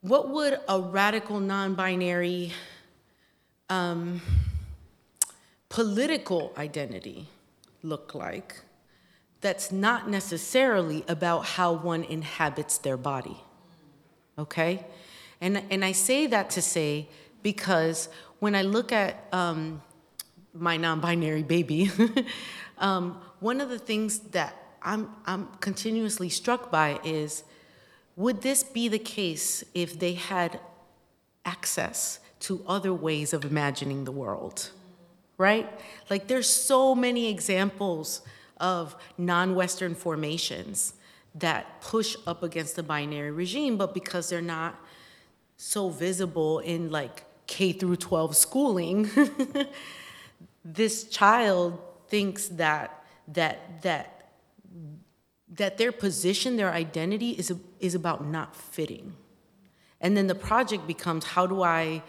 what 0.00 0.28
would 0.28 0.60
a 0.68 0.80
radical 0.80 1.40
non-binary 1.40 2.52
um, 3.68 4.20
political 5.68 6.52
identity 6.56 7.26
look 7.82 8.14
like 8.14 8.60
that's 9.40 9.72
not 9.72 10.08
necessarily 10.08 11.04
about 11.08 11.44
how 11.44 11.72
one 11.72 12.04
inhabits 12.04 12.78
their 12.78 12.96
body 12.96 13.36
okay 14.38 14.84
and 15.40 15.62
and 15.70 15.84
i 15.84 15.92
say 15.92 16.26
that 16.26 16.50
to 16.50 16.62
say 16.62 17.08
because 17.42 18.08
when 18.38 18.54
i 18.54 18.62
look 18.62 18.92
at 18.92 19.26
um, 19.32 19.82
my 20.54 20.76
non-binary 20.76 21.42
baby 21.42 21.90
um, 22.78 23.20
one 23.40 23.60
of 23.60 23.68
the 23.68 23.78
things 23.78 24.18
that 24.30 24.54
I'm, 24.80 25.10
I'm 25.26 25.48
continuously 25.60 26.28
struck 26.28 26.70
by 26.70 27.00
is 27.04 27.42
would 28.16 28.42
this 28.42 28.62
be 28.62 28.88
the 28.88 28.98
case 28.98 29.64
if 29.74 29.98
they 29.98 30.14
had 30.14 30.60
access 31.44 32.20
to 32.40 32.64
other 32.66 32.94
ways 32.94 33.32
of 33.32 33.44
imagining 33.44 34.04
the 34.04 34.12
world 34.12 34.70
right? 35.38 35.70
Like 36.10 36.26
there's 36.26 36.50
so 36.50 36.94
many 36.94 37.30
examples 37.30 38.22
of 38.58 38.96
non-western 39.16 39.94
formations 39.94 40.94
that 41.36 41.80
push 41.80 42.16
up 42.26 42.42
against 42.42 42.74
the 42.74 42.82
binary 42.82 43.30
regime 43.30 43.76
but 43.76 43.94
because 43.94 44.28
they're 44.28 44.42
not 44.42 44.84
so 45.58 45.90
visible 45.90 46.60
in 46.60 46.90
like 46.90 47.24
K 47.46 47.72
through 47.72 47.96
12 47.96 48.36
schooling, 48.36 49.10
this 50.64 51.04
child 51.04 51.78
thinks 52.08 52.48
that 52.48 53.04
that 53.26 53.82
that 53.82 54.30
that 55.50 55.76
their 55.76 55.92
position, 55.92 56.56
their 56.56 56.72
identity 56.72 57.30
is 57.32 57.52
is 57.80 57.94
about 57.94 58.24
not 58.24 58.56
fitting. 58.56 59.14
And 60.00 60.16
then 60.16 60.28
the 60.28 60.34
project 60.34 60.86
becomes 60.86 61.24
how 61.24 61.46
do 61.46 61.62
I 61.62 62.02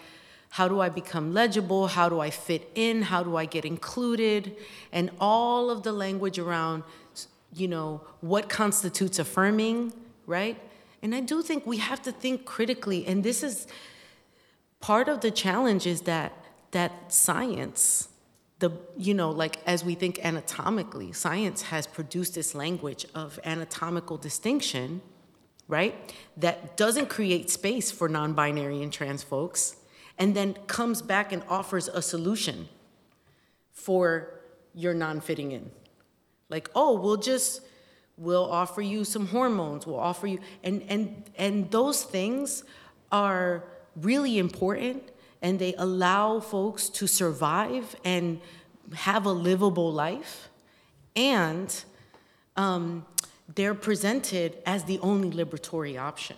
how 0.51 0.67
do 0.67 0.79
I 0.79 0.89
become 0.89 1.33
legible? 1.33 1.87
How 1.87 2.07
do 2.07 2.19
I 2.19 2.29
fit 2.29 2.69
in? 2.75 3.03
How 3.03 3.23
do 3.23 3.35
I 3.35 3.45
get 3.45 3.65
included? 3.65 4.55
And 4.91 5.11
all 5.19 5.69
of 5.69 5.83
the 5.83 5.91
language 5.91 6.39
around 6.39 6.83
you 7.51 7.67
know 7.67 8.01
what 8.21 8.47
constitutes 8.47 9.17
affirming, 9.17 9.91
right? 10.27 10.61
And 11.01 11.15
I 11.15 11.21
do 11.21 11.41
think 11.41 11.65
we 11.65 11.77
have 11.77 12.01
to 12.03 12.11
think 12.11 12.45
critically 12.45 13.05
and 13.07 13.23
this 13.23 13.43
is 13.43 13.67
part 14.79 15.09
of 15.09 15.21
the 15.21 15.31
challenge 15.31 15.85
is 15.85 16.01
that 16.01 16.33
that 16.71 17.11
science 17.11 18.09
the 18.59 18.71
you 18.97 19.13
know 19.13 19.31
like 19.31 19.57
as 19.65 19.83
we 19.83 19.95
think 19.95 20.19
anatomically 20.23 21.11
science 21.11 21.63
has 21.63 21.87
produced 21.87 22.35
this 22.35 22.53
language 22.53 23.05
of 23.15 23.39
anatomical 23.43 24.17
distinction 24.17 25.01
right? 25.69 25.95
That 26.35 26.75
doesn't 26.75 27.09
create 27.09 27.49
space 27.49 27.91
for 27.91 28.09
non-binary 28.09 28.81
and 28.81 28.91
trans 28.91 29.23
folks 29.23 29.77
and 30.17 30.35
then 30.35 30.55
comes 30.67 31.01
back 31.01 31.31
and 31.31 31.43
offers 31.47 31.87
a 31.87 32.01
solution 32.01 32.67
for 33.71 34.41
your 34.73 34.93
non-fitting 34.93 35.53
in. 35.53 35.71
Like 36.49 36.69
oh 36.75 36.99
we'll 36.99 37.17
just 37.17 37.61
we'll 38.19 38.51
offer 38.51 38.81
you 38.81 39.03
some 39.03 39.25
hormones 39.27 39.87
we'll 39.87 39.99
offer 39.99 40.27
you 40.27 40.39
and 40.63 40.83
and 40.89 41.23
and 41.37 41.71
those 41.71 42.03
things 42.03 42.63
are 43.11 43.63
really 43.95 44.37
important 44.37 45.01
and 45.41 45.59
they 45.59 45.73
allow 45.77 46.39
folks 46.39 46.89
to 46.89 47.07
survive 47.07 47.95
and 48.03 48.41
have 48.93 49.25
a 49.25 49.31
livable 49.31 49.91
life. 49.91 50.49
And 51.15 51.83
um, 52.55 53.05
they're 53.55 53.75
presented 53.75 54.57
as 54.65 54.83
the 54.83 54.99
only 54.99 55.31
liberatory 55.31 55.99
option. 55.99 56.35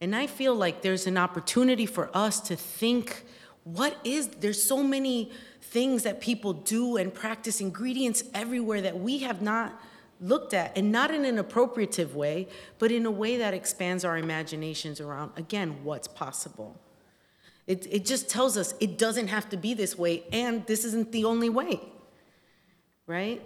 And 0.00 0.16
i 0.16 0.26
feel 0.26 0.54
like 0.54 0.82
there's 0.82 1.06
an 1.06 1.16
opportunity 1.16 1.86
for 1.86 2.10
us 2.12 2.40
to 2.40 2.56
think 2.56 3.24
what 3.62 3.96
is 4.02 4.26
there's 4.26 4.60
so 4.60 4.82
many 4.82 5.30
things 5.60 6.02
that 6.02 6.20
people 6.20 6.52
do 6.52 6.96
and 6.96 7.14
practice 7.14 7.60
ingredients 7.60 8.24
everywhere 8.34 8.80
that 8.80 8.98
we 8.98 9.18
have 9.18 9.40
not 9.40 9.80
looked 10.22 10.54
at 10.54 10.76
and 10.78 10.90
not 10.90 11.10
in 11.10 11.24
an 11.24 11.36
appropriative 11.36 12.14
way 12.14 12.46
but 12.78 12.90
in 12.90 13.04
a 13.04 13.10
way 13.10 13.36
that 13.36 13.52
expands 13.52 14.04
our 14.04 14.16
imaginations 14.16 15.00
around 15.00 15.30
again 15.36 15.76
what's 15.82 16.08
possible 16.08 16.80
it, 17.66 17.86
it 17.90 18.04
just 18.04 18.28
tells 18.28 18.56
us 18.56 18.74
it 18.80 18.98
doesn't 18.98 19.28
have 19.28 19.48
to 19.50 19.56
be 19.56 19.74
this 19.74 19.96
way, 19.96 20.24
and 20.32 20.66
this 20.66 20.84
isn't 20.84 21.12
the 21.12 21.24
only 21.24 21.48
way, 21.48 21.80
right? 23.06 23.40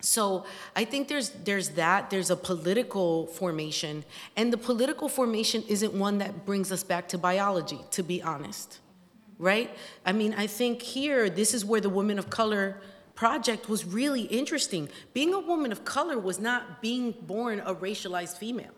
So 0.00 0.44
I 0.76 0.84
think 0.84 1.08
there's 1.08 1.30
there's 1.30 1.70
that 1.70 2.10
there's 2.10 2.28
a 2.28 2.36
political 2.36 3.26
formation 3.28 4.04
and 4.36 4.52
the 4.52 4.58
political 4.58 5.08
formation 5.08 5.64
isn't 5.66 5.94
one 5.94 6.18
that 6.18 6.44
brings 6.44 6.70
us 6.70 6.84
back 6.84 7.08
to 7.08 7.18
biology 7.18 7.80
to 7.92 8.02
be 8.02 8.22
honest. 8.22 8.80
Right? 9.38 9.74
I 10.06 10.12
mean, 10.12 10.34
I 10.34 10.46
think 10.46 10.82
here 10.82 11.28
this 11.28 11.54
is 11.54 11.64
where 11.64 11.80
the 11.80 11.88
women 11.88 12.18
of 12.18 12.28
color 12.30 12.80
project 13.14 13.68
was 13.68 13.84
really 13.84 14.22
interesting. 14.22 14.88
Being 15.12 15.34
a 15.34 15.40
woman 15.40 15.72
of 15.72 15.84
color 15.84 16.18
was 16.18 16.38
not 16.38 16.82
being 16.82 17.12
born 17.12 17.60
a 17.60 17.74
racialized 17.74 18.38
female. 18.38 18.72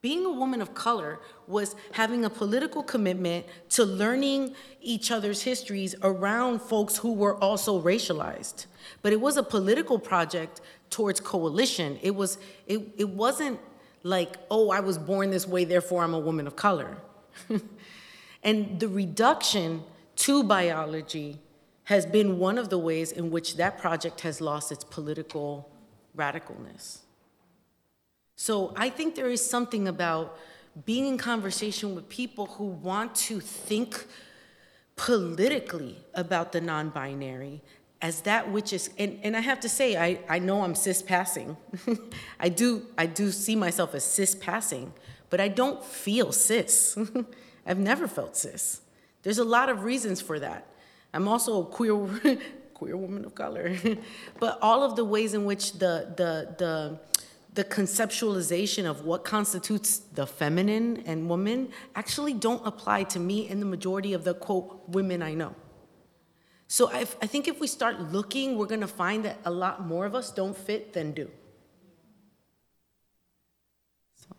Being 0.00 0.24
a 0.24 0.30
woman 0.30 0.62
of 0.62 0.74
color 0.74 1.18
was 1.48 1.74
having 1.92 2.24
a 2.24 2.30
political 2.30 2.84
commitment 2.84 3.46
to 3.70 3.84
learning 3.84 4.54
each 4.80 5.10
other's 5.10 5.42
histories 5.42 5.96
around 6.02 6.60
folks 6.60 6.96
who 6.96 7.14
were 7.14 7.36
also 7.42 7.82
racialized. 7.82 8.66
But 9.02 9.12
it 9.12 9.20
was 9.20 9.36
a 9.36 9.42
political 9.42 9.98
project 9.98 10.60
towards 10.90 11.18
coalition. 11.18 11.98
It 12.00 12.14
was 12.14 12.38
it, 12.66 12.80
it 12.96 13.08
wasn't 13.08 13.58
like, 14.04 14.36
oh, 14.50 14.70
I 14.70 14.80
was 14.80 14.98
born 14.98 15.30
this 15.30 15.48
way, 15.48 15.64
therefore 15.64 16.04
I'm 16.04 16.14
a 16.14 16.20
woman 16.20 16.46
of 16.46 16.54
color. 16.54 16.98
and 18.44 18.78
the 18.78 18.88
reduction 18.88 19.82
to 20.16 20.44
biology 20.44 21.40
has 21.88 22.04
been 22.04 22.38
one 22.38 22.58
of 22.58 22.68
the 22.68 22.76
ways 22.76 23.10
in 23.12 23.30
which 23.30 23.56
that 23.56 23.78
project 23.78 24.20
has 24.20 24.42
lost 24.42 24.70
its 24.70 24.84
political 24.84 25.70
radicalness. 26.14 26.98
So 28.36 28.74
I 28.76 28.90
think 28.90 29.14
there 29.14 29.30
is 29.30 29.42
something 29.42 29.88
about 29.88 30.36
being 30.84 31.06
in 31.06 31.16
conversation 31.16 31.94
with 31.94 32.06
people 32.10 32.44
who 32.44 32.66
want 32.66 33.14
to 33.14 33.40
think 33.40 34.04
politically 34.96 35.96
about 36.12 36.52
the 36.52 36.60
non 36.60 36.90
binary 36.90 37.62
as 38.02 38.20
that 38.20 38.52
which 38.52 38.72
is 38.72 38.90
and, 38.98 39.18
and 39.22 39.36
i 39.36 39.40
have 39.40 39.58
to 39.58 39.68
say 39.68 39.96
i, 39.96 40.20
I 40.28 40.38
know 40.38 40.62
i'm 40.62 40.74
cis 40.74 41.02
passing. 41.02 41.56
I 42.40 42.48
do 42.48 42.86
i 42.98 43.06
do 43.06 43.30
see 43.30 43.56
myself 43.56 43.94
as 43.94 44.04
cis 44.04 44.34
passing 44.34 44.92
but 45.30 45.40
i 45.40 45.48
don't 45.48 45.82
feel 45.82 46.32
cis. 46.32 46.98
I've 47.66 47.78
never 47.78 48.06
felt 48.06 48.36
cis. 48.36 48.82
There's 49.22 49.38
a 49.38 49.44
lot 49.44 49.68
of 49.68 49.84
reasons 49.84 50.20
for 50.20 50.38
that 50.38 50.66
i'm 51.14 51.28
also 51.28 51.62
a 51.62 51.66
queer 51.66 51.96
queer 52.74 52.96
woman 52.96 53.24
of 53.24 53.34
color 53.34 53.76
but 54.40 54.58
all 54.62 54.82
of 54.82 54.96
the 54.96 55.04
ways 55.04 55.34
in 55.34 55.44
which 55.44 55.72
the 55.74 56.12
the 56.16 56.54
the 56.58 56.98
the 57.58 57.64
conceptualization 57.64 58.88
of 58.88 59.04
what 59.04 59.24
constitutes 59.24 59.98
the 60.14 60.24
feminine 60.24 61.02
and 61.06 61.28
woman 61.28 61.68
actually 61.96 62.32
don't 62.32 62.64
apply 62.64 63.02
to 63.02 63.18
me 63.18 63.48
and 63.48 63.60
the 63.60 63.66
majority 63.66 64.12
of 64.12 64.22
the 64.22 64.32
quote 64.32 64.88
women 64.88 65.22
I 65.22 65.34
know. 65.34 65.56
So 66.68 66.88
I, 66.88 67.00
I 67.00 67.26
think 67.26 67.48
if 67.48 67.58
we 67.58 67.66
start 67.66 68.12
looking, 68.12 68.56
we're 68.56 68.66
to 68.66 68.86
find 68.86 69.24
that 69.24 69.38
a 69.44 69.50
lot 69.50 69.84
more 69.84 70.06
of 70.06 70.14
us 70.14 70.30
don't 70.30 70.56
fit 70.56 70.92
than 70.92 71.10
do. 71.10 71.28
So. 74.14 74.36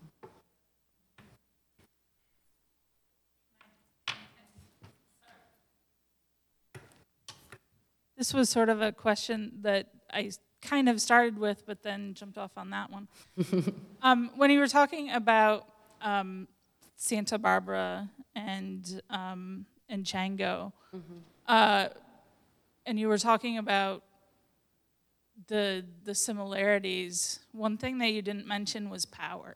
This 8.19 8.33
was 8.33 8.49
sort 8.49 8.67
of 8.67 8.81
a 8.81 8.91
question 8.91 9.53
that 9.61 9.87
I 10.11 10.29
kind 10.61 10.89
of 10.89 10.99
started 10.99 11.39
with, 11.39 11.65
but 11.65 11.83
then 11.83 12.13
jumped 12.13 12.37
off 12.37 12.51
on 12.57 12.69
that 12.71 12.91
one. 12.91 13.07
um, 14.01 14.31
when 14.35 14.51
you 14.51 14.59
were 14.59 14.67
talking 14.67 15.09
about 15.11 15.65
um, 16.01 16.49
Santa 16.97 17.37
Barbara 17.37 18.09
and 18.35 19.01
um, 19.09 19.65
and 19.87 20.03
Changó, 20.03 20.73
mm-hmm. 20.93 21.19
uh, 21.47 21.87
and 22.85 22.99
you 22.99 23.07
were 23.07 23.17
talking 23.17 23.57
about 23.57 24.03
the 25.47 25.85
the 26.03 26.13
similarities. 26.13 27.39
One 27.53 27.77
thing 27.77 27.99
that 27.99 28.09
you 28.09 28.21
didn't 28.21 28.45
mention 28.45 28.89
was 28.89 29.05
power, 29.05 29.55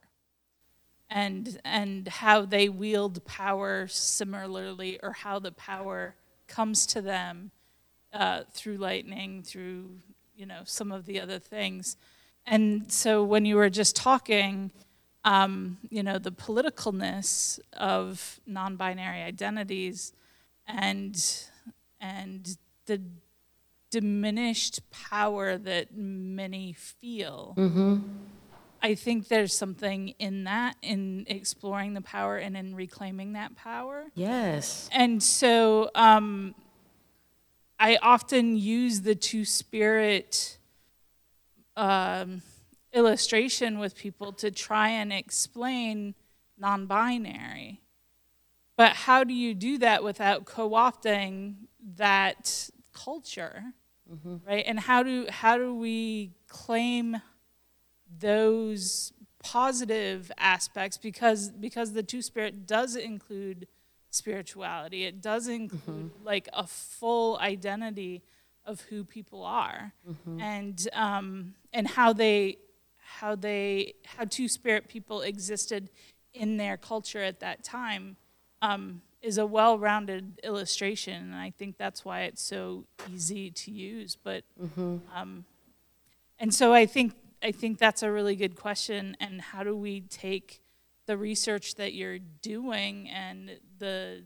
and 1.10 1.60
and 1.66 2.08
how 2.08 2.46
they 2.46 2.70
wield 2.70 3.26
power 3.26 3.88
similarly, 3.88 4.98
or 5.02 5.12
how 5.12 5.38
the 5.38 5.52
power 5.52 6.14
comes 6.48 6.86
to 6.86 7.02
them 7.02 7.50
uh, 8.14 8.44
through 8.52 8.76
lightning, 8.76 9.42
through 9.42 9.90
you 10.36 10.46
know, 10.46 10.60
some 10.64 10.92
of 10.92 11.06
the 11.06 11.20
other 11.20 11.38
things. 11.38 11.96
And 12.46 12.90
so 12.92 13.24
when 13.24 13.44
you 13.44 13.56
were 13.56 13.70
just 13.70 13.96
talking, 13.96 14.70
um, 15.24 15.78
you 15.90 16.02
know, 16.02 16.18
the 16.18 16.32
politicalness 16.32 17.58
of 17.72 18.40
non-binary 18.46 19.22
identities 19.22 20.12
and 20.66 21.16
and 22.00 22.58
the 22.86 23.00
diminished 23.90 24.80
power 24.90 25.56
that 25.56 25.96
many 25.96 26.72
feel. 26.72 27.54
Mm-hmm. 27.56 27.98
I 28.82 28.94
think 28.94 29.28
there's 29.28 29.56
something 29.56 30.08
in 30.18 30.44
that, 30.44 30.76
in 30.82 31.24
exploring 31.26 31.94
the 31.94 32.02
power 32.02 32.36
and 32.36 32.54
in 32.54 32.74
reclaiming 32.74 33.32
that 33.32 33.56
power. 33.56 34.04
Yes. 34.14 34.90
And 34.92 35.22
so, 35.22 35.90
um, 35.94 36.54
I 37.78 37.96
often 37.96 38.56
use 38.56 39.00
the 39.00 39.14
two 39.14 39.44
spirit 39.44 40.58
um, 41.76 42.42
illustration 42.92 43.78
with 43.78 43.96
people 43.96 44.32
to 44.34 44.50
try 44.50 44.90
and 44.90 45.12
explain 45.12 46.14
non 46.58 46.86
binary. 46.86 47.80
But 48.76 48.92
how 48.92 49.24
do 49.24 49.32
you 49.32 49.54
do 49.54 49.78
that 49.78 50.02
without 50.02 50.44
co 50.44 50.70
opting 50.70 51.54
that 51.96 52.70
culture? 52.92 53.64
Mm-hmm. 54.12 54.36
Right? 54.46 54.64
And 54.66 54.78
how 54.78 55.02
do, 55.02 55.26
how 55.28 55.56
do 55.56 55.74
we 55.74 56.32
claim 56.48 57.20
those 58.20 59.12
positive 59.42 60.32
aspects 60.38 60.96
because 60.96 61.50
because 61.50 61.92
the 61.92 62.02
two 62.02 62.22
spirit 62.22 62.66
does 62.66 62.96
include 62.96 63.66
spirituality. 64.14 65.04
It 65.04 65.20
does 65.20 65.48
include 65.48 66.12
mm-hmm. 66.12 66.24
like 66.24 66.48
a 66.52 66.66
full 66.66 67.38
identity 67.38 68.22
of 68.64 68.80
who 68.82 69.04
people 69.04 69.44
are 69.44 69.92
mm-hmm. 70.08 70.40
and 70.40 70.88
um, 70.92 71.54
and 71.72 71.86
how 71.86 72.12
they 72.12 72.58
how 72.98 73.34
they 73.34 73.94
how 74.04 74.24
two 74.24 74.48
spirit 74.48 74.88
people 74.88 75.20
existed 75.22 75.90
in 76.32 76.56
their 76.56 76.76
culture 76.76 77.22
at 77.22 77.40
that 77.40 77.62
time. 77.62 78.16
Um, 78.62 79.02
is 79.20 79.38
a 79.38 79.46
well-rounded 79.46 80.38
illustration, 80.44 81.14
and 81.14 81.34
I 81.34 81.50
think 81.50 81.78
that's 81.78 82.04
why 82.04 82.22
it's 82.24 82.42
so 82.42 82.84
easy 83.10 83.50
to 83.50 83.70
use. 83.70 84.18
But 84.22 84.44
um, 85.14 85.46
and 86.38 86.54
so 86.54 86.74
I 86.74 86.84
think 86.84 87.14
I 87.42 87.50
think 87.50 87.78
that's 87.78 88.02
a 88.02 88.10
really 88.10 88.36
good 88.36 88.54
question. 88.54 89.16
And 89.20 89.40
how 89.40 89.64
do 89.64 89.74
we 89.74 90.02
take 90.02 90.60
the 91.06 91.16
research 91.16 91.74
that 91.76 91.94
you're 91.94 92.18
doing 92.18 93.08
and 93.08 93.58
the 93.78 94.24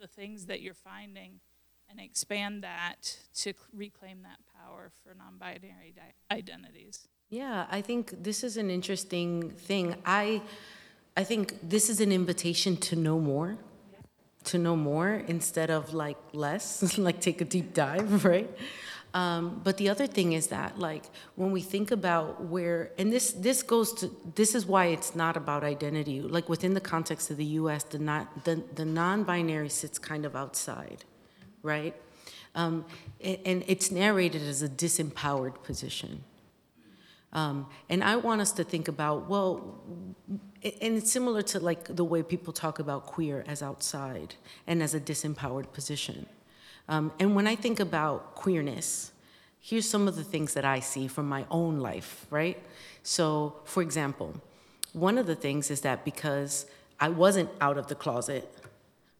the 0.00 0.06
things 0.08 0.46
that 0.46 0.60
you're 0.60 0.74
finding 0.74 1.40
and 1.88 2.00
expand 2.00 2.64
that 2.64 3.16
to 3.34 3.52
reclaim 3.72 4.22
that 4.22 4.38
power 4.58 4.90
for 5.02 5.14
non-binary 5.14 5.94
di- 5.94 6.34
identities? 6.34 7.06
Yeah, 7.30 7.66
I 7.70 7.80
think 7.80 8.22
this 8.22 8.42
is 8.42 8.56
an 8.56 8.70
interesting 8.70 9.50
thing. 9.50 9.94
I, 10.04 10.42
I 11.16 11.24
think 11.24 11.56
this 11.62 11.88
is 11.88 12.00
an 12.00 12.10
invitation 12.10 12.76
to 12.78 12.96
know 12.96 13.18
more, 13.18 13.56
to 14.44 14.58
know 14.58 14.76
more 14.76 15.22
instead 15.28 15.70
of 15.70 15.94
like 15.94 16.18
less, 16.32 16.98
like 16.98 17.20
take 17.20 17.40
a 17.40 17.44
deep 17.44 17.74
dive, 17.74 18.24
right? 18.32 18.50
Um, 19.14 19.60
but 19.62 19.76
the 19.76 19.88
other 19.90 20.06
thing 20.06 20.32
is 20.32 20.46
that 20.48 20.78
like 20.78 21.04
when 21.36 21.52
we 21.52 21.60
think 21.60 21.90
about 21.90 22.44
where, 22.44 22.92
and 22.96 23.12
this 23.12 23.32
this 23.32 23.62
goes 23.62 23.92
to 23.94 24.10
this 24.34 24.54
is 24.54 24.64
why 24.64 24.86
it's 24.86 25.14
not 25.14 25.36
about 25.36 25.64
identity. 25.64 26.22
Like 26.22 26.48
within 26.48 26.72
the 26.72 26.80
context 26.80 27.30
of 27.30 27.36
the 27.36 27.44
U.S., 27.60 27.84
the 27.84 27.98
not 27.98 28.44
the, 28.44 28.62
the 28.74 28.86
non-binary 28.86 29.68
sits 29.68 29.98
kind 29.98 30.24
of 30.24 30.34
outside, 30.34 31.04
right? 31.62 31.94
Um, 32.54 32.84
and 33.22 33.64
it's 33.66 33.90
narrated 33.90 34.42
as 34.42 34.62
a 34.62 34.68
disempowered 34.68 35.62
position. 35.62 36.24
Um, 37.32 37.66
and 37.88 38.04
I 38.04 38.16
want 38.16 38.42
us 38.42 38.52
to 38.52 38.64
think 38.64 38.88
about, 38.88 39.28
well, 39.28 39.80
and 40.28 40.98
it's 40.98 41.10
similar 41.10 41.40
to 41.42 41.60
like 41.60 41.96
the 41.96 42.04
way 42.04 42.22
people 42.22 42.52
talk 42.52 42.78
about 42.78 43.06
queer 43.06 43.42
as 43.46 43.62
outside 43.62 44.34
and 44.66 44.82
as 44.82 44.94
a 44.94 45.00
disempowered 45.00 45.72
position. 45.72 46.26
Um, 46.88 47.12
and 47.18 47.34
when 47.34 47.46
I 47.46 47.54
think 47.54 47.80
about 47.80 48.34
queerness, 48.34 49.12
here's 49.60 49.88
some 49.88 50.08
of 50.08 50.16
the 50.16 50.24
things 50.24 50.54
that 50.54 50.64
I 50.64 50.80
see 50.80 51.06
from 51.06 51.28
my 51.28 51.46
own 51.50 51.78
life, 51.78 52.26
right? 52.30 52.60
So, 53.02 53.56
for 53.64 53.82
example, 53.82 54.34
one 54.92 55.18
of 55.18 55.26
the 55.26 55.36
things 55.36 55.70
is 55.70 55.80
that 55.82 56.04
because 56.04 56.66
I 57.00 57.08
wasn't 57.08 57.50
out 57.60 57.78
of 57.78 57.86
the 57.86 57.94
closet, 57.94 58.52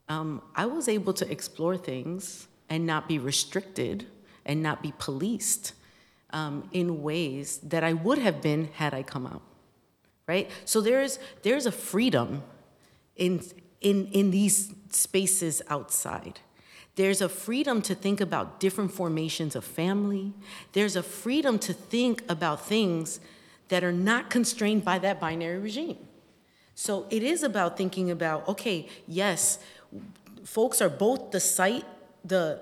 um, 0.09 0.43
I 0.55 0.67
was 0.67 0.89
able 0.89 1.13
to 1.15 1.31
explore 1.31 1.77
things 1.77 2.47
and 2.69 2.87
not 2.87 3.09
be 3.09 3.19
restricted 3.19 4.07
and 4.45 4.63
not 4.63 4.83
be 4.83 4.93
policed 4.99 5.75
um, 6.31 6.69
in 6.73 7.03
ways 7.03 7.59
that 7.59 7.85
I 7.85 7.93
would 7.93 8.19
have 8.19 8.41
been 8.43 8.69
had 8.75 8.95
I 8.95 9.03
come 9.03 9.27
out, 9.27 9.43
right? 10.27 10.51
So 10.65 10.81
there's 10.81 11.19
there's 11.43 11.67
a 11.67 11.73
freedom 11.73 12.43
in 13.17 13.43
in 13.81 14.07
in 14.09 14.31
these 14.31 14.73
spaces 14.91 15.63
outside. 15.69 16.41
There's 16.95 17.23
a 17.23 17.29
freedom 17.29 17.81
to 17.83 17.95
think 17.95 18.21
about 18.21 18.61
different 18.61 18.93
formations 18.93 19.57
of 19.57 19.65
family. 19.65 20.33
There's 20.73 20.95
a 20.95 21.03
freedom 21.03 21.59
to 21.61 21.73
think 21.73 22.23
about 22.29 22.67
things 22.67 23.19
that 23.69 23.83
are 23.83 23.93
not 23.93 24.29
constrained 24.29 24.85
by 24.85 24.99
that 24.99 25.19
binary 25.19 25.59
regime. 25.59 25.97
So 26.75 27.07
it 27.11 27.23
is 27.23 27.43
about 27.43 27.77
thinking 27.77 28.11
about, 28.11 28.47
okay, 28.49 28.89
yes, 29.07 29.59
folks 30.45 30.83
are 30.83 30.91
both 30.91 31.31
the 31.31 31.41
site, 31.41 31.85
the, 32.25 32.61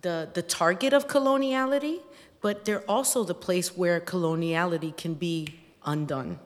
the, 0.00 0.30
the 0.32 0.42
target 0.42 0.94
of 0.94 1.06
coloniality, 1.06 2.00
but 2.40 2.64
they're 2.64 2.88
also 2.88 3.24
the 3.24 3.34
place 3.34 3.76
where 3.76 4.00
coloniality 4.00 4.96
can 4.96 5.14
be 5.14 5.60
undone. 5.84 6.38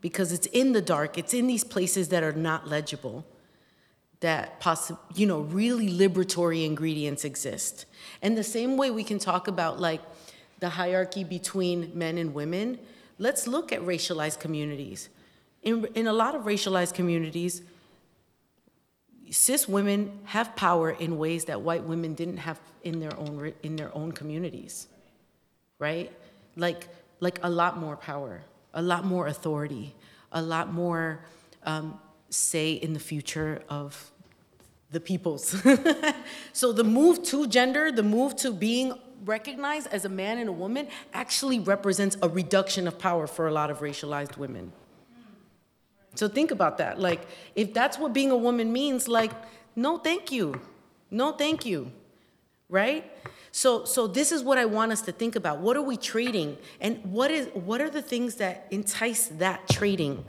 Because 0.00 0.32
it's 0.32 0.46
in 0.48 0.72
the 0.72 0.82
dark, 0.82 1.18
it's 1.18 1.34
in 1.34 1.46
these 1.46 1.64
places 1.64 2.08
that 2.08 2.22
are 2.22 2.32
not 2.32 2.68
legible 2.68 3.24
that 4.20 4.60
possi- 4.60 4.98
you 5.14 5.26
know 5.26 5.40
really 5.40 5.88
liberatory 5.88 6.64
ingredients 6.64 7.24
exist. 7.24 7.86
And 8.22 8.36
the 8.36 8.44
same 8.44 8.76
way 8.76 8.90
we 8.90 9.04
can 9.04 9.18
talk 9.18 9.48
about 9.48 9.80
like 9.80 10.00
the 10.58 10.70
hierarchy 10.70 11.24
between 11.24 11.92
men 11.94 12.18
and 12.18 12.34
women 12.34 12.78
let's 13.18 13.46
look 13.46 13.72
at 13.72 13.80
racialized 13.80 14.40
communities. 14.40 15.08
In, 15.62 15.86
in 15.94 16.06
a 16.06 16.12
lot 16.12 16.34
of 16.34 16.42
racialized 16.42 16.94
communities 16.94 17.62
cis 19.30 19.66
women 19.66 20.20
have 20.24 20.54
power 20.54 20.90
in 20.90 21.18
ways 21.18 21.46
that 21.46 21.60
white 21.60 21.82
women 21.82 22.14
didn't 22.14 22.36
have 22.36 22.60
in 22.84 23.00
their 23.00 23.16
own 23.18 23.52
in 23.62 23.76
their 23.76 23.94
own 23.94 24.12
communities 24.12 24.86
right? 25.78 26.12
Like 26.56 26.88
like 27.20 27.38
a 27.42 27.50
lot 27.50 27.78
more 27.78 27.96
power 27.96 28.42
a 28.74 28.82
lot 28.82 29.04
more 29.04 29.26
authority 29.26 29.94
a 30.32 30.42
lot 30.42 30.72
more 30.72 31.20
um, 31.64 31.98
say 32.30 32.72
in 32.72 32.92
the 32.92 33.00
future 33.00 33.62
of 33.68 34.10
the 34.90 35.00
peoples 35.00 35.62
so 36.52 36.72
the 36.72 36.84
move 36.84 37.22
to 37.22 37.46
gender 37.46 37.90
the 37.90 38.02
move 38.02 38.36
to 38.36 38.52
being 38.52 38.92
recognized 39.24 39.88
as 39.88 40.04
a 40.04 40.08
man 40.08 40.38
and 40.38 40.48
a 40.48 40.52
woman 40.52 40.86
actually 41.12 41.58
represents 41.58 42.16
a 42.22 42.28
reduction 42.28 42.86
of 42.86 42.98
power 42.98 43.26
for 43.26 43.48
a 43.48 43.52
lot 43.52 43.70
of 43.70 43.80
racialized 43.80 44.36
women 44.36 44.72
so 46.18 46.28
think 46.28 46.50
about 46.50 46.78
that. 46.78 46.98
Like, 46.98 47.26
if 47.54 47.74
that's 47.74 47.98
what 47.98 48.12
being 48.12 48.30
a 48.30 48.36
woman 48.36 48.72
means, 48.72 49.06
like, 49.06 49.32
no, 49.74 49.98
thank 49.98 50.32
you. 50.32 50.60
No, 51.10 51.32
thank 51.32 51.66
you. 51.66 51.92
Right? 52.68 53.10
So, 53.52 53.84
so 53.84 54.06
this 54.06 54.32
is 54.32 54.42
what 54.42 54.58
I 54.58 54.64
want 54.64 54.92
us 54.92 55.02
to 55.02 55.12
think 55.12 55.36
about. 55.36 55.60
What 55.60 55.76
are 55.76 55.82
we 55.82 55.96
trading? 55.96 56.58
And 56.80 57.04
what 57.04 57.30
is 57.30 57.48
what 57.54 57.80
are 57.80 57.88
the 57.88 58.02
things 58.02 58.36
that 58.36 58.66
entice 58.70 59.28
that 59.28 59.68
trading? 59.68 60.24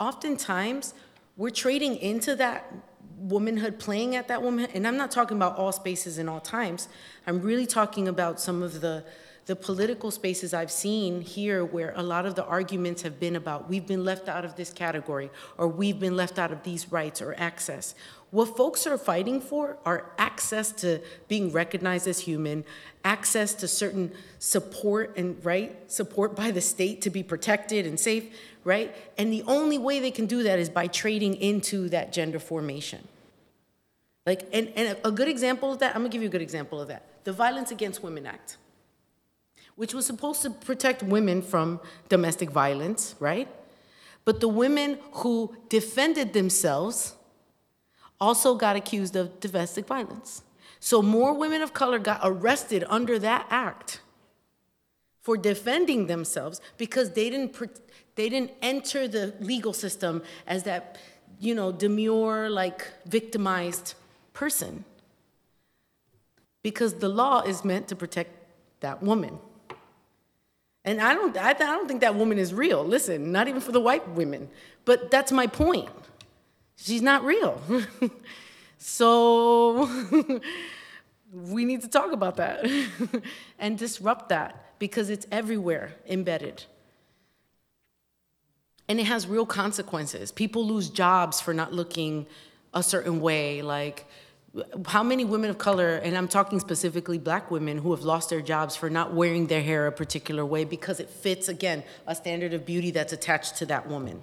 Oftentimes, 0.00 0.94
we're 1.42 1.50
trading 1.50 1.96
into 1.96 2.36
that 2.36 2.72
womanhood, 3.18 3.80
playing 3.80 4.14
at 4.14 4.28
that 4.28 4.40
woman. 4.40 4.68
And 4.74 4.86
I'm 4.86 4.96
not 4.96 5.10
talking 5.10 5.36
about 5.36 5.58
all 5.58 5.72
spaces 5.72 6.16
and 6.18 6.30
all 6.30 6.38
times. 6.38 6.86
I'm 7.26 7.42
really 7.42 7.66
talking 7.66 8.06
about 8.06 8.38
some 8.40 8.62
of 8.62 8.80
the 8.80 9.02
the 9.46 9.56
political 9.56 10.12
spaces 10.12 10.54
I've 10.54 10.70
seen 10.70 11.20
here 11.20 11.64
where 11.64 11.92
a 11.96 12.02
lot 12.02 12.26
of 12.26 12.36
the 12.36 12.44
arguments 12.44 13.02
have 13.02 13.18
been 13.18 13.34
about 13.34 13.68
we've 13.68 13.88
been 13.88 14.04
left 14.04 14.28
out 14.28 14.44
of 14.44 14.54
this 14.54 14.72
category 14.72 15.30
or 15.58 15.66
we've 15.66 15.98
been 15.98 16.16
left 16.16 16.38
out 16.38 16.52
of 16.52 16.62
these 16.62 16.92
rights 16.92 17.20
or 17.20 17.34
access. 17.36 17.96
What 18.30 18.56
folks 18.56 18.86
are 18.86 18.96
fighting 18.96 19.40
for 19.40 19.78
are 19.84 20.12
access 20.16 20.70
to 20.72 21.00
being 21.26 21.50
recognized 21.50 22.06
as 22.06 22.20
human, 22.20 22.64
access 23.04 23.52
to 23.54 23.66
certain 23.66 24.12
support 24.38 25.16
and 25.16 25.44
right 25.44 25.90
support 25.90 26.36
by 26.36 26.52
the 26.52 26.60
state 26.60 27.02
to 27.02 27.10
be 27.10 27.24
protected 27.24 27.84
and 27.84 27.98
safe, 27.98 28.32
right? 28.64 28.94
And 29.18 29.32
the 29.32 29.42
only 29.46 29.78
way 29.78 30.00
they 30.00 30.10
can 30.10 30.26
do 30.26 30.42
that 30.42 30.58
is 30.58 30.68
by 30.68 30.86
trading 30.86 31.34
into 31.34 31.88
that 31.90 32.12
gender 32.12 32.38
formation. 32.38 33.06
Like, 34.24 34.48
and, 34.52 34.72
and 34.76 34.96
a 35.04 35.10
good 35.10 35.28
example 35.28 35.72
of 35.72 35.80
that, 35.80 35.94
I'm 35.94 36.02
gonna 36.02 36.10
give 36.10 36.22
you 36.22 36.28
a 36.28 36.32
good 36.32 36.42
example 36.42 36.80
of 36.80 36.88
that. 36.88 37.24
The 37.24 37.32
Violence 37.32 37.70
Against 37.70 38.02
Women 38.02 38.26
Act 38.26 38.56
which 39.76 39.94
was 39.94 40.06
supposed 40.06 40.42
to 40.42 40.50
protect 40.50 41.02
women 41.02 41.42
from 41.42 41.80
domestic 42.08 42.50
violence, 42.50 43.14
right? 43.18 43.48
But 44.24 44.40
the 44.40 44.48
women 44.48 44.98
who 45.12 45.56
defended 45.68 46.32
themselves 46.32 47.14
also 48.20 48.54
got 48.54 48.76
accused 48.76 49.16
of 49.16 49.40
domestic 49.40 49.86
violence. 49.86 50.42
So 50.78 51.02
more 51.02 51.32
women 51.34 51.62
of 51.62 51.72
color 51.72 51.98
got 51.98 52.20
arrested 52.22 52.84
under 52.88 53.18
that 53.18 53.46
act 53.50 54.00
for 55.22 55.36
defending 55.36 56.06
themselves 56.06 56.60
because 56.76 57.12
they 57.12 57.30
didn't 57.30 57.56
they 58.14 58.28
didn't 58.28 58.50
enter 58.60 59.08
the 59.08 59.34
legal 59.40 59.72
system 59.72 60.22
as 60.46 60.64
that 60.64 60.98
you 61.40 61.54
know 61.54 61.72
demure 61.72 62.50
like 62.50 62.88
victimized 63.06 63.94
person 64.34 64.84
because 66.62 66.94
the 66.94 67.08
law 67.08 67.40
is 67.40 67.64
meant 67.64 67.88
to 67.88 67.96
protect 67.96 68.30
that 68.80 69.02
woman 69.02 69.38
and 70.84 71.00
I 71.00 71.14
don't, 71.14 71.36
I, 71.36 71.50
I 71.50 71.52
don't 71.52 71.86
think 71.86 72.00
that 72.00 72.14
woman 72.14 72.38
is 72.38 72.52
real. 72.52 72.84
Listen, 72.84 73.30
not 73.30 73.48
even 73.48 73.60
for 73.60 73.72
the 73.72 73.80
white 73.80 74.08
women. 74.10 74.48
But 74.84 75.10
that's 75.10 75.30
my 75.30 75.46
point. 75.46 75.88
She's 76.76 77.02
not 77.02 77.24
real. 77.24 77.60
so 78.78 79.88
we 81.32 81.64
need 81.64 81.82
to 81.82 81.88
talk 81.88 82.12
about 82.12 82.36
that 82.36 82.68
and 83.58 83.78
disrupt 83.78 84.28
that 84.30 84.61
because 84.82 85.10
it's 85.10 85.28
everywhere 85.30 85.94
embedded. 86.08 86.64
And 88.88 88.98
it 88.98 89.04
has 89.04 89.28
real 89.28 89.46
consequences. 89.46 90.32
People 90.32 90.66
lose 90.66 90.90
jobs 90.90 91.40
for 91.40 91.54
not 91.54 91.72
looking 91.72 92.26
a 92.74 92.82
certain 92.82 93.20
way. 93.20 93.62
Like, 93.62 94.06
how 94.88 95.04
many 95.04 95.24
women 95.24 95.50
of 95.50 95.58
color, 95.58 95.94
and 95.98 96.18
I'm 96.18 96.26
talking 96.26 96.58
specifically 96.58 97.16
black 97.16 97.48
women, 97.48 97.78
who 97.78 97.92
have 97.92 98.02
lost 98.02 98.28
their 98.28 98.40
jobs 98.40 98.74
for 98.74 98.90
not 98.90 99.14
wearing 99.14 99.46
their 99.46 99.62
hair 99.62 99.86
a 99.86 99.92
particular 99.92 100.44
way 100.44 100.64
because 100.64 100.98
it 100.98 101.08
fits, 101.08 101.46
again, 101.46 101.84
a 102.08 102.16
standard 102.16 102.52
of 102.52 102.66
beauty 102.66 102.90
that's 102.90 103.12
attached 103.12 103.58
to 103.58 103.66
that 103.66 103.86
woman? 103.86 104.20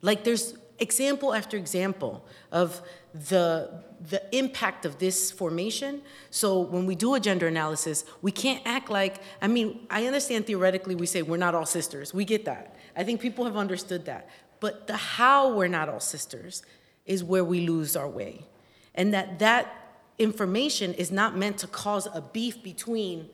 Like, 0.00 0.24
there's 0.24 0.54
example 0.78 1.34
after 1.34 1.58
example 1.58 2.24
of 2.50 2.80
the, 3.14 3.82
the 4.08 4.22
impact 4.36 4.84
of 4.84 4.98
this 4.98 5.30
formation. 5.30 6.02
So 6.30 6.60
when 6.60 6.86
we 6.86 6.94
do 6.94 7.14
a 7.14 7.20
gender 7.20 7.46
analysis, 7.46 8.04
we 8.22 8.32
can't 8.32 8.62
act 8.64 8.90
like, 8.90 9.20
I 9.40 9.48
mean, 9.48 9.86
I 9.90 10.06
understand 10.06 10.46
theoretically 10.46 10.94
we 10.94 11.06
say 11.06 11.22
we're 11.22 11.36
not 11.36 11.54
all 11.54 11.66
sisters. 11.66 12.14
We 12.14 12.24
get 12.24 12.44
that. 12.46 12.76
I 12.96 13.04
think 13.04 13.20
people 13.20 13.44
have 13.44 13.56
understood 13.56 14.06
that. 14.06 14.28
But 14.60 14.86
the 14.86 14.96
how 14.96 15.54
we're 15.54 15.68
not 15.68 15.88
all 15.88 16.00
sisters 16.00 16.62
is 17.04 17.24
where 17.24 17.44
we 17.44 17.66
lose 17.66 17.96
our 17.96 18.08
way. 18.08 18.46
And 18.94 19.12
that 19.14 19.38
that 19.40 19.82
information 20.18 20.94
is 20.94 21.10
not 21.10 21.36
meant 21.36 21.58
to 21.58 21.66
cause 21.66 22.06
a 22.12 22.20
beef 22.20 22.62
between 22.62 23.28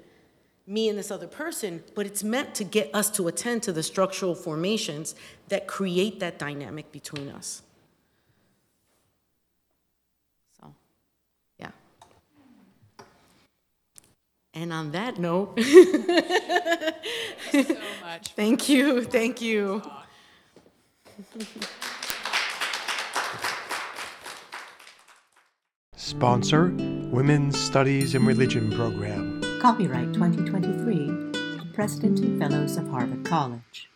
me 0.66 0.88
and 0.88 0.98
this 0.98 1.10
other 1.10 1.26
person, 1.26 1.82
but 1.94 2.04
it's 2.04 2.22
meant 2.22 2.54
to 2.54 2.62
get 2.62 2.94
us 2.94 3.10
to 3.10 3.26
attend 3.26 3.62
to 3.62 3.72
the 3.72 3.82
structural 3.82 4.34
formations 4.34 5.14
that 5.48 5.66
create 5.66 6.20
that 6.20 6.38
dynamic 6.38 6.92
between 6.92 7.30
us. 7.30 7.62
So, 10.60 10.74
yeah. 11.58 11.70
And 14.60 14.72
on 14.72 14.90
that 14.90 15.20
note, 15.20 15.56
so 17.52 17.62
much. 18.02 18.32
thank 18.34 18.68
you, 18.68 19.04
thank 19.04 19.40
you. 19.40 19.80
Sponsor 25.94 26.74
Women's 27.12 27.56
Studies 27.56 28.16
and 28.16 28.26
Religion 28.26 28.72
Program. 28.72 29.40
Copyright 29.60 30.12
2023, 30.12 31.70
President 31.72 32.18
and 32.18 32.40
Fellows 32.40 32.76
of 32.76 32.88
Harvard 32.88 33.24
College. 33.24 33.87